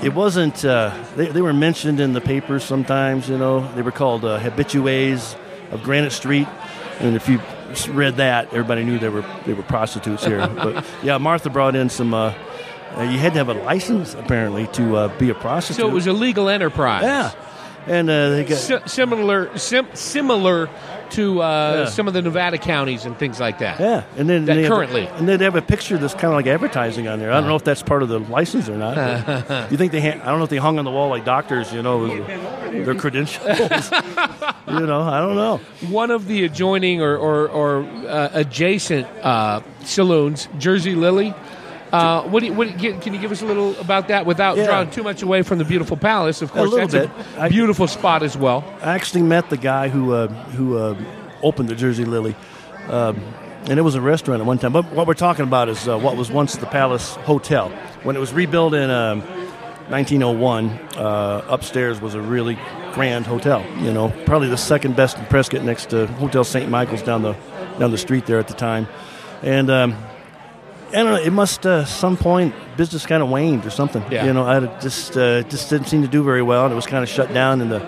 it 0.02 0.14
wasn't. 0.14 0.64
Uh, 0.64 0.94
they, 1.16 1.26
they 1.26 1.42
were 1.42 1.52
mentioned 1.52 2.00
in 2.00 2.12
the 2.12 2.20
papers 2.20 2.64
sometimes. 2.64 3.28
You 3.28 3.36
know, 3.38 3.70
they 3.74 3.82
were 3.82 3.92
called 3.92 4.24
uh, 4.24 4.38
habitues 4.38 5.36
of 5.70 5.82
Granite 5.82 6.12
Street, 6.12 6.48
and 7.00 7.16
if 7.16 7.28
you 7.28 7.40
read 7.92 8.16
that, 8.16 8.46
everybody 8.46 8.84
knew 8.84 8.98
they 8.98 9.08
were 9.10 9.24
they 9.46 9.52
were 9.52 9.62
prostitutes 9.62 10.24
here. 10.24 10.46
but 10.54 10.84
yeah, 11.02 11.18
Martha 11.18 11.50
brought 11.50 11.74
in 11.74 11.88
some. 11.90 12.14
Uh, 12.14 12.34
uh, 12.96 13.02
you 13.02 13.18
had 13.18 13.32
to 13.34 13.38
have 13.38 13.48
a 13.48 13.54
license 13.54 14.14
apparently 14.14 14.66
to 14.68 14.96
uh, 14.96 15.18
be 15.18 15.30
a 15.30 15.34
prostitute. 15.34 15.80
So 15.80 15.88
it 15.88 15.92
was 15.92 16.06
a 16.08 16.12
legal 16.12 16.48
enterprise. 16.48 17.04
yeah, 17.04 17.32
and 17.86 18.10
uh, 18.10 18.30
they 18.30 18.44
got 18.44 18.58
Si- 18.58 18.78
similar, 18.86 19.56
sim- 19.58 19.94
similar 19.94 20.68
to 21.12 21.42
uh, 21.42 21.74
Yeah. 21.84 21.84
some 21.90 22.08
of 22.08 22.14
the 22.14 22.22
Nevada 22.22 22.58
counties 22.58 23.04
and 23.06 23.16
things 23.18 23.38
like 23.40 23.58
that. 23.58 23.80
Yeah, 23.80 24.04
and 24.16 24.28
then 24.28 24.44
That 24.44 24.54
they 24.54 24.62
have- 24.62 24.72
currently. 24.72 25.06
and 25.06 25.28
then 25.28 25.38
they 25.38 25.44
have 25.44 25.56
a 25.56 25.62
picture 25.62 25.98
that's 25.98 26.14
kind 26.14 26.26
of 26.26 26.32
like 26.34 26.46
advertising 26.46 27.08
on 27.08 27.18
there. 27.18 27.30
I 27.32 27.40
don't 27.40 27.48
know 27.48 27.56
if 27.56 27.64
that's 27.64 27.82
part 27.82 28.02
of 28.02 28.08
the 28.08 28.18
license 28.20 28.68
or 28.68 28.76
not. 28.76 28.96
you 29.70 29.76
think 29.76 29.92
they? 29.92 30.00
Ha- 30.00 30.20
I 30.22 30.26
don't 30.26 30.38
know 30.38 30.44
if 30.44 30.50
they 30.50 30.56
hung 30.58 30.78
on 30.78 30.84
the 30.84 30.90
wall 30.90 31.08
like 31.08 31.24
doctors, 31.24 31.72
you 31.72 31.82
know, 31.82 32.06
their 32.70 32.94
credentials. 32.94 33.46
you 34.68 34.86
know, 34.86 35.02
I 35.02 35.20
don't 35.20 35.36
know. 35.36 35.60
One 35.88 36.10
of 36.10 36.26
the 36.26 36.44
adjoining 36.44 37.00
or, 37.02 37.16
or, 37.16 37.48
or 37.48 37.82
uh, 38.08 38.30
adjacent 38.32 39.06
uh, 39.22 39.60
saloons, 39.84 40.48
Jersey 40.58 40.94
Lily. 40.94 41.34
Uh, 41.92 42.22
what, 42.22 42.40
do 42.40 42.46
you, 42.46 42.52
what 42.52 42.80
you- 42.80 42.94
can 42.94 43.12
you 43.14 43.20
give 43.20 43.32
us 43.32 43.42
a 43.42 43.46
little 43.46 43.74
about 43.80 44.08
that 44.08 44.24
without 44.26 44.56
Yeah. 44.56 44.66
drawing 44.66 44.90
too 44.90 45.02
much 45.02 45.22
away 45.22 45.42
from 45.42 45.58
the 45.58 45.64
beautiful 45.64 45.96
palace? 45.96 46.40
Of 46.42 46.52
course, 46.52 46.70
little 46.70 46.86
that's 46.86 47.08
bit. 47.08 47.26
a 47.36 47.42
I- 47.42 47.48
beautiful 47.48 47.86
spot 47.88 48.22
as 48.22 48.36
well. 48.36 48.62
I 48.82 48.94
actually 48.94 49.22
met 49.22 49.50
the 49.50 49.56
guy 49.56 49.88
who 49.88 50.12
uh, 50.14 50.28
who 50.28 50.78
uh, 50.78 50.94
opened 51.42 51.68
the 51.68 51.74
Jersey 51.74 52.04
Lily, 52.04 52.36
um, 52.88 53.20
and 53.68 53.78
it 53.78 53.82
was 53.82 53.94
a 53.96 54.00
restaurant 54.00 54.40
at 54.40 54.46
one 54.46 54.58
time. 54.58 54.72
But 54.72 54.84
what 54.92 55.06
we're 55.08 55.14
talking 55.14 55.44
about 55.44 55.68
is 55.68 55.88
uh, 55.88 55.98
what 55.98 56.16
was 56.16 56.30
once 56.30 56.54
the 56.56 56.66
Palace 56.66 57.16
Hotel. 57.26 57.70
When 58.04 58.14
it 58.14 58.20
was 58.20 58.32
rebuilt 58.32 58.72
in 58.74 58.88
um, 58.90 59.20
1901, 59.88 60.68
uh, 60.96 61.44
upstairs 61.48 62.00
was 62.00 62.14
a 62.14 62.20
really 62.20 62.56
grand 62.92 63.26
hotel. 63.26 63.64
You 63.78 63.92
know, 63.92 64.12
probably 64.26 64.48
the 64.48 64.56
second 64.56 64.94
best 64.96 65.18
in 65.18 65.24
Prescott, 65.26 65.62
next 65.64 65.90
to 65.90 66.06
Hotel 66.06 66.44
St. 66.44 66.70
Michael's 66.70 67.02
down 67.02 67.22
the 67.22 67.34
down 67.78 67.90
the 67.90 67.98
street 67.98 68.26
there 68.26 68.38
at 68.38 68.46
the 68.46 68.54
time, 68.54 68.86
and. 69.42 69.68
Um, 69.70 69.96
I 70.90 71.02
don't 71.02 71.12
know. 71.12 71.22
It 71.22 71.32
must 71.32 71.64
uh, 71.64 71.84
some 71.84 72.16
point 72.16 72.54
business 72.76 73.06
kind 73.06 73.22
of 73.22 73.28
waned 73.28 73.64
or 73.64 73.70
something. 73.70 74.02
Yeah. 74.10 74.24
You 74.26 74.32
know, 74.32 74.44
I 74.44 74.60
just 74.80 75.16
uh, 75.16 75.42
just 75.42 75.70
didn't 75.70 75.86
seem 75.86 76.02
to 76.02 76.08
do 76.08 76.22
very 76.24 76.42
well, 76.42 76.64
and 76.64 76.72
it 76.72 76.76
was 76.76 76.86
kind 76.86 77.02
of 77.02 77.08
shut 77.08 77.32
down 77.32 77.60
in 77.60 77.68
the 77.68 77.80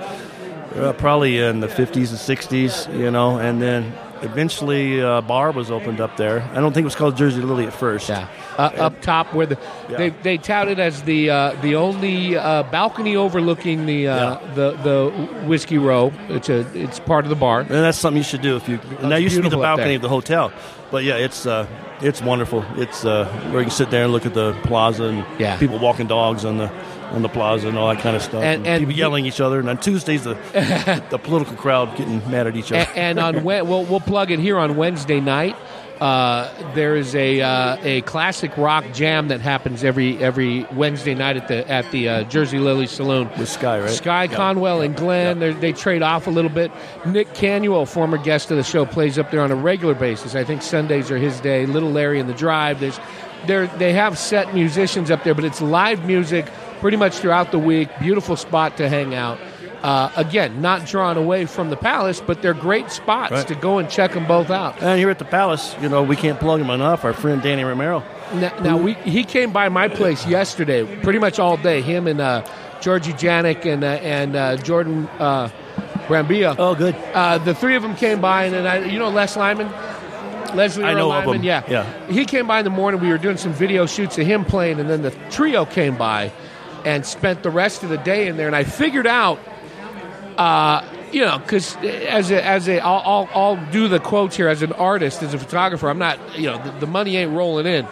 uh, 0.77 0.93
probably 0.95 1.39
in 1.39 1.61
the 1.61 1.67
50s 1.67 2.11
and 2.11 2.19
60s, 2.19 2.99
you 2.99 3.11
know, 3.11 3.39
and 3.39 3.61
then 3.61 3.93
eventually 4.23 5.01
a 5.01 5.21
bar 5.23 5.51
was 5.53 5.71
opened 5.71 6.01
up 6.01 6.17
there. 6.17 6.43
I 6.53 6.61
don't 6.61 6.73
think 6.73 6.85
it 6.85 6.91
was 6.93 6.95
called 6.95 7.17
Jersey 7.17 7.41
Lily 7.43 7.67
at 7.67 7.73
first. 7.73 8.09
Yeah, 8.09 8.27
uh, 8.59 8.71
up 8.79 9.01
top 9.03 9.35
where 9.35 9.47
the 9.47 9.59
Yeah. 9.89 9.97
they 9.99 10.09
they 10.11 10.39
touted 10.39 10.79
as 10.81 11.03
the 11.03 11.31
uh, 11.31 11.53
the 11.63 11.75
only 11.77 12.37
uh, 12.37 12.63
balcony 12.65 13.17
overlooking 13.17 13.87
the 13.87 14.09
uh, 14.09 14.17
Yeah. 14.17 14.55
the 14.55 14.71
the 14.83 15.11
whiskey 15.47 15.79
row. 15.79 16.13
It's 16.29 16.49
a 16.49 16.61
it's 16.75 16.99
part 17.01 17.25
of 17.25 17.31
the 17.31 17.37
bar. 17.37 17.61
And 17.61 17.71
that's 17.71 17.99
something 17.99 18.19
you 18.19 18.25
should 18.25 18.43
do 18.43 18.57
if 18.57 18.69
you. 18.69 18.79
And 19.01 19.11
that 19.13 19.23
used 19.23 19.37
to 19.37 19.43
be 19.43 19.49
the 19.49 19.57
balcony 19.57 19.95
of 19.97 20.03
the 20.03 20.09
hotel, 20.09 20.53
but 20.91 21.05
yeah, 21.05 21.17
it's 21.17 21.47
uh, 21.47 21.67
it's 22.01 22.21
wonderful. 22.23 22.65
It's 22.77 23.05
uh, 23.05 23.27
where 23.51 23.61
you 23.61 23.67
can 23.67 23.71
sit 23.71 23.91
there 23.91 24.05
and 24.05 24.13
look 24.13 24.27
at 24.27 24.35
the 24.35 24.53
plaza 24.65 25.05
and 25.05 25.25
Yeah. 25.39 25.57
people 25.59 25.79
walking 25.79 26.07
dogs 26.07 26.45
on 26.45 26.59
the 26.59 26.71
on 27.13 27.23
the 27.23 27.29
plaza 27.29 27.69
and 27.69 27.79
all 27.79 27.89
that 27.95 28.03
kind 28.03 28.17
of 28.17 28.23
stuff. 28.23 28.43
And- 28.43 28.67
and 28.67 28.81
people 28.81 28.95
yelling 28.95 29.27
at 29.27 29.35
each 29.35 29.41
other. 29.41 29.61
And 29.61 29.69
on 29.69 29.79
Tuesdays, 29.79 30.25
the 30.25 30.35
the 31.11 31.19
political 31.19 31.57
crowd 31.57 31.97
getting 31.97 32.19
mad 32.31 32.47
at 32.47 32.57
each 32.57 32.73
other. 32.73 32.89
and, 32.97 33.19
and 33.19 33.37
on 33.39 33.45
we'll 33.45 33.85
we'll 33.85 34.01
plug 34.01 34.31
it 34.31 34.39
here 34.39 34.59
on 34.59 34.77
Wednesday 34.77 35.21
night. 35.21 35.57
Uh, 36.01 36.51
there 36.75 36.97
is 36.97 37.15
a 37.15 37.41
uh, 37.41 37.77
a 37.83 38.01
classic 38.01 38.57
rock 38.57 38.85
jam 38.93 39.29
that 39.29 39.41
happens 39.41 39.85
every 39.85 40.19
every 40.19 40.65
Wednesday 40.73 41.15
night 41.15 41.37
at 41.37 41.47
the 41.47 41.69
at 41.71 41.89
the 41.93 42.09
uh, 42.09 42.23
Jersey 42.25 42.59
Lily 42.59 42.89
Saloon. 42.89 43.31
With 43.39 43.49
Sky, 43.49 43.79
right? 43.79 43.89
Sky 43.91 44.25
Yeah. 44.25 44.35
Conwell 44.37 44.81
and 44.81 44.97
Glenn, 44.97 45.39
they 45.61 45.73
trade 45.73 46.03
off 46.03 46.27
a 46.27 46.31
little 46.31 46.51
bit. 46.51 46.73
Nick 47.07 47.35
Canuel, 47.35 47.87
former 47.87 48.19
guest 48.19 48.51
of 48.51 48.57
the 48.57 48.65
show, 48.65 48.85
plays 48.85 49.17
up 49.17 49.31
there 49.31 49.43
on 49.43 49.53
a 49.53 49.55
regular 49.55 49.95
basis. 49.95 50.35
I 50.35 50.43
think 50.43 50.63
Sundays 50.63 51.09
are 51.13 51.19
his 51.19 51.39
day. 51.41 51.67
Little 51.67 51.91
Larry 51.93 52.19
and 52.19 52.29
the 52.29 52.35
Drive. 52.35 52.81
There's 52.81 52.99
there 53.47 53.69
they 53.69 53.93
have 53.93 54.19
set 54.19 54.53
musicians 54.55 55.09
up 55.09 55.23
there, 55.23 55.35
but 55.35 55.45
it's 55.45 55.61
live 55.61 56.05
music 56.05 56.47
pretty 56.83 56.99
much 56.99 57.15
throughout 57.15 57.51
the 57.53 57.59
week. 57.59 57.89
Beautiful 58.01 58.37
spot 58.37 58.77
to 58.77 58.89
hang 58.89 59.15
out. 59.15 59.39
Uh, 59.83 60.11
again, 60.17 60.61
not 60.61 60.85
drawn 60.87 61.17
away 61.17 61.45
from 61.47 61.71
the 61.71 61.77
palace, 61.77 62.21
but 62.21 62.43
they're 62.43 62.55
great 62.55 62.91
spots 62.91 63.33
Right. 63.33 63.49
to 63.49 63.55
go 63.55 63.79
and 63.79 63.89
check 63.89 64.13
them 64.13 64.27
both 64.27 64.51
out. 64.51 64.81
And 64.83 64.99
here 64.99 65.11
at 65.11 65.19
the 65.19 65.25
Palace, 65.25 65.75
you 65.81 65.89
know, 65.89 66.03
we 66.05 66.15
can't 66.15 66.39
plug 66.39 66.61
him 66.61 66.71
enough. 66.71 67.05
Our 67.05 67.13
friend 67.13 67.43
Danny 67.43 67.65
Romero. 67.65 68.05
Now, 68.35 68.53
now 68.61 68.77
we 68.77 68.95
he 68.95 69.25
came 69.25 69.51
by 69.53 69.69
my 69.71 69.89
place 69.89 70.25
yesterday, 70.27 70.85
pretty 71.03 71.19
much 71.19 71.39
all 71.41 71.57
day. 71.57 71.83
Him 71.83 72.07
and 72.07 72.21
uh, 72.21 72.45
Georgie 72.81 73.13
Janack 73.13 73.65
and 73.67 73.83
uh, 73.83 73.87
and 73.89 74.37
uh, 74.37 74.57
Jordan 74.57 75.09
uh, 75.19 75.49
Brambila. 76.07 76.55
Oh, 76.59 76.75
good. 76.77 76.95
Uh, 77.13 77.39
the 77.39 77.55
three 77.55 77.75
of 77.75 77.83
them 77.83 77.97
came 77.97 78.21
by, 78.21 78.45
and 78.45 78.55
then 78.55 78.67
I, 78.69 78.85
you 78.87 78.99
know 79.01 79.09
Les 79.11 79.37
Lyman, 79.37 79.67
Leslie 80.55 80.85
I 80.85 80.95
know 80.95 81.11
of 81.11 81.25
him. 81.35 81.43
yeah, 81.43 81.63
Yeah. 81.69 82.07
He 82.09 82.25
came 82.25 82.47
by 82.47 82.61
in 82.61 82.65
the 82.65 82.71
morning. 82.71 83.01
We 83.01 83.09
were 83.09 83.19
doing 83.19 83.37
some 83.37 83.53
video 83.53 83.87
shoots 83.87 84.17
of 84.19 84.27
him 84.27 84.45
playing, 84.45 84.79
and 84.81 84.89
then 84.89 85.03
the 85.03 85.11
trio 85.31 85.65
came 85.65 85.97
by 85.97 86.31
and 86.85 87.05
spent 87.07 87.43
the 87.43 87.51
rest 87.51 87.83
of 87.83 87.89
the 87.89 87.99
day 87.99 88.29
in 88.29 88.37
there. 88.37 88.47
And 88.47 88.57
I 88.57 88.65
figured 88.65 89.07
out, 89.07 89.39
uh, 90.39 90.87
you 91.13 91.21
know, 91.21 91.39
because 91.39 91.77
as 91.77 92.31
a 92.31 92.45
as 92.45 92.69
a 92.69 92.81
I'll, 92.81 93.03
I'll 93.05 93.31
I'll 93.35 93.71
do 93.71 93.89
the 93.89 94.01
quotes 94.01 94.37
here 94.37 94.49
as 94.49 94.63
an 94.63 94.73
artist, 94.73 95.23
as 95.23 95.35
a 95.35 95.39
photographer. 95.39 95.89
I'm 95.89 95.99
not, 95.99 96.39
you 96.39 96.47
know, 96.47 96.63
the, 96.63 96.71
the 96.81 96.87
money 96.87 97.17
ain't 97.17 97.33
rolling 97.33 97.67
in. 97.67 97.87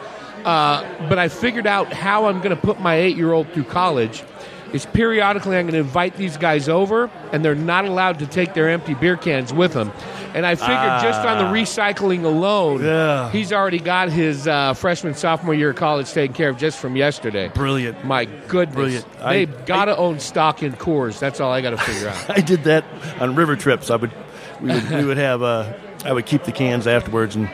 Uh, 0.44 1.08
but 1.08 1.18
I 1.18 1.28
figured 1.28 1.66
out 1.66 1.92
how 1.92 2.26
I'm 2.26 2.38
going 2.38 2.56
to 2.56 2.60
put 2.60 2.80
my 2.80 2.94
eight 2.96 3.16
year 3.16 3.32
old 3.32 3.50
through 3.52 3.64
college. 3.64 4.24
Is 4.72 4.86
periodically 4.86 5.56
I'm 5.56 5.64
going 5.66 5.74
to 5.74 5.80
invite 5.80 6.16
these 6.16 6.36
guys 6.36 6.68
over, 6.68 7.10
and 7.32 7.44
they're 7.44 7.54
not 7.54 7.84
allowed 7.86 8.20
to 8.20 8.26
take 8.26 8.54
their 8.54 8.68
empty 8.68 8.94
beer 8.94 9.16
cans 9.16 9.52
with 9.52 9.72
them. 9.72 9.90
And 10.32 10.46
I 10.46 10.54
figured 10.54 11.02
just 11.02 11.26
on 11.26 11.38
the 11.38 11.58
recycling 11.60 12.22
alone, 12.24 12.84
Yeah. 12.84 13.30
he's 13.32 13.52
already 13.52 13.80
got 13.80 14.10
his 14.10 14.46
uh, 14.46 14.74
freshman 14.74 15.14
sophomore 15.14 15.54
year 15.54 15.70
of 15.70 15.76
college 15.76 16.12
taken 16.12 16.34
care 16.34 16.50
of 16.50 16.56
just 16.56 16.78
from 16.78 16.94
yesterday. 16.94 17.48
Brilliant. 17.48 18.04
My 18.04 18.26
goodness, 18.26 18.74
Brilliant. 18.76 19.06
They've 19.28 19.66
got 19.66 19.86
to 19.86 19.96
own 19.96 20.20
stock 20.20 20.62
in 20.62 20.72
Coors. 20.74 21.18
That's 21.18 21.40
all 21.40 21.50
I 21.50 21.60
got 21.62 21.70
to 21.70 21.78
figure 21.78 22.08
out. 22.08 22.30
I 22.38 22.40
did 22.40 22.62
that 22.64 22.84
on 23.20 23.34
river 23.34 23.56
trips. 23.56 23.90
I 23.90 23.96
would, 23.96 24.12
we 24.60 24.68
would, 24.72 24.90
we 24.90 25.04
would 25.04 25.16
have, 25.18 25.42
uh, 25.42 25.72
I 26.04 26.12
would 26.12 26.26
keep 26.26 26.44
the 26.44 26.52
cans 26.52 26.86
afterwards, 26.86 27.34
and 27.34 27.50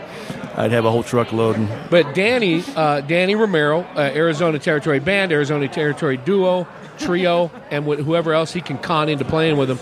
I'd 0.57 0.72
have 0.72 0.84
a 0.86 0.90
whole 0.90 1.02
truck 1.02 1.32
loading. 1.32 1.68
But 1.90 2.14
Danny, 2.14 2.64
uh, 2.74 3.02
Danny 3.02 3.34
Romero, 3.34 3.80
uh, 3.94 4.00
Arizona 4.14 4.59
Territory 4.59 5.00
Band, 5.00 5.30
Arizona 5.32 5.68
Territory 5.68 6.16
Duo, 6.16 6.66
Trio, 6.98 7.50
and 7.70 7.84
wh- 7.84 8.02
whoever 8.02 8.32
else 8.32 8.52
he 8.52 8.61
can 8.62 8.78
con 8.78 9.09
into 9.11 9.24
playing 9.24 9.59
with 9.59 9.70
him. 9.70 9.78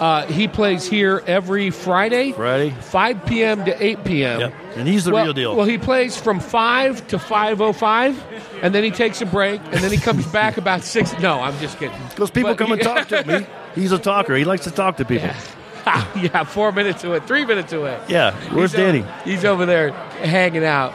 Uh, 0.00 0.26
he 0.26 0.48
plays 0.48 0.86
here 0.86 1.22
every 1.26 1.70
Friday, 1.70 2.32
Friday. 2.32 2.70
5 2.70 3.26
p.m. 3.26 3.64
to 3.64 3.84
8 3.84 4.04
p.m. 4.04 4.40
Yep. 4.40 4.54
And 4.76 4.88
he's 4.88 5.04
the 5.04 5.12
well, 5.12 5.24
real 5.24 5.32
deal. 5.32 5.56
Well, 5.56 5.66
he 5.66 5.78
plays 5.78 6.16
from 6.16 6.40
5 6.40 7.06
to 7.08 7.18
5.05, 7.18 8.16
and 8.62 8.74
then 8.74 8.82
he 8.84 8.90
takes 8.90 9.20
a 9.20 9.26
break, 9.26 9.60
and 9.66 9.74
then 9.74 9.90
he 9.92 9.98
comes 9.98 10.26
back 10.32 10.56
about 10.56 10.82
6. 10.82 11.18
No, 11.20 11.40
I'm 11.40 11.56
just 11.58 11.78
kidding. 11.78 11.96
Because 12.10 12.30
people 12.30 12.50
But- 12.50 12.58
come 12.58 12.72
and 12.72 12.82
talk 12.90 13.08
to 13.08 13.24
me. 13.24 13.46
He's 13.74 13.92
a 13.92 13.98
talker. 13.98 14.34
He 14.36 14.44
likes 14.44 14.64
to 14.64 14.70
talk 14.70 14.96
to 14.98 15.04
people. 15.04 15.26
yeah, 15.28 15.36
four 16.46 16.72
minutes 16.72 17.02
to 17.02 17.12
it, 17.14 17.24
three 17.26 17.44
minutes 17.44 17.70
to 17.70 17.84
it. 17.84 18.00
Yeah. 18.08 18.32
Where's 18.52 18.72
he's 18.72 18.80
over- 18.80 18.92
Danny? 18.92 19.04
he's 19.24 19.44
over 19.44 19.66
there 19.66 19.90
hanging 20.22 20.64
out. 20.64 20.94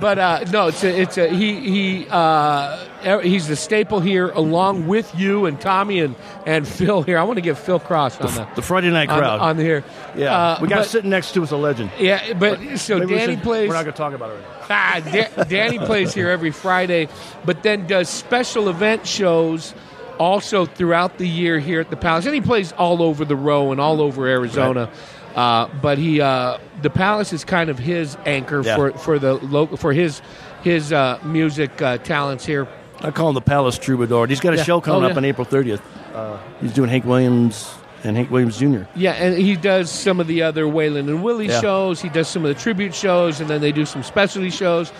but 0.00 0.18
uh, 0.18 0.44
no, 0.50 0.66
it's 0.66 0.82
a, 0.82 1.00
it's 1.02 1.16
a 1.18 1.28
he 1.28 1.60
he 1.60 2.06
uh, 2.10 2.84
er- 3.06 3.20
he's 3.20 3.46
the 3.46 3.54
staple 3.54 4.00
here, 4.00 4.28
along 4.30 4.88
with 4.88 5.14
you 5.14 5.46
and 5.46 5.60
Tommy 5.60 6.00
and, 6.00 6.16
and 6.46 6.66
Phil 6.66 7.02
here. 7.02 7.16
I 7.16 7.22
want 7.22 7.36
to 7.36 7.42
give 7.42 7.60
Phil 7.60 7.78
Cross 7.78 8.20
on 8.20 8.34
the 8.34 8.48
The 8.56 8.62
Friday 8.62 8.90
night 8.90 9.08
crowd. 9.08 9.38
on 9.40 9.58
here. 9.58 9.84
yeah. 10.16 10.36
Uh, 10.36 10.58
we 10.60 10.66
got 10.66 10.78
but- 10.78 10.86
sitting 10.88 11.10
next 11.10 11.32
to 11.34 11.44
us 11.44 11.52
a 11.52 11.56
legend. 11.56 11.92
yeah, 12.00 12.32
but 12.32 12.58
so 12.76 12.98
Maybe 12.98 13.12
we 13.12 13.18
Danny 13.20 13.34
should- 13.34 13.42
plays. 13.44 13.68
We're 13.68 13.74
not 13.74 13.84
going 13.84 13.92
to 13.94 13.98
talk 13.98 14.14
about 14.14 14.30
it 14.30 14.34
right 14.34 14.42
now. 14.42 14.48
Ah, 14.70 15.00
Da- 15.36 15.44
Danny 15.44 15.78
plays 15.78 16.12
here 16.12 16.28
every 16.30 16.50
Friday, 16.50 17.06
but 17.44 17.62
then 17.62 17.86
does 17.86 18.08
special 18.08 18.68
event 18.68 19.06
shows 19.06 19.74
also 20.22 20.64
throughout 20.66 21.18
the 21.18 21.26
year 21.28 21.58
here 21.58 21.80
at 21.80 21.90
the 21.90 21.96
Palace. 21.96 22.24
And 22.26 22.34
he 22.34 22.40
plays 22.40 22.72
all 22.72 23.02
over 23.02 23.24
the 23.24 23.36
row 23.36 23.72
and 23.72 23.80
all 23.80 24.00
over 24.00 24.26
Arizona. 24.26 24.88
Uh, 25.34 25.66
but 25.80 25.98
he, 25.98 26.20
uh, 26.20 26.58
the 26.82 26.90
Palace 26.90 27.32
is 27.32 27.44
kind 27.44 27.70
of 27.70 27.78
his 27.78 28.16
anchor 28.26 28.62
Yeah. 28.64 28.76
for 28.76 28.92
for 28.92 29.18
the 29.18 29.34
local 29.34 29.76
for 29.76 29.92
his 29.92 30.20
his 30.62 30.92
uh, 30.92 31.18
music 31.24 31.80
uh, 31.82 31.98
talents 31.98 32.44
here. 32.46 32.68
I 33.00 33.10
call 33.10 33.30
him 33.30 33.34
the 33.34 33.40
Palace 33.40 33.78
Troubadour. 33.78 34.26
He's 34.28 34.40
got 34.40 34.54
a 34.54 34.58
Yeah. 34.58 34.62
show 34.62 34.80
coming 34.80 35.02
Oh, 35.02 35.06
up 35.06 35.12
yeah. 35.12 35.16
on 35.18 35.24
April 35.24 35.44
30th. 35.46 35.80
Uh, 36.14 36.36
he's 36.60 36.72
doing 36.72 36.88
Hank 36.90 37.04
Williams 37.04 37.74
and 38.04 38.16
Hank 38.16 38.30
Williams 38.30 38.58
Jr. 38.58 38.82
Yeah, 38.94 39.12
and 39.12 39.36
he 39.36 39.56
does 39.56 39.90
some 39.90 40.20
of 40.20 40.26
the 40.28 40.42
other 40.42 40.64
Waylon 40.66 41.08
and 41.08 41.22
Willie 41.24 41.48
shows. 41.48 42.00
He 42.02 42.08
does 42.10 42.28
some 42.28 42.44
of 42.44 42.54
the 42.54 42.60
tribute 42.62 42.94
shows, 42.94 43.40
and 43.40 43.48
then 43.50 43.60
they 43.60 43.72
do 43.72 43.86
some 43.86 44.02
specialty 44.04 44.50
shows. 44.50 44.92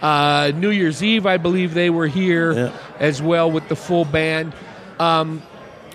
Uh, 0.00 0.52
New 0.54 0.70
Year's 0.70 1.02
Eve, 1.02 1.26
I 1.26 1.36
believe 1.36 1.74
they 1.74 1.90
were 1.90 2.06
here 2.06 2.52
Yeah. 2.52 2.70
as 2.98 3.20
well 3.20 3.50
with 3.50 3.68
the 3.68 3.76
full 3.76 4.04
band. 4.06 4.54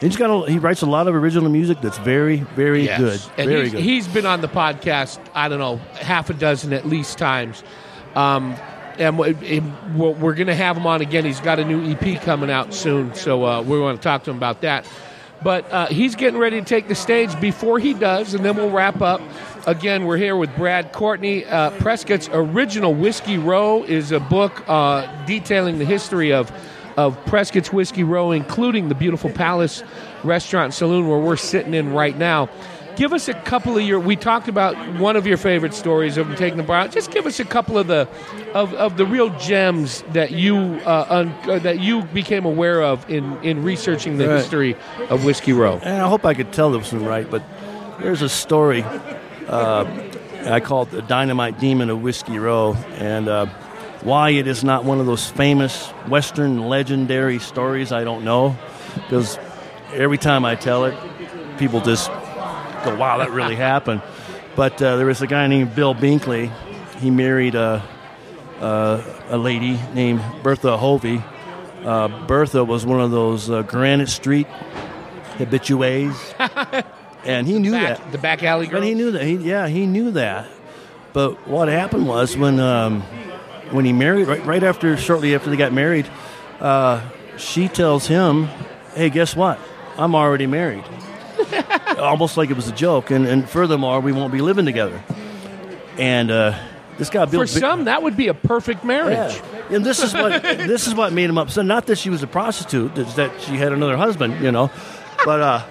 He's 0.01 0.17
got 0.17 0.29
a, 0.29 0.51
he 0.51 0.59
writes 0.59 0.81
a 0.81 0.85
lot 0.85 1.07
of 1.07 1.15
original 1.15 1.49
music 1.49 1.79
that's 1.81 1.97
very 1.99 2.37
very 2.55 2.83
Yes. 2.83 2.99
good. 2.99 3.21
And 3.37 3.49
very 3.49 3.61
he's, 3.63 3.71
good. 3.71 3.81
he's 3.81 4.07
been 4.09 4.25
on 4.25 4.41
the 4.41 4.47
podcast, 4.49 5.19
I 5.33 5.47
don't 5.47 5.59
know, 5.59 5.77
half 5.99 6.29
a 6.29 6.33
dozen 6.33 6.73
at 6.73 6.85
least 6.85 7.17
times. 7.17 7.63
Um, 8.13 8.55
and 8.97 9.17
we're 9.19 9.33
we're 10.11 10.33
going 10.35 10.47
to 10.47 10.55
have 10.55 10.77
him 10.77 10.85
on 10.87 11.01
again. 11.01 11.25
He's 11.25 11.39
got 11.41 11.59
a 11.59 11.65
new 11.65 11.91
EP 11.91 12.21
coming 12.21 12.49
out 12.49 12.73
soon, 12.73 13.13
so 13.15 13.45
uh, 13.45 13.61
we 13.61 13.79
want 13.79 13.99
to 14.01 14.03
talk 14.03 14.23
to 14.25 14.31
him 14.31 14.37
about 14.37 14.61
that. 14.61 14.85
But 15.43 15.69
uh, 15.71 15.87
he's 15.87 16.15
getting 16.15 16.39
ready 16.39 16.59
to 16.59 16.65
take 16.65 16.87
the 16.87 16.95
stage 16.95 17.37
before 17.41 17.77
he 17.77 17.93
does, 17.93 18.33
and 18.33 18.43
then 18.43 18.55
we'll 18.55 18.69
wrap 18.71 19.01
up. 19.01 19.21
Again, 19.67 20.05
we're 20.05 20.15
here 20.17 20.35
with 20.37 20.55
Brad 20.55 20.93
Courtney. 20.93 21.43
Uh, 21.45 21.71
Prescott's 21.71 22.29
original 22.31 22.93
Whiskey 22.93 23.37
Row 23.37 23.83
is 23.83 24.11
a 24.13 24.19
book 24.21 24.63
uh, 24.67 25.05
detailing 25.25 25.77
the 25.77 25.85
history 25.85 26.31
of 26.31 26.49
of 26.97 27.23
Prescott's 27.25 27.71
Whiskey 27.73 28.03
Row, 28.03 28.31
including 28.31 28.89
the 28.89 28.95
beautiful 28.95 29.29
Palace 29.29 29.83
Restaurant 30.23 30.65
and 30.65 30.73
Saloon 30.73 31.07
where 31.07 31.19
we're 31.19 31.35
sitting 31.35 31.73
in 31.73 31.93
right 31.93 32.17
now. 32.17 32.49
Give 32.95 33.11
us 33.11 33.27
a 33.27 33.33
couple 33.33 33.77
of 33.77 33.83
your. 33.83 33.99
We 33.99 34.15
talked 34.15 34.47
about 34.47 34.77
one 35.01 35.17
of 35.17 35.27
your 35.27 35.35
favorite 35.35 35.73
stories 35.73 36.15
of 36.15 36.33
taking 36.37 36.55
the 36.55 36.63
bar 36.63 36.77
out. 36.77 36.91
Just 36.91 37.11
give 37.11 37.25
us 37.25 37.41
a 37.41 37.43
couple 37.43 37.77
of 37.77 37.87
the 37.87 38.07
of, 38.53 38.73
of 38.75 38.95
the 38.95 39.05
real 39.05 39.37
gems 39.37 40.01
that 40.13 40.31
you 40.31 40.55
uh, 40.55 41.05
un, 41.09 41.27
uh, 41.49 41.59
that 41.59 41.81
you 41.81 42.03
became 42.03 42.45
aware 42.45 42.81
of 42.81 43.09
in, 43.09 43.37
in 43.43 43.63
researching 43.63 44.17
the 44.17 44.29
Right. 44.29 44.37
history 44.37 44.77
of 45.09 45.25
Whiskey 45.25 45.51
Row. 45.51 45.77
And 45.83 46.01
I 46.01 46.07
hope 46.07 46.23
I 46.23 46.33
could 46.33 46.53
tell 46.53 46.71
this 46.71 46.93
one 46.93 47.03
right, 47.03 47.29
but 47.29 47.43
there's 47.99 48.21
a 48.21 48.29
story 48.29 48.83
uh, 49.49 49.85
I 50.45 50.61
call 50.61 50.83
it 50.83 50.91
the 50.91 51.01
Dynamite 51.01 51.59
Demon 51.59 51.89
of 51.89 52.01
Whiskey 52.01 52.39
Row, 52.39 52.75
and 52.95 53.27
uh, 53.27 53.47
why 54.05 54.29
it 54.29 54.47
is 54.47 54.63
not 54.63 54.85
one 54.85 54.99
of 54.99 55.05
those 55.05 55.29
famous 55.29 55.87
Western 56.07 56.67
legendary 56.69 57.39
stories, 57.39 57.91
I 57.91 58.03
don't 58.03 58.23
know, 58.23 58.55
because 58.95 59.37
every 59.93 60.17
time 60.17 60.45
I 60.45 60.55
tell 60.55 60.85
it, 60.85 60.95
people 61.57 61.81
just 61.81 62.07
go, 62.85 62.95
"Wow, 62.95 63.17
that 63.17 63.31
really 63.31 63.55
happened." 63.71 64.01
But 64.55 64.81
uh, 64.81 64.95
there 64.95 65.05
was 65.07 65.21
a 65.21 65.27
guy 65.27 65.47
named 65.47 65.75
Bill 65.75 65.93
Binkley. 65.93 66.49
He 66.99 67.09
married 67.11 67.55
a 67.55 67.83
uh, 68.61 69.03
a 69.29 69.37
lady 69.37 69.79
named 69.93 70.21
Bertha 70.43 70.77
Hovey. 70.77 71.21
Uh, 71.83 72.07
Bertha 72.25 72.63
was 72.63 72.85
one 72.85 73.01
of 73.01 73.11
those 73.11 73.49
uh, 73.49 73.63
Granite 73.63 74.09
Street 74.09 74.47
habitues, 75.37 76.15
and 77.25 77.45
he 77.47 77.59
knew 77.59 77.71
Back, 77.71 77.97
that. 77.97 78.11
the 78.11 78.17
back 78.17 78.43
alley 78.43 78.67
girl. 78.67 78.79
But 78.81 78.87
he 78.87 78.93
knew 78.95 79.11
that. 79.11 79.23
He, 79.23 79.35
yeah, 79.35 79.67
he 79.67 79.85
knew 79.85 80.11
that. 80.11 80.47
But 81.13 81.47
what 81.47 81.67
happened 81.67 82.07
was 82.07 82.35
when 82.37 82.59
um, 82.59 83.03
when 83.71 83.85
he 83.85 83.93
married, 83.93 84.27
right, 84.27 84.45
right 84.45 84.63
after, 84.63 84.95
shortly 84.97 85.35
after 85.35 85.49
they 85.49 85.57
got 85.57 85.73
married, 85.73 86.07
uh, 86.59 87.01
she 87.37 87.67
tells 87.67 88.07
him, 88.07 88.47
"Hey, 88.93 89.09
guess 89.09 89.35
what? 89.35 89.59
I'm 89.97 90.15
already 90.15 90.47
married." 90.47 90.83
Almost 91.99 92.37
like 92.37 92.49
it 92.49 92.55
was 92.55 92.67
a 92.67 92.73
joke. 92.73 93.11
And, 93.11 93.27
and 93.27 93.49
furthermore, 93.49 93.99
we 93.99 94.11
won't 94.11 94.31
be 94.31 94.41
living 94.41 94.65
together. 94.65 95.01
And 95.97 96.31
uh, 96.31 96.57
this 96.97 97.09
guy, 97.09 97.25
Bill, 97.25 97.41
For 97.41 97.47
some, 97.47 97.85
that 97.85 98.03
would 98.03 98.17
be 98.17 98.27
a 98.27 98.33
perfect 98.33 98.83
marriage. 98.83 99.35
yeah. 99.35 99.75
And 99.75 99.85
this 99.85 100.01
is 100.01 100.13
what 100.13 100.43
this 100.43 100.87
is 100.87 100.93
what 100.93 101.11
made 101.13 101.29
him 101.29 101.37
upset. 101.37 101.65
Not 101.65 101.87
that 101.87 101.97
she 101.97 102.09
was 102.09 102.23
a 102.23 102.27
prostitute, 102.27 102.97
it's 102.97 103.15
that 103.15 103.41
she 103.41 103.57
had 103.57 103.73
another 103.73 103.97
husband, 103.97 104.43
you 104.43 104.51
know. 104.51 104.69
But 105.25 105.41
uh, 105.41 105.63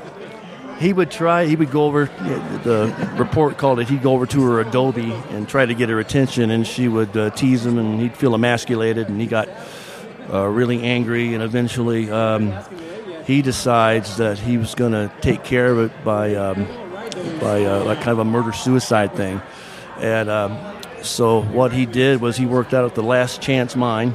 he 0.79 0.93
would 0.93 1.11
try. 1.11 1.47
He 1.47 1.57
would 1.57 1.71
go 1.71 1.85
over. 1.85 2.07
The 2.07 3.15
report 3.17 3.59
called 3.59 3.81
it. 3.81 3.89
He'd 3.89 4.03
go 4.03 4.13
over 4.13 4.27
to 4.27 4.43
her 4.45 4.61
Adobe 4.61 5.13
and 5.31 5.49
try 5.49 5.67
to 5.67 5.75
get 5.75 5.89
her 5.89 6.01
attention, 6.01 6.51
and 6.51 6.67
she 6.67 6.89
would 6.89 7.17
uh, 7.17 7.31
tease 7.31 7.65
him, 7.65 7.79
and 7.79 8.01
he'd 8.01 8.17
feel 8.17 8.35
emasculated, 8.35 9.09
and 9.09 9.21
he 9.21 9.27
got 9.27 9.49
uh, 10.33 10.47
really 10.47 10.83
angry, 10.83 11.35
and 11.35 11.43
eventually 11.43 12.11
um, 12.11 12.55
he 13.25 13.43
decides 13.43 14.17
that 14.17 14.39
he 14.39 14.59
was 14.59 14.75
going 14.75 14.93
to 14.93 15.13
take 15.21 15.45
care 15.45 15.67
of 15.67 15.79
it 15.79 16.05
by 16.05 16.35
um, 16.35 16.67
by 17.41 17.65
uh, 17.65 17.85
like 17.85 17.99
kind 17.99 18.11
of 18.11 18.19
a 18.21 18.25
murder 18.25 18.53
suicide 18.53 19.15
thing, 19.15 19.41
and 19.99 20.29
um, 20.29 20.59
so 21.03 21.43
what 21.43 21.73
he 21.73 21.87
did 21.87 22.21
was 22.21 22.37
he 22.37 22.47
worked 22.47 22.75
out 22.75 22.85
at 22.85 22.95
the 22.95 23.03
Last 23.03 23.41
Chance 23.41 23.77
Mine, 23.77 24.11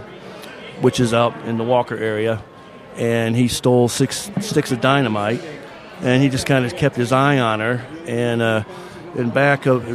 which 0.82 1.00
is 1.00 1.14
out 1.14 1.36
in 1.46 1.58
the 1.58 1.64
Walker 1.64 1.96
area, 1.96 2.44
and 2.96 3.36
he 3.36 3.48
stole 3.48 3.88
six 3.88 4.32
sticks 4.42 4.72
of 4.72 4.82
dynamite, 4.82 5.42
and 6.02 6.22
he 6.24 6.30
just 6.30 6.46
kind 6.46 6.66
of 6.66 6.76
kept 6.76 6.96
his 6.96 7.12
eye 7.12 7.40
on 7.40 7.60
her, 7.60 7.86
and 8.08 8.42
uh, 8.42 8.64
in 9.16 9.30
back 9.30 9.66
of 9.66 9.86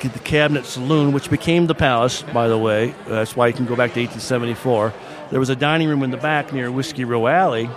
the 0.00 0.18
Cabinet 0.20 0.64
Saloon, 0.64 1.12
which 1.12 1.30
became 1.30 1.66
the 1.66 1.74
Palace, 1.74 2.22
by 2.22 2.48
the 2.48 2.58
way, 2.58 2.94
that's 3.06 3.36
why 3.36 3.46
you 3.46 3.52
can 3.52 3.66
go 3.66 3.76
back 3.76 3.92
to 3.94 4.00
1874. 4.00 4.92
There 5.30 5.40
was 5.40 5.48
a 5.48 5.56
dining 5.56 5.88
room 5.88 6.02
in 6.02 6.10
the 6.10 6.16
back 6.16 6.52
near 6.52 6.70
Whiskey 6.70 7.04
Row 7.04 7.26
Alley, 7.26 7.70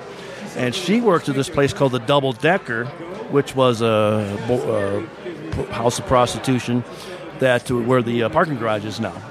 and 0.56 0.74
she 0.74 1.02
worked 1.02 1.30
at 1.30 1.36
this 1.36 1.50
place 1.50 1.74
called 1.74 1.92
the 1.92 2.00
Double 2.00 2.34
Decker, 2.34 2.86
which 3.32 3.56
was 3.56 3.82
a, 3.82 5.08
a 5.58 5.74
house 5.74 6.00
of 6.00 6.06
prostitution 6.08 6.84
that 7.40 7.70
where 7.70 8.02
the 8.02 8.24
uh, 8.24 8.30
parking 8.30 8.58
garage 8.58 8.86
is 8.86 9.00
now. 9.00 9.22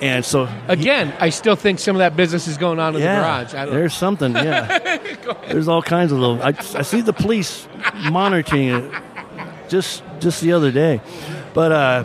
And 0.00 0.24
so 0.24 0.48
Again, 0.68 1.12
I 1.18 1.30
still 1.30 1.56
think 1.56 1.78
some 1.80 1.96
of 1.96 2.00
that 2.00 2.16
business 2.16 2.46
is 2.46 2.56
going 2.56 2.78
on 2.78 2.94
in 2.94 3.02
yeah, 3.02 3.16
the 3.16 3.20
garage. 3.20 3.54
I 3.54 3.64
don't 3.64 3.74
there's 3.74 3.94
something. 3.94 4.32
Yeah, 4.32 4.98
there's 5.48 5.66
all 5.66 5.82
kinds 5.82 6.12
of 6.12 6.18
little. 6.18 6.42
I, 6.42 6.48
I 6.48 6.82
see 6.82 7.00
the 7.00 7.12
police 7.12 7.66
monitoring 8.10 8.68
it 8.68 8.92
just 9.68 10.02
just 10.20 10.40
the 10.40 10.52
other 10.52 10.70
day, 10.70 11.00
but 11.52 11.72
uh, 11.72 12.04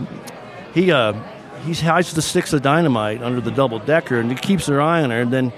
he 0.74 0.92
uh, 0.92 1.14
he 1.66 1.74
hides 1.74 2.14
the 2.14 2.22
sticks 2.22 2.52
of 2.52 2.62
dynamite 2.62 3.22
under 3.22 3.42
the 3.42 3.52
double 3.52 3.80
decker 3.80 4.20
and 4.20 4.32
he 4.32 4.38
keeps 4.38 4.66
their 4.66 4.82
eye 4.82 5.04
on 5.04 5.12
her. 5.12 5.22
And 5.22 5.32
then 5.32 5.54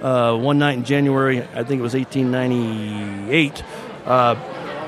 uh, 0.00 0.36
one 0.36 0.58
night 0.58 0.78
in 0.78 0.84
January, 0.84 1.42
I 1.42 1.64
think 1.64 1.80
it 1.80 1.82
was 1.82 1.94
1898. 1.94 3.64
Uh, 4.06 4.34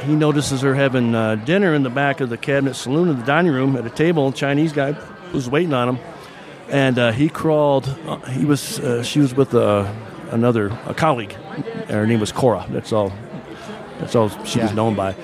he 0.01 0.15
notices 0.15 0.63
her 0.63 0.75
having 0.75 1.15
uh, 1.15 1.37
dinner 1.37 1.75
in 1.75 1.83
the 1.83 1.91
back 1.91 2.21
of 2.21 2.31
the 2.31 2.39
cabinet 2.39 2.75
saloon 2.75 3.09
in 3.09 3.19
the 3.19 3.27
dining 3.27 3.53
room 3.53 3.77
at 3.77 3.87
a 3.87 3.91
table. 3.91 4.29
A 4.29 4.33
Chinese 4.33 4.73
guy 4.73 4.97
was 5.33 5.49
waiting 5.51 5.75
on 5.75 5.91
him 5.91 5.99
and 6.73 6.99
uh, 6.99 7.13
he 7.13 7.29
crawled. 7.29 7.87
Uh, 8.07 8.17
he 8.31 8.45
was. 8.45 8.81
Uh, 8.81 9.03
she 9.05 9.21
was 9.21 9.35
with 9.35 9.55
uh, 9.55 9.93
another 10.31 10.69
a 10.87 10.95
colleague. 10.95 11.33
Her 11.89 12.07
name 12.07 12.19
was 12.21 12.33
Cora. 12.33 12.67
That's 12.71 12.93
all. 12.93 13.13
That's 14.01 14.17
all 14.17 14.29
she 14.45 14.59
was 14.59 14.73
known 14.73 14.95
by. 14.97 15.15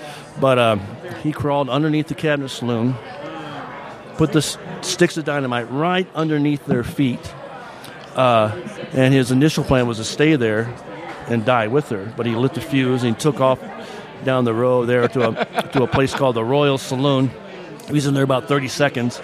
But 0.41 0.59
um, 0.59 0.81
he 1.23 1.33
crawled 1.33 1.69
underneath 1.69 2.07
the 2.07 2.15
cabinet 2.15 2.51
saloon, 2.51 2.95
put 4.17 4.31
the 4.33 4.39
s- 4.39 4.57
sticks 4.83 5.17
of 5.17 5.25
dynamite 5.25 5.69
right 5.71 6.07
underneath 6.15 6.65
their 6.67 6.85
feet, 6.85 7.35
uh, 8.15 8.57
and 8.93 9.13
his 9.13 9.33
initial 9.33 9.65
plan 9.65 9.89
was 9.89 9.97
to 9.99 10.05
stay 10.05 10.37
there 10.37 10.73
and 11.27 11.45
die 11.45 11.67
with 11.67 11.89
her. 11.89 12.13
But 12.17 12.27
he 12.27 12.37
lit 12.37 12.55
the 12.55 12.61
fuse 12.61 13.03
and 13.03 13.17
he 13.17 13.21
took 13.21 13.41
off 13.41 13.59
down 14.25 14.45
the 14.45 14.55
road 14.55 14.87
there 14.87 15.09
to 15.09 15.29
a 15.31 15.45
to 15.73 15.83
a 15.83 15.87
place 15.89 16.15
called 16.15 16.37
the 16.37 16.45
Royal 16.45 16.79
Saloon. 16.79 17.31
He 17.87 17.93
was 17.95 18.07
in 18.07 18.15
there 18.15 18.25
about 18.25 18.47
30 18.49 18.69
seconds, 18.69 19.21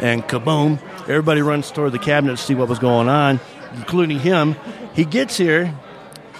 and 0.00 0.22
kaboom! 0.24 0.80
Everybody 1.08 1.40
runs 1.42 1.70
toward 1.70 1.92
the 1.92 1.98
cabinet 1.98 2.36
to 2.36 2.42
see 2.42 2.54
what 2.54 2.68
was 2.68 2.78
going 2.78 3.08
on, 3.08 3.40
including 3.74 4.18
him. 4.18 4.56
He 4.94 5.04
gets 5.04 5.36
here, 5.36 5.74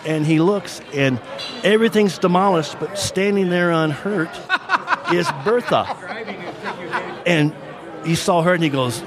and 0.06 0.26
he 0.26 0.40
looks, 0.40 0.80
and 0.94 1.20
everything's 1.64 2.18
demolished, 2.18 2.78
but 2.78 2.98
standing 2.98 3.48
there 3.48 3.70
unhurt 3.70 4.28
is 5.12 5.26
Bertha. 5.44 5.86
And 7.26 7.54
he 8.04 8.14
saw 8.14 8.42
her, 8.42 8.54
and 8.54 8.62
he 8.62 8.68
goes. 8.70 9.02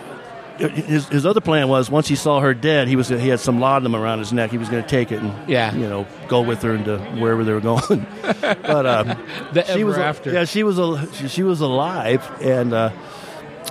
His, 0.58 1.08
his 1.08 1.26
other 1.26 1.42
plan 1.42 1.70
was 1.70 1.90
once 1.90 2.08
he 2.08 2.16
saw 2.16 2.40
her 2.40 2.54
dead, 2.54 2.88
he 2.88 2.96
was 2.96 3.08
he 3.08 3.30
had 3.30 3.40
some 3.40 3.60
laudanum 3.60 3.96
around 3.96 4.20
his 4.20 4.32
neck. 4.32 4.52
He 4.52 4.60
was 4.60 4.70
going 4.70 4.84
to 4.84 4.88
take 4.90 5.12
it 5.12 5.20
and 5.20 5.50
Yeah. 5.50 5.74
you 5.74 5.90
know 5.90 6.06
go 6.28 6.42
with 6.42 6.62
her 6.62 6.76
into 6.76 7.00
wherever 7.20 7.44
they 7.44 7.52
were 7.52 7.62
going. 7.62 8.06
but 8.22 8.86
um, 8.86 9.08
The 9.54 9.64
she 9.66 9.72
ever 9.82 9.86
was 9.86 9.98
after. 9.98 10.32
yeah 10.32 10.44
she 10.46 10.62
was 10.62 10.78
al- 10.78 11.04
she, 11.14 11.30
she 11.30 11.42
was 11.42 11.62
alive 11.62 12.30
and 12.42 12.74
uh, 12.74 12.92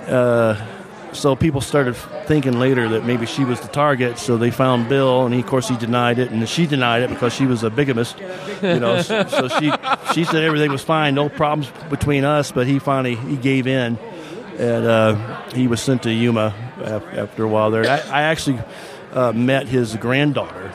uh, 0.05 0.65
so 1.13 1.35
people 1.35 1.61
started 1.61 1.95
thinking 2.25 2.59
later 2.59 2.87
that 2.89 3.05
maybe 3.05 3.25
she 3.25 3.43
was 3.43 3.59
the 3.59 3.67
target 3.67 4.17
so 4.17 4.37
they 4.37 4.51
found 4.51 4.87
bill 4.87 5.25
and 5.25 5.33
he, 5.33 5.41
of 5.41 5.45
course 5.45 5.67
he 5.67 5.75
denied 5.77 6.19
it 6.19 6.31
and 6.31 6.47
she 6.47 6.65
denied 6.65 7.01
it 7.01 7.09
because 7.09 7.33
she 7.33 7.45
was 7.45 7.63
a 7.63 7.69
bigamist 7.69 8.17
you 8.61 8.79
know 8.79 9.01
so, 9.01 9.23
so 9.27 9.47
she 9.47 9.71
she 10.13 10.23
said 10.23 10.43
everything 10.43 10.71
was 10.71 10.83
fine 10.83 11.13
no 11.13 11.27
problems 11.27 11.71
between 11.89 12.23
us 12.23 12.51
but 12.51 12.65
he 12.65 12.79
finally 12.79 13.15
he 13.15 13.35
gave 13.35 13.67
in 13.67 13.97
and 14.57 14.85
uh, 14.85 15.41
he 15.53 15.67
was 15.67 15.81
sent 15.81 16.03
to 16.03 16.11
Yuma 16.11 16.53
after 16.83 17.43
a 17.43 17.47
while 17.47 17.71
there. 17.71 17.89
I, 17.89 17.97
I 17.97 18.21
actually 18.23 18.59
uh, 19.13 19.31
met 19.31 19.67
his 19.67 19.95
granddaughter, 19.95 20.67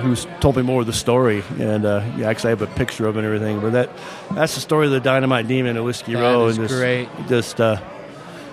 who's 0.00 0.26
told 0.40 0.56
me 0.56 0.62
more 0.62 0.80
of 0.80 0.86
the 0.86 0.92
story, 0.92 1.44
and 1.58 1.84
uh, 1.84 2.04
yeah, 2.16 2.28
actually 2.28 2.48
I 2.48 2.50
have 2.50 2.62
a 2.62 2.66
picture 2.66 3.06
of 3.06 3.16
it 3.16 3.20
and 3.20 3.26
everything. 3.26 3.60
But 3.60 3.72
that 3.72 3.90
that's 4.32 4.54
the 4.54 4.60
story 4.60 4.86
of 4.86 4.92
the 4.92 5.00
Dynamite 5.00 5.46
Demon 5.46 5.76
at 5.76 5.84
Whiskey 5.84 6.14
Row. 6.14 6.48
and 6.48 6.56
just, 6.56 6.74
great. 6.74 7.08
Just 7.28 7.60
uh, 7.60 7.80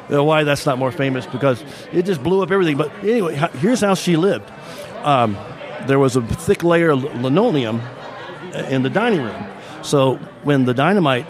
why 0.10 0.44
that's 0.44 0.66
not 0.66 0.78
more 0.78 0.92
famous 0.92 1.26
because 1.26 1.64
it 1.92 2.06
just 2.06 2.22
blew 2.24 2.42
up 2.44 2.52
everything. 2.52 2.78
But 2.78 2.92
anyway, 3.04 3.36
here's 3.60 3.82
how 3.82 3.96
she 3.96 4.16
lived. 4.18 4.50
Um, 5.04 5.38
there 5.88 6.00
was 6.00 6.16
a 6.16 6.22
thick 6.22 6.64
layer 6.64 6.90
of 6.92 7.04
linoleum 7.22 7.82
in 8.70 8.84
the 8.84 8.90
dining 8.90 9.22
room, 9.22 9.46
so 9.84 10.16
when 10.44 10.66
the 10.66 10.74
dynamite 10.74 11.26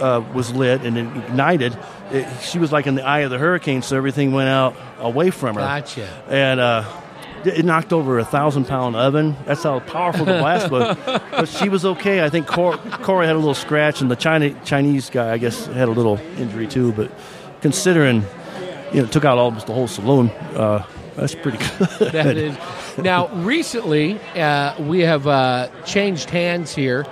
uh, 0.00 0.24
was 0.34 0.52
lit 0.52 0.82
and 0.82 0.98
it 0.98 1.06
ignited, 1.28 1.76
it, 2.10 2.26
she 2.42 2.58
was 2.58 2.72
like 2.72 2.86
in 2.86 2.94
the 2.96 3.04
eye 3.04 3.20
of 3.20 3.30
the 3.30 3.38
hurricane, 3.38 3.82
so 3.82 3.96
everything 3.96 4.32
went 4.32 4.48
out 4.48 4.74
away 4.98 5.30
from 5.30 5.54
her. 5.54 5.60
Gotcha. 5.60 6.08
And 6.28 6.58
uh, 6.60 6.84
it 7.44 7.64
knocked 7.64 7.92
over 7.92 8.18
a 8.18 8.24
thousand 8.24 8.64
pound 8.66 8.96
oven. 8.96 9.36
That's 9.44 9.62
how 9.62 9.78
powerful 9.80 10.24
the 10.24 10.32
blast 10.38 10.70
was. 10.70 10.96
But 11.30 11.48
she 11.48 11.68
was 11.68 11.84
okay. 11.84 12.24
I 12.24 12.30
think 12.30 12.46
Cor- 12.46 12.76
Corey 12.78 13.26
had 13.26 13.34
a 13.34 13.38
little 13.38 13.54
scratch, 13.54 14.00
and 14.00 14.10
the 14.10 14.16
China- 14.16 14.54
Chinese 14.64 15.10
guy, 15.10 15.32
I 15.32 15.38
guess, 15.38 15.66
had 15.66 15.88
a 15.88 15.90
little 15.92 16.18
injury 16.38 16.66
too. 16.68 16.92
But 16.92 17.10
considering, 17.64 18.22
you 18.92 19.00
know, 19.00 19.06
took 19.06 19.24
out 19.24 19.38
almost 19.38 19.66
the 19.66 19.72
whole 19.72 19.88
saloon. 19.88 20.28
Uh, 20.54 20.84
That's 21.16 21.34
pretty 21.34 21.56
good. 21.78 22.12
That 22.12 22.36
is. 22.36 22.54
Now, 22.98 23.28
recently, 23.28 24.20
uh, 24.36 24.78
we 24.82 25.00
have 25.00 25.26
uh, 25.26 25.68
changed 25.86 26.28
hands 26.28 26.74
here. 26.74 27.06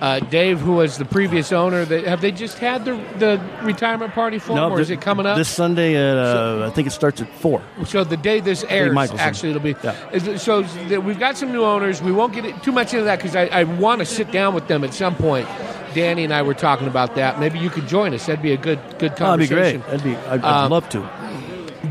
Uh, 0.00 0.18
Dave, 0.18 0.60
who 0.60 0.72
was 0.72 0.98
the 0.98 1.04
previous 1.04 1.52
owner, 1.52 1.84
they, 1.84 2.02
have 2.02 2.20
they 2.20 2.32
just 2.32 2.58
had 2.58 2.84
the, 2.84 2.94
the 3.18 3.40
retirement 3.62 4.12
party 4.12 4.38
for 4.38 4.52
him, 4.58 4.72
or 4.72 4.80
is 4.80 4.90
it 4.90 5.00
coming 5.00 5.24
up? 5.24 5.36
this 5.36 5.48
Sunday? 5.48 5.94
At, 5.94 6.16
uh, 6.18 6.66
I 6.66 6.70
think 6.74 6.88
it 6.88 6.90
starts 6.90 7.20
at 7.22 7.28
four. 7.28 7.62
So 7.86 8.02
the 8.04 8.16
day 8.16 8.40
this 8.40 8.64
airs, 8.68 8.94
actually, 9.12 9.50
it'll 9.50 9.62
be. 9.62 9.76
Yeah. 9.82 10.10
is- 10.10 10.42
So 10.42 10.62
we've 11.00 11.18
got 11.18 11.36
some 11.38 11.52
new 11.52 11.62
owners. 11.64 12.02
We 12.02 12.12
won't 12.12 12.32
get 12.34 12.62
too 12.62 12.72
much 12.72 12.92
into 12.92 13.04
that 13.04 13.18
because 13.18 13.36
I, 13.36 13.46
I 13.46 13.64
want 13.64 14.00
to 14.00 14.04
sit 14.04 14.30
down 14.32 14.52
with 14.54 14.66
them 14.68 14.82
at 14.84 14.92
some 14.92 15.14
point. 15.14 15.48
Danny 15.94 16.24
and 16.24 16.34
I 16.34 16.42
were 16.42 16.54
talking 16.54 16.88
about 16.88 17.14
that. 17.14 17.38
Maybe 17.38 17.60
you 17.60 17.70
could 17.70 17.86
join 17.86 18.12
us. 18.14 18.26
That'd 18.26 18.42
be 18.42 18.52
a 18.52 18.56
good 18.56 18.80
good 18.98 19.12
Oh, 19.12 19.36
that'd 19.36 19.38
be 19.38 19.46
conversation. 19.48 19.80
great. 19.80 19.90
That'd 19.90 20.04
be. 20.04 20.16
I'd, 20.28 20.40
I'd 20.44 20.64
Um, 20.64 20.70
love 20.72 20.88
to. 20.90 21.08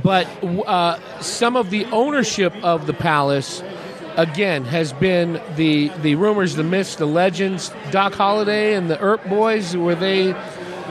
But 0.04 0.28
uh, 0.44 1.00
some 1.22 1.56
of 1.56 1.70
the 1.70 1.86
ownership 1.86 2.54
of 2.64 2.86
the 2.86 2.94
palace, 2.94 3.64
again, 4.18 4.66
has 4.66 4.94
been 4.94 5.42
the 5.56 5.90
the 6.02 6.16
rumors, 6.16 6.56
the 6.56 6.64
myths, 6.64 6.96
the 6.96 7.06
legends. 7.06 7.72
Doc 7.92 8.14
Holliday 8.14 8.76
and 8.76 8.90
the 8.90 9.00
Earp 9.00 9.24
boys 9.28 9.76
were 9.76 9.96
they? 9.96 10.36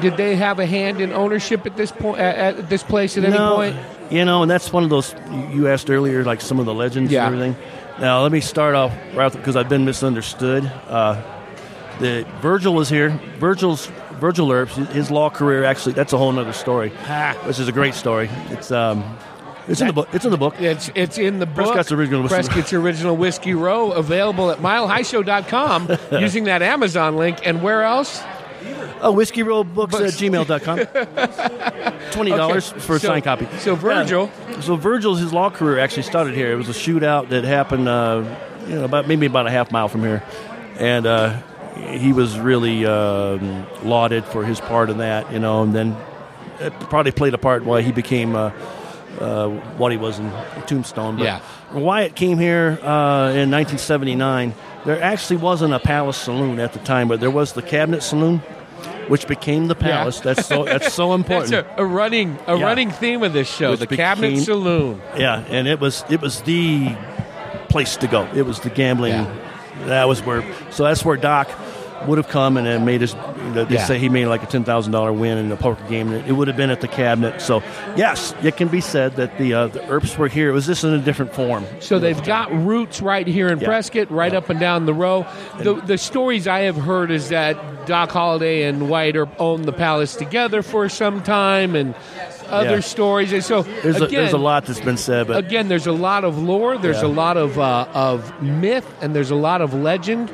Did 0.01 0.17
they 0.17 0.37
have 0.37 0.59
a 0.59 0.65
hand 0.67 1.01
in 1.01 1.13
ownership 1.13 1.67
at 1.67 1.77
this 1.77 1.93
point 1.93 2.19
at, 2.19 2.57
at 2.59 2.69
this 2.71 2.83
place 2.83 3.19
at 3.19 3.25
any 3.25 3.35
no, 3.37 3.57
point? 3.57 3.77
you 4.11 4.25
know, 4.25 4.41
and 4.43 4.51
that's 4.51 4.73
one 4.73 4.85
of 4.85 4.91
those 4.91 5.15
you- 5.31 5.49
you 5.53 5.69
asked 5.69 5.91
earlier, 5.91 6.25
like 6.25 6.41
some 6.41 6.59
of 6.59 6.65
the 6.67 6.73
legends 6.75 7.13
Yeah. 7.13 7.27
and 7.27 7.35
everything. 7.35 7.57
Now, 8.01 8.23
let 8.23 8.33
me 8.33 8.41
start 8.41 8.75
off 8.75 8.91
right 9.15 9.31
because 9.31 9.55
I've 9.55 9.69
been 9.69 9.85
misunderstood. 9.85 10.65
Uh, 10.89 11.21
the 12.01 12.25
Virgil 12.41 12.81
is 12.81 12.89
here. 12.89 13.11
Virgil's 13.39 13.87
Virgil 14.19 14.51
Earps, 14.51 14.77
his 14.77 15.11
law 15.11 15.29
career 15.29 15.65
actually 15.65 15.93
that's 15.93 16.13
a 16.15 16.19
whole 16.19 16.37
other 16.39 16.53
story. 16.55 16.91
Ah. 17.07 17.37
This 17.47 17.59
is 17.59 17.69
a 17.69 17.73
great 17.73 17.95
story. 17.95 18.31
It's 18.51 18.71
um, 18.71 19.05
it's 19.69 19.81
in 19.81 19.87
the 19.87 19.93
book. 19.93 20.09
It's 20.13 20.25
in 20.25 20.31
the 20.31 20.37
book. 20.39 20.61
It's 20.61 20.91
it's 20.95 21.19
in 21.19 21.39
the 21.39 21.47
book. 21.47 21.67
Prescott's 21.67 21.93
Original 21.93 22.23
Whiskey 22.23 22.35
Prescott's 22.37 22.73
Original 22.73 23.17
Whiskey 23.17 23.55
Row, 23.55 23.93
available 23.93 24.51
at 24.51 24.59
milehighshow.com 24.59 25.89
using 26.21 26.45
that 26.45 26.63
Amazon 26.63 27.17
link. 27.17 27.39
And 27.47 27.63
where 27.63 27.83
else? 27.83 28.23
Oh, 29.01 29.11
whiskey 29.11 29.43
row 29.43 29.65
books 29.65 29.95
at 29.97 30.11
gmail.com. 30.13 30.79
Twenty 32.13 32.31
dollars 32.31 32.71
Okay, 32.71 32.81
for 32.81 32.97
a 32.97 33.01
so- 33.01 33.09
signed 33.09 33.25
copy. 33.25 33.47
so 33.59 33.75
Virgil- 33.75 34.31
Yeah. 34.49 34.61
So 34.61 34.77
Virgil's 34.77 35.19
his 35.19 35.33
law 35.33 35.51
career 35.51 35.79
actually 35.81 36.05
started 36.05 36.35
here. 36.35 36.53
It 36.53 36.57
was 36.57 36.69
a 36.69 36.73
shootout 36.73 37.29
that 37.31 37.43
happened, 37.45 37.89
uh, 37.89 38.23
you 38.69 38.77
know, 38.77 38.85
about 38.85 39.09
maybe 39.09 39.27
about 39.27 39.49
a 39.49 39.51
half 39.51 39.73
mile 39.73 39.89
from 39.89 40.03
here, 40.03 40.23
and 40.79 41.07
uh, 41.07 41.41
he 41.91 42.13
was 42.13 42.39
really 42.39 42.87
um, 42.87 43.67
lauded 43.83 44.25
for 44.27 44.45
his 44.45 44.61
part 44.61 44.91
in 44.91 44.99
that. 44.99 45.33
You 45.33 45.41
know, 45.41 45.63
and 45.65 45.75
then 45.75 45.97
it 46.61 46.73
probably 46.83 47.11
played 47.11 47.35
a 47.35 47.39
part 47.39 47.65
why 47.65 47.83
he 47.83 47.91
became. 47.91 48.37
Uh, 48.37 48.53
uh, 49.23 49.49
what 49.79 49.93
he 49.93 49.99
was 49.99 50.19
in 50.19 50.31
Tombstone. 50.67 51.17
But 51.17 51.25
Yeah. 51.25 51.41
Wyatt 51.73 52.15
came 52.15 52.39
here 52.39 52.79
uh, 52.83 53.31
in 53.35 53.51
1979. 53.51 54.55
There 54.85 55.01
actually 55.01 55.37
wasn't 55.37 55.73
a 55.75 55.79
Palace 55.79 56.17
Saloon 56.17 56.59
at 56.59 56.73
the 56.73 56.81
time, 56.81 57.09
but 57.09 57.21
there 57.21 57.31
was 57.31 57.53
the 57.53 57.63
Cabinet 57.63 58.03
Saloon, 58.03 58.39
which 59.09 59.27
became 59.29 59.69
the 59.69 59.77
Yeah. 59.81 59.99
Palace. 59.99 60.21
That's 60.21 60.47
so 60.47 60.65
that's 60.65 60.93
so 60.93 61.13
important. 61.21 61.51
That's 61.53 61.79
a, 61.79 61.83
a 61.83 61.87
running 61.87 62.37
a 62.47 62.57
Yeah. 62.57 62.65
running 62.65 62.91
theme 62.91 63.23
of 63.23 63.33
this 63.33 63.49
show, 63.49 63.71
Which 63.71 63.81
the 63.81 63.87
Cabinet 63.97 64.39
Saloon. 64.41 65.01
Yeah, 65.17 65.45
and 65.49 65.69
it 65.69 65.79
was 65.81 66.05
it 66.11 66.21
was 66.21 66.41
the 66.43 66.95
place 67.69 67.97
to 67.99 68.07
go. 68.09 68.29
It 68.35 68.43
was 68.43 68.61
the 68.61 68.71
gambling. 68.71 69.13
Yeah. 69.13 69.35
That 69.87 70.09
was 70.09 70.21
where. 70.23 70.43
So 70.71 70.85
that's 70.85 71.05
where 71.05 71.17
Doc 71.17 71.49
would 72.07 72.19
have 72.19 72.29
come 72.29 72.57
and 72.57 72.67
then 72.67 72.85
made 72.85 73.01
his. 73.01 73.15
They 73.55 73.67
Yeah. 73.69 73.85
say 73.85 73.99
he 73.99 74.09
made 74.09 74.27
like 74.27 74.43
a 74.43 74.47
ten 74.47 74.65
thousand 74.65 74.93
dollar 74.93 75.13
win 75.13 75.39
in 75.39 75.51
a 75.53 75.57
poker 75.57 75.83
game. 75.89 76.13
and 76.13 76.27
It 76.27 76.33
would 76.33 76.49
have 76.49 76.57
been 76.57 76.71
at 76.71 76.81
the 76.81 76.89
cabinet. 76.89 77.41
So 77.41 77.63
yes, 77.97 78.35
it 78.43 78.57
can 78.57 78.69
be 78.69 78.81
said 78.81 79.17
that 79.17 79.37
the 79.39 79.55
uh, 79.55 79.67
the 79.69 79.81
Earps 79.89 80.17
were 80.19 80.29
here. 80.29 80.49
It 80.51 80.53
was 80.53 80.67
just 80.67 80.85
in 80.85 80.93
a 80.95 80.99
different 80.99 81.35
form. 81.35 81.65
So 81.81 81.99
they've 81.99 82.23
got 82.25 82.53
roots 82.53 83.01
right 83.03 83.27
here 83.27 83.49
in 83.49 83.59
Yeah. 83.61 83.67
Prescott, 83.69 84.11
right 84.11 84.33
Yeah. 84.33 84.39
up 84.39 84.51
and 84.51 84.59
down 84.61 84.87
the 84.87 84.95
row. 84.95 85.27
The, 85.59 85.75
the 85.75 85.99
stories 85.99 86.49
I 86.49 86.61
have 86.61 86.77
heard 86.77 87.11
is 87.11 87.29
that 87.29 87.57
Doc 87.87 88.11
Holliday 88.11 88.63
and 88.65 88.89
Wyatt 88.89 89.17
Earp 89.17 89.31
owned 89.41 89.65
the 89.65 89.73
palace 89.73 90.15
together 90.17 90.63
for 90.63 90.89
some 90.89 91.23
time, 91.23 91.75
and 91.77 91.95
other 92.49 92.77
Yeah. 92.77 92.81
stories. 92.81 93.33
And 93.33 93.43
so 93.43 93.63
There's 93.63 94.01
a, 94.01 94.07
there's 94.07 94.33
a 94.33 94.39
lot 94.39 94.67
that's 94.67 94.81
been 94.81 94.97
said, 94.99 95.27
but 95.27 95.37
again, 95.39 95.69
there's 95.69 95.87
a 95.87 95.93
lot 95.93 96.23
of 96.25 96.39
lore, 96.39 96.77
there's 96.79 97.01
Yeah. 97.03 97.09
a 97.09 97.15
lot 97.23 97.37
of 97.37 97.59
uh, 97.59 97.87
of 97.95 98.43
myth, 98.43 98.87
and 99.01 99.15
there's 99.15 99.31
a 99.31 99.35
lot 99.37 99.61
of 99.63 99.73
legend. 99.75 100.31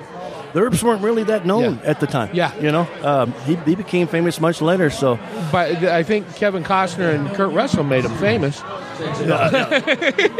The 0.55 0.61
Earps 0.61 0.83
weren't 0.83 1.03
really 1.03 1.25
that 1.25 1.45
known 1.45 1.75
Yeah. 1.83 1.91
at 1.91 2.01
the 2.01 2.07
time. 2.07 2.31
Yeah. 2.33 2.55
you 2.61 2.73
know, 2.73 2.89
um, 3.03 3.33
he, 3.45 3.57
he 3.57 3.75
became 3.75 4.07
famous 4.07 4.41
much 4.41 4.61
later. 4.63 4.89
So 4.91 5.19
But 5.53 5.85
I 5.85 6.03
think 6.03 6.35
Kevin 6.37 6.65
Costner 6.65 7.15
and 7.15 7.29
Kurt 7.35 7.53
Russell 7.53 7.85
made 7.85 8.05
him 8.05 8.17
famous. 8.17 8.63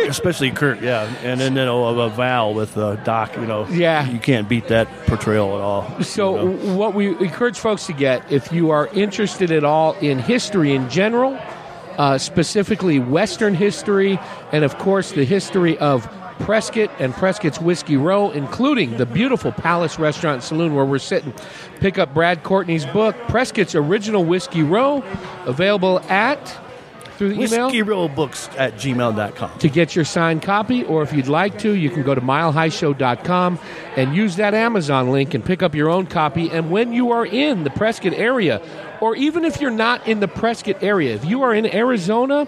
especially 0.09 0.51
Kurt, 0.51 0.81
yeah, 0.83 1.05
and 1.23 1.41
then 1.41 1.55
you 1.55 1.65
know 1.65 1.85
of 1.85 1.99
a 1.99 2.09
Val 2.11 2.55
with 2.55 2.77
uh, 2.77 2.97
Doc. 3.05 3.37
You 3.37 3.47
know, 3.47 3.67
Yeah. 3.69 4.09
you 4.09 4.19
can't 4.19 4.49
beat 4.49 4.69
that 4.69 4.89
portrayal 5.07 5.55
at 5.55 5.61
all. 5.61 6.03
So, 6.03 6.41
you 6.41 6.49
know? 6.53 6.75
what 6.75 6.95
we 6.95 7.09
encourage 7.19 7.59
folks 7.59 7.87
to 7.87 7.93
get, 7.93 8.31
if 8.33 8.53
you 8.53 8.71
are 8.71 8.87
interested 8.89 9.51
at 9.53 9.65
all 9.65 9.93
in 9.95 10.19
history 10.19 10.75
in 10.75 10.89
general, 10.91 11.39
uh, 11.99 12.19
specifically 12.19 12.99
Western 12.99 13.55
history, 13.55 14.19
and 14.53 14.65
of 14.65 14.79
course 14.79 15.13
the 15.13 15.25
history 15.25 15.77
of 15.79 16.09
Prescott 16.41 16.91
and 16.99 17.13
Prescott's 17.15 17.61
Whiskey 17.61 17.97
Row, 17.97 18.31
including 18.31 18.97
the 18.97 19.07
beautiful 19.07 19.53
Palace 19.53 19.99
Restaurant 19.99 20.43
Saloon 20.43 20.75
where 20.75 20.85
we're 20.85 20.99
sitting, 20.99 21.35
pick 21.81 21.99
up 21.99 22.15
Brad 22.15 22.43
Courtney's 22.43 22.87
book, 22.87 23.17
Prescott's 23.29 23.75
Original 23.75 24.25
Whiskey 24.25 24.63
Row, 24.63 25.03
available 25.47 26.01
at 26.09 26.39
through 27.19 27.31
the 27.31 27.43
email 27.43 27.67
Whiskey 27.67 27.83
Row 27.83 28.09
Books 28.09 28.49
at 28.57 28.75
gmail.com. 28.75 29.59
to 29.59 29.69
get 29.69 29.97
your 29.97 30.05
signed 30.05 30.43
copy, 30.43 30.85
or 30.85 31.03
if 31.03 31.13
you'd 31.13 31.27
like 31.27 31.59
to, 31.59 31.73
you 31.73 31.91
can 31.91 32.05
go 32.05 32.15
to 32.15 32.21
milehighshow.com 32.21 33.59
and 33.97 34.15
use 34.15 34.37
that 34.37 34.55
Amazon 34.55 35.11
link 35.11 35.35
and 35.35 35.45
pick 35.45 35.63
up 35.63 35.75
your 35.75 35.91
own 35.91 36.07
copy. 36.07 36.49
And 36.51 36.71
when 36.71 36.93
you 36.93 37.11
are 37.11 37.27
in 37.27 37.65
the 37.65 37.71
Prescott 37.71 38.13
area, 38.13 38.63
or 39.01 39.17
even 39.17 39.45
if 39.45 39.61
you're 39.61 39.71
not 39.71 40.07
in 40.07 40.21
the 40.21 40.29
Prescott 40.29 40.83
area, 40.83 41.15
if 41.15 41.25
you 41.25 41.43
are 41.43 41.53
in 41.53 41.67
Arizona, 41.67 42.47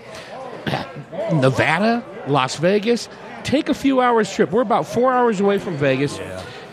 Nevada, 1.33 2.05
Las 2.29 2.57
Vegas, 2.57 3.09
take 3.45 3.69
a 3.69 3.75
few 3.75 4.01
hours 4.01 4.33
trip. 4.33 4.51
We're 4.51 4.63
about 4.63 4.87
four 4.87 5.13
hours 5.13 5.41
away 5.41 5.59
from 5.59 5.77
Vegas, 5.77 6.19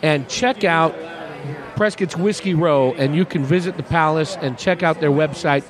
and 0.02 0.28
check 0.30 0.64
out 0.64 0.96
Prescott's 1.76 2.16
Whiskey 2.18 2.54
Row, 2.56 2.94
and 2.94 3.16
you 3.16 3.26
can 3.26 3.44
visit 3.46 3.78
the 3.78 3.84
palace 3.84 4.36
and 4.42 4.58
check 4.58 4.82
out 4.84 5.00
their 5.00 5.12
website, 5.12 5.64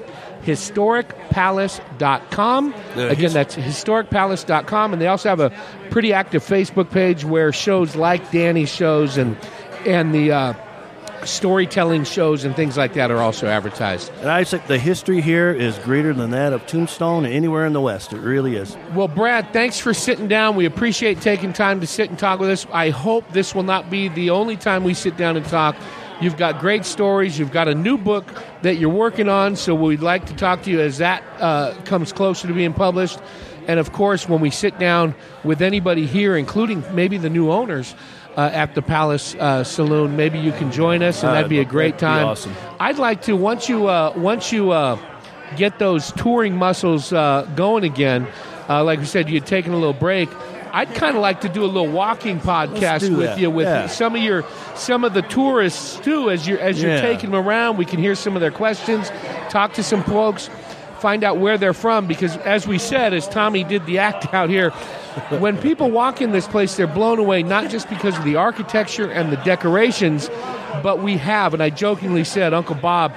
historicpalace.com. 0.43 2.73
Again, 2.95 3.33
that's 3.33 3.55
historicpalace.com. 3.55 4.93
And 4.93 5.01
they 5.01 5.07
also 5.07 5.29
have 5.29 5.39
a 5.41 5.51
pretty 5.89 6.13
active 6.13 6.43
Facebook 6.43 6.89
page 6.91 7.25
where 7.25 7.51
shows 7.51 7.95
like 7.95 8.31
Danny's 8.31 8.73
shows 8.73 9.17
and, 9.17 9.35
and 9.85 10.13
the 10.15 10.31
uh, 10.31 10.53
storytelling 11.25 12.03
shows 12.03 12.43
and 12.43 12.55
things 12.55 12.77
like 12.77 12.93
that 12.93 13.11
are 13.11 13.17
also 13.17 13.47
advertised. 13.47 14.11
And 14.19 14.29
I 14.29 14.43
say 14.43 14.61
the 14.67 14.77
history 14.77 15.21
here 15.21 15.51
is 15.51 15.77
greater 15.79 16.13
than 16.13 16.31
that 16.31 16.53
of 16.53 16.65
Tombstone 16.67 17.25
anywhere 17.25 17.65
in 17.65 17.73
the 17.73 17.81
West. 17.81 18.13
It 18.13 18.19
really 18.19 18.55
is. 18.55 18.75
Well, 18.93 19.07
Brad, 19.07 19.51
thanks 19.53 19.79
for 19.79 19.93
sitting 19.93 20.27
down. 20.27 20.55
We 20.55 20.65
appreciate 20.65 21.21
taking 21.21 21.53
time 21.53 21.81
to 21.81 21.87
sit 21.87 22.09
and 22.09 22.17
talk 22.17 22.39
with 22.39 22.49
us. 22.49 22.65
I 22.71 22.89
hope 22.89 23.31
this 23.31 23.53
will 23.55 23.63
not 23.63 23.89
be 23.89 24.09
the 24.09 24.29
only 24.29 24.57
time 24.57 24.83
we 24.83 24.93
sit 24.93 25.17
down 25.17 25.37
and 25.37 25.45
talk. 25.45 25.75
You've 26.19 26.37
got 26.37 26.59
great 26.59 26.83
stories. 26.83 27.37
You've 27.37 27.51
got 27.51 27.67
a 27.67 27.75
new 27.75 27.97
book 27.97 28.25
that 28.63 28.77
you're 28.77 28.89
working 28.89 29.29
on, 29.29 29.55
so 29.55 29.75
we'd 29.75 30.01
like 30.01 30.25
to 30.25 30.35
talk 30.35 30.63
to 30.63 30.71
you 30.71 30.81
as 30.81 30.97
that 30.97 31.23
uh, 31.39 31.73
comes 31.85 32.11
closer 32.11 32.47
to 32.47 32.53
being 32.53 32.73
published. 32.73 33.19
And 33.67 33.79
of 33.79 33.91
course, 33.91 34.27
when 34.27 34.41
we 34.41 34.49
sit 34.49 34.79
down 34.79 35.13
with 35.43 35.61
anybody 35.61 36.07
here, 36.07 36.35
including 36.35 36.83
maybe 36.95 37.17
the 37.17 37.29
new 37.29 37.51
owners 37.51 37.93
uh, 38.37 38.51
at 38.53 38.75
the 38.75 38.81
Palace 38.81 39.35
uh, 39.39 39.63
Saloon, 39.63 40.15
maybe 40.15 40.37
you 40.39 40.51
can 40.53 40.71
join 40.71 41.01
us, 41.03 41.23
and 41.23 41.31
Uh, 41.31 41.33
that'd 41.33 41.49
be 41.49 41.59
a 41.59 41.65
great 41.65 41.97
time. 41.97 42.27
awesome. 42.27 42.53
I'd 42.79 42.99
like 42.99 43.23
to 43.23 43.35
once 43.35 43.67
you 43.67 43.87
uh, 43.87 44.13
once 44.15 44.51
you 44.53 44.71
uh, 44.71 44.97
get 45.57 45.79
those 45.79 46.11
touring 46.13 46.55
muscles 46.55 47.11
uh, 47.11 47.47
going 47.55 47.83
again. 47.83 48.27
Uh, 48.69 48.83
like 48.83 48.99
we 48.99 49.05
said, 49.05 49.29
you'd 49.29 49.45
taken 49.45 49.71
a 49.73 49.77
little 49.77 49.93
break. 49.93 50.29
I'd 50.73 50.93
kind 50.93 51.15
of 51.15 51.21
like 51.21 51.41
to 51.41 51.49
do 51.49 51.63
a 51.63 51.65
little 51.65 51.87
walking 51.87 52.39
podcast 52.39 53.09
with 53.09 53.19
that. 53.21 53.39
you, 53.39 53.49
with 53.49 53.65
Yeah. 53.65 53.87
some 53.87 54.15
of 54.15 54.21
your 54.21 54.43
some 54.75 55.03
of 55.05 55.13
the 55.13 55.21
tourists 55.23 55.97
too. 56.01 56.29
As 56.29 56.45
you're 56.47 56.59
as 56.59 56.79
you're 56.81 56.91
Yeah. 56.91 57.01
taking 57.01 57.31
them 57.31 57.47
around, 57.47 57.77
we 57.77 57.85
can 57.85 57.99
hear 57.99 58.13
some 58.13 58.35
of 58.35 58.41
their 58.41 58.51
questions, 58.51 59.09
talk 59.49 59.73
to 59.73 59.83
some 59.83 60.03
folks, 60.03 60.49
find 60.99 61.23
out 61.23 61.37
where 61.37 61.57
they're 61.57 61.73
from. 61.73 62.07
Because 62.07 62.37
as 62.37 62.67
we 62.67 62.77
said, 62.77 63.13
as 63.13 63.27
Tommy 63.27 63.63
did 63.63 63.85
the 63.85 63.99
act 63.99 64.33
out 64.33 64.49
here, 64.49 64.71
when 65.39 65.57
people 65.57 65.89
walk 65.89 66.21
in 66.21 66.31
this 66.31 66.47
place, 66.47 66.75
they're 66.75 66.87
blown 66.87 67.19
away 67.19 67.43
not 67.43 67.69
just 67.69 67.89
because 67.89 68.17
of 68.17 68.23
the 68.23 68.35
architecture 68.35 69.09
and 69.09 69.31
the 69.31 69.37
decorations, 69.37 70.29
but 70.83 71.01
we 71.01 71.17
have, 71.17 71.53
and 71.53 71.63
I 71.63 71.69
jokingly 71.69 72.23
said, 72.23 72.53
Uncle 72.53 72.75
Bob 72.75 73.13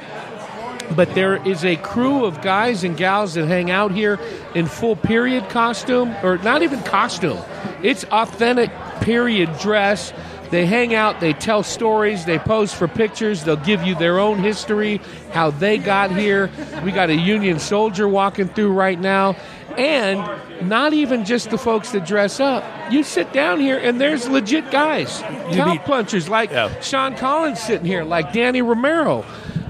but 0.97 1.15
there 1.15 1.37
is 1.47 1.65
a 1.65 1.77
crew 1.77 2.25
of 2.25 2.43
guys 2.43 2.85
and 2.85 2.97
gals 2.97 3.35
that 3.35 3.47
hang 3.47 3.71
out 3.71 3.93
here 3.93 4.19
in 4.55 4.67
full 4.67 4.97
period 4.97 5.49
costume, 5.49 6.15
or 6.23 6.39
not 6.39 6.63
even 6.63 6.83
costume. 6.83 7.39
It's 7.83 8.05
authentic 8.05 8.71
period 9.01 9.57
dress. 9.59 10.13
They 10.51 10.67
hang 10.67 10.95
out, 10.95 11.21
they 11.21 11.33
tell 11.33 11.63
stories, 11.63 12.25
they 12.25 12.39
pose 12.39 12.73
for 12.73 12.89
pictures, 12.89 13.45
they'll 13.45 13.57
give 13.57 13.83
you 13.85 13.95
their 13.95 14.19
own 14.19 14.39
history, 14.39 15.01
how 15.33 15.51
they 15.51 15.79
got 15.79 16.11
here. 16.11 16.51
We 16.85 16.91
got 16.93 17.09
a 17.09 17.15
Union 17.15 17.59
soldier 17.61 18.09
walking 18.09 18.49
through 18.49 18.73
right 18.73 18.99
now. 18.99 19.37
And 19.79 20.69
not 20.69 20.93
even 20.93 21.25
just 21.25 21.51
the 21.51 21.57
folks 21.57 21.93
that 21.93 22.05
dress 22.05 22.41
up. 22.41 22.65
You 22.91 23.05
sit 23.05 23.33
down 23.33 23.61
here 23.61 23.79
and 23.79 24.01
there's 24.01 24.29
legit 24.29 24.71
guys, 24.73 25.21
cow 25.53 25.79
punchers 25.79 26.29
like 26.29 26.51
Yeah. 26.51 26.69
Sean 26.81 27.15
Collins 27.15 27.61
sitting 27.61 27.87
here, 27.87 28.03
like 28.03 28.33
Danny 28.33 28.61
Romero, 28.63 29.23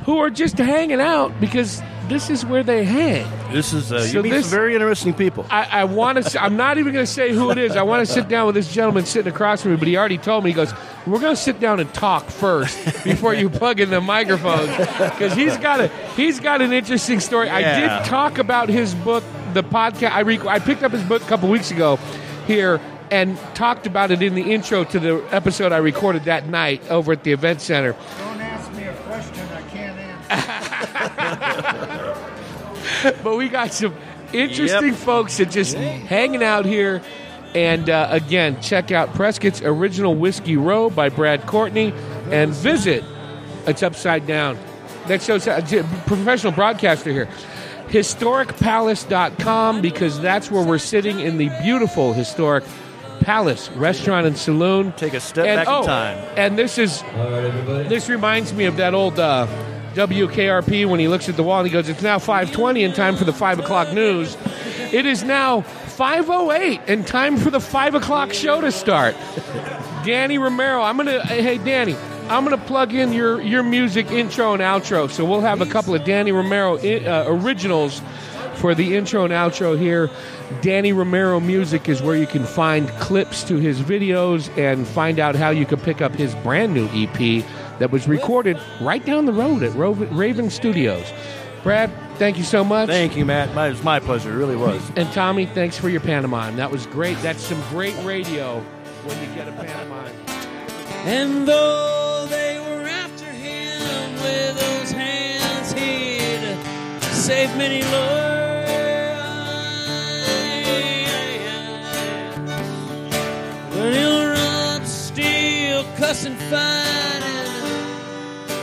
who 0.06 0.18
are 0.18 0.30
just 0.30 0.56
hanging 0.56 1.00
out 1.00 1.38
because 1.38 1.82
this 2.10 2.28
is 2.28 2.44
where 2.44 2.62
they 2.62 2.84
hang. 2.84 3.26
This 3.52 3.72
is 3.72 3.90
uh, 3.90 4.00
So 4.00 4.18
you 4.18 4.22
meet 4.24 4.30
this- 4.30 4.44
some 4.46 4.50
very 4.58 4.74
interesting 4.74 5.14
people. 5.14 5.46
I, 5.50 5.64
I 5.80 5.84
want 5.84 6.22
to. 6.24 6.42
I'm 6.42 6.56
not 6.56 6.76
even 6.76 6.92
going 6.92 7.06
to 7.06 7.10
say 7.10 7.32
who 7.32 7.50
it 7.50 7.56
is. 7.58 7.76
I 7.76 7.82
want 7.82 8.06
to 8.06 8.12
sit 8.12 8.28
down 8.28 8.44
with 8.46 8.54
this 8.54 8.70
gentleman 8.72 9.06
sitting 9.06 9.32
across 9.32 9.62
from 9.62 9.70
me, 9.72 9.76
but 9.78 9.88
he 9.88 9.96
already 9.96 10.18
told 10.18 10.44
me. 10.44 10.50
He 10.50 10.54
goes, 10.54 10.72
"We're 11.06 11.20
going 11.20 11.34
to 11.34 11.40
sit 11.40 11.58
down 11.60 11.80
and 11.80 11.92
talk 11.94 12.26
first 12.26 12.76
before 13.04 13.32
you 13.34 13.48
plug 13.48 13.80
in 13.80 13.88
the 13.90 14.00
microphones 14.00 14.68
because 14.76 15.32
he's 15.32 15.56
got 15.56 15.80
a 15.80 15.88
he's 16.16 16.40
got 16.40 16.60
an 16.60 16.72
interesting 16.72 17.20
story." 17.20 17.48
I 17.48 17.62
did 17.80 18.04
talk 18.06 18.38
about 18.38 18.68
his 18.68 18.94
book, 18.94 19.24
the 19.54 19.62
podcast. 19.62 20.10
I 20.12 20.22
rec- 20.22 20.44
I 20.46 20.58
picked 20.58 20.82
up 20.82 20.92
his 20.92 21.02
book 21.04 21.22
a 21.22 21.26
couple 21.26 21.48
weeks 21.48 21.70
ago 21.70 21.96
here 22.46 22.80
and 23.10 23.36
talked 23.54 23.86
about 23.88 24.12
it 24.12 24.22
in 24.22 24.34
the 24.36 24.52
intro 24.52 24.84
to 24.84 25.00
the 25.00 25.24
episode 25.32 25.72
I 25.72 25.78
recorded 25.78 26.24
that 26.24 26.46
night 26.46 26.88
over 26.90 27.12
at 27.12 27.24
the 27.24 27.32
event 27.32 27.60
center. 27.60 27.96
but 33.22 33.36
we 33.36 33.48
got 33.48 33.72
some 33.72 33.94
interesting 34.32 34.88
Yep. 34.88 34.96
folks 34.96 35.36
that 35.38 35.50
just 35.50 35.76
hanging 35.76 36.42
out 36.42 36.64
here. 36.66 37.02
And 37.54 37.90
uh, 37.90 38.08
again, 38.10 38.60
check 38.60 38.92
out 38.92 39.12
Prescott's 39.14 39.60
Original 39.62 40.14
Whiskey 40.14 40.56
Row 40.56 40.88
by 40.88 41.08
Brad 41.08 41.46
Courtney 41.46 41.92
and 42.30 42.52
visit. 42.52 43.04
It's 43.66 43.82
upside 43.82 44.26
down. 44.26 44.56
That 45.08 45.20
shows 45.22 45.48
uh, 45.48 45.60
professional 46.06 46.52
broadcaster 46.52 47.10
here. 47.10 47.28
Historicpalace.com 47.88 49.80
because 49.80 50.20
that's 50.20 50.48
where 50.50 50.64
we're 50.64 50.78
sitting 50.78 51.18
in 51.18 51.38
the 51.38 51.48
beautiful 51.62 52.12
historic 52.12 52.62
Palace 53.20 53.68
Restaurant 53.70 54.26
and 54.26 54.36
Saloon. 54.38 54.92
Take 54.92 55.14
a 55.14 55.20
step 55.20 55.46
and, 55.46 55.58
back 55.58 55.66
in 55.66 55.74
oh, 55.74 55.84
time. 55.84 56.18
And 56.36 56.56
this 56.56 56.78
is 56.78 57.02
All 57.02 57.30
right, 57.30 57.44
everybody. 57.44 57.88
this 57.88 58.08
reminds 58.08 58.52
me 58.52 58.64
of 58.66 58.76
that 58.76 58.94
old 58.94 59.18
uh, 59.18 59.46
WKRP 59.94 60.86
when 60.86 61.00
he 61.00 61.08
looks 61.08 61.28
at 61.28 61.36
the 61.36 61.42
wall 61.42 61.58
and 61.60 61.66
he 61.68 61.72
goes, 61.72 61.88
"It's 61.88 62.02
now 62.02 62.18
5:20 62.18 62.84
and 62.84 62.94
time 62.94 63.16
for 63.16 63.24
the 63.24 63.32
five 63.32 63.58
o'clock 63.58 63.92
news." 63.92 64.36
It 64.92 65.06
is 65.06 65.22
now 65.24 65.62
5:08 65.96 66.80
and 66.88 67.06
time 67.06 67.36
for 67.36 67.50
the 67.50 67.60
five 67.60 67.94
o'clock 67.94 68.32
show 68.32 68.60
to 68.60 68.72
start. 68.72 69.14
Danny 70.04 70.38
Romero, 70.38 70.82
I'm 70.82 70.96
gonna. 70.96 71.24
Hey, 71.26 71.58
Danny, 71.58 71.96
I'm 72.28 72.44
gonna 72.44 72.56
plug 72.58 72.94
in 72.94 73.12
your 73.12 73.40
your 73.40 73.62
music 73.62 74.10
intro 74.10 74.52
and 74.54 74.62
outro. 74.62 75.10
So 75.10 75.24
we'll 75.24 75.40
have 75.42 75.60
a 75.60 75.66
couple 75.66 75.94
of 75.94 76.04
Danny 76.04 76.32
Romero 76.32 76.78
i- 76.78 77.04
uh, 77.06 77.24
originals 77.28 78.00
for 78.54 78.74
the 78.74 78.96
intro 78.96 79.24
and 79.24 79.32
outro 79.32 79.78
here. 79.78 80.10
Danny 80.62 80.92
Romero 80.92 81.38
Music 81.40 81.88
is 81.88 82.02
where 82.02 82.16
you 82.16 82.26
can 82.26 82.44
find 82.44 82.88
clips 82.98 83.44
to 83.44 83.56
his 83.56 83.80
videos 83.80 84.50
and 84.58 84.86
find 84.86 85.18
out 85.18 85.36
how 85.36 85.50
you 85.50 85.64
can 85.64 85.78
pick 85.78 86.02
up 86.02 86.14
his 86.14 86.34
brand 86.36 86.74
new 86.74 86.88
EP 86.92 87.44
that 87.80 87.90
was 87.90 88.06
recorded 88.06 88.60
right 88.80 89.04
down 89.04 89.24
the 89.26 89.32
road 89.32 89.62
at 89.62 89.72
Raven 89.74 90.48
Studios. 90.50 91.12
Brad, 91.62 91.90
thank 92.16 92.38
you 92.38 92.44
so 92.44 92.62
much. 92.64 92.88
Thank 92.88 93.16
you, 93.16 93.24
Matt. 93.24 93.54
My, 93.54 93.66
it 93.66 93.70
was 93.70 93.82
my 93.82 94.00
pleasure. 94.00 94.30
It 94.32 94.36
really 94.36 94.56
was. 94.56 94.80
and 94.96 95.10
Tommy, 95.12 95.46
thanks 95.46 95.76
for 95.76 95.88
your 95.88 96.00
pantomime. 96.00 96.56
That 96.56 96.70
was 96.70 96.86
great. 96.86 97.18
That's 97.18 97.42
some 97.42 97.60
great 97.68 97.96
radio 98.04 98.60
when 99.04 99.18
you 99.20 99.34
get 99.34 99.48
a 99.48 99.52
pantomime. 99.52 100.12
And 101.04 101.48
though 101.48 102.26
they 102.28 102.58
were 102.60 102.86
after 102.86 103.24
him 103.26 104.12
with 104.22 104.58
those 104.60 104.90
hands, 104.92 105.72
he'd 105.72 107.12
saved 107.12 107.56
many 107.56 107.82
lives. 107.82 108.70
But 113.74 113.94
he'll 113.94 114.26
run 114.26 114.84
still, 114.86 115.84
cussing, 115.96 116.36
fighting, 116.36 116.99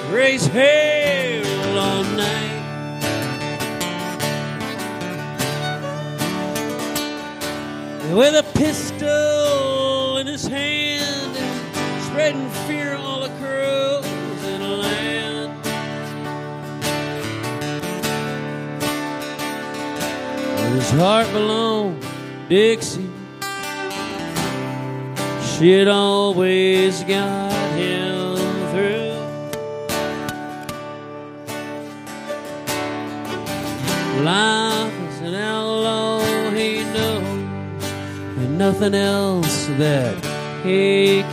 raise 0.10 0.48
hell 0.48 1.78
all 1.78 2.04
night. 2.04 2.48
with 8.14 8.36
a 8.36 8.44
pistol 8.58 10.18
in 10.18 10.28
his 10.28 10.48
hand 10.48 11.36
spreading 12.06 12.50
fear 12.66 12.96
all 12.96 13.24
across 13.24 14.06
the 14.42 14.58
land. 14.60 15.54
But 20.56 20.72
his 20.72 20.90
heart 20.92 21.32
belonged 21.34 22.04
Dixie. 22.50 23.10
She'd 25.60 25.88
always 25.88 27.04
got 27.04 27.47
Life 34.24 34.94
is 35.10 35.22
an 35.22 35.36
outlaw, 35.36 36.20
he 36.52 36.84
knows 36.94 37.48
and 38.40 38.58
nothing 38.58 38.94
else 38.94 39.68
that 39.78 40.16
he 40.64 41.24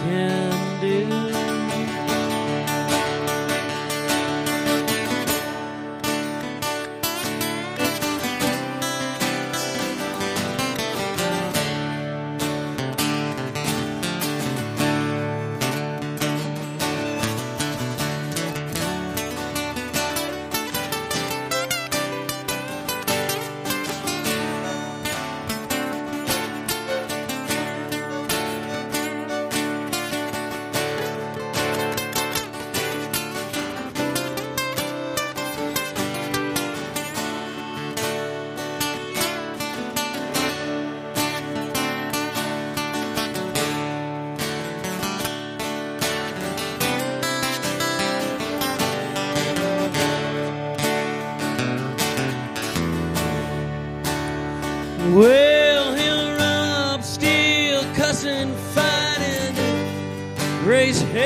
With 61.14 61.22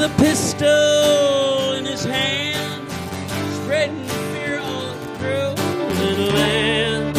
a 0.00 0.10
pistol 0.16 1.74
in 1.74 1.84
his 1.84 2.04
hand, 2.04 2.88
spreading 3.62 4.08
fear 4.32 4.60
all 4.60 4.94
through 5.18 5.54
the 6.14 6.32
land. 6.32 7.16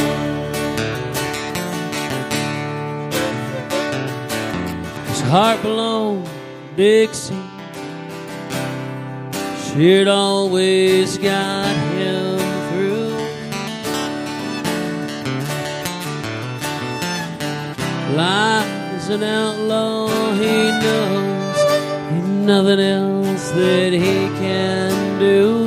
His 5.09 5.21
heart 5.21 5.61
belonged 5.61 6.27
Dixie. 6.75 7.35
She'd 9.75 10.07
always 10.07 11.19
got 11.19 11.62
an 19.13 19.23
outlaw, 19.23 20.07
he 20.33 20.71
knows, 20.81 22.45
nothing 22.47 22.79
else 22.79 23.51
that 23.51 23.93
he 23.93 24.27
can 24.39 25.19
do. 25.19 25.62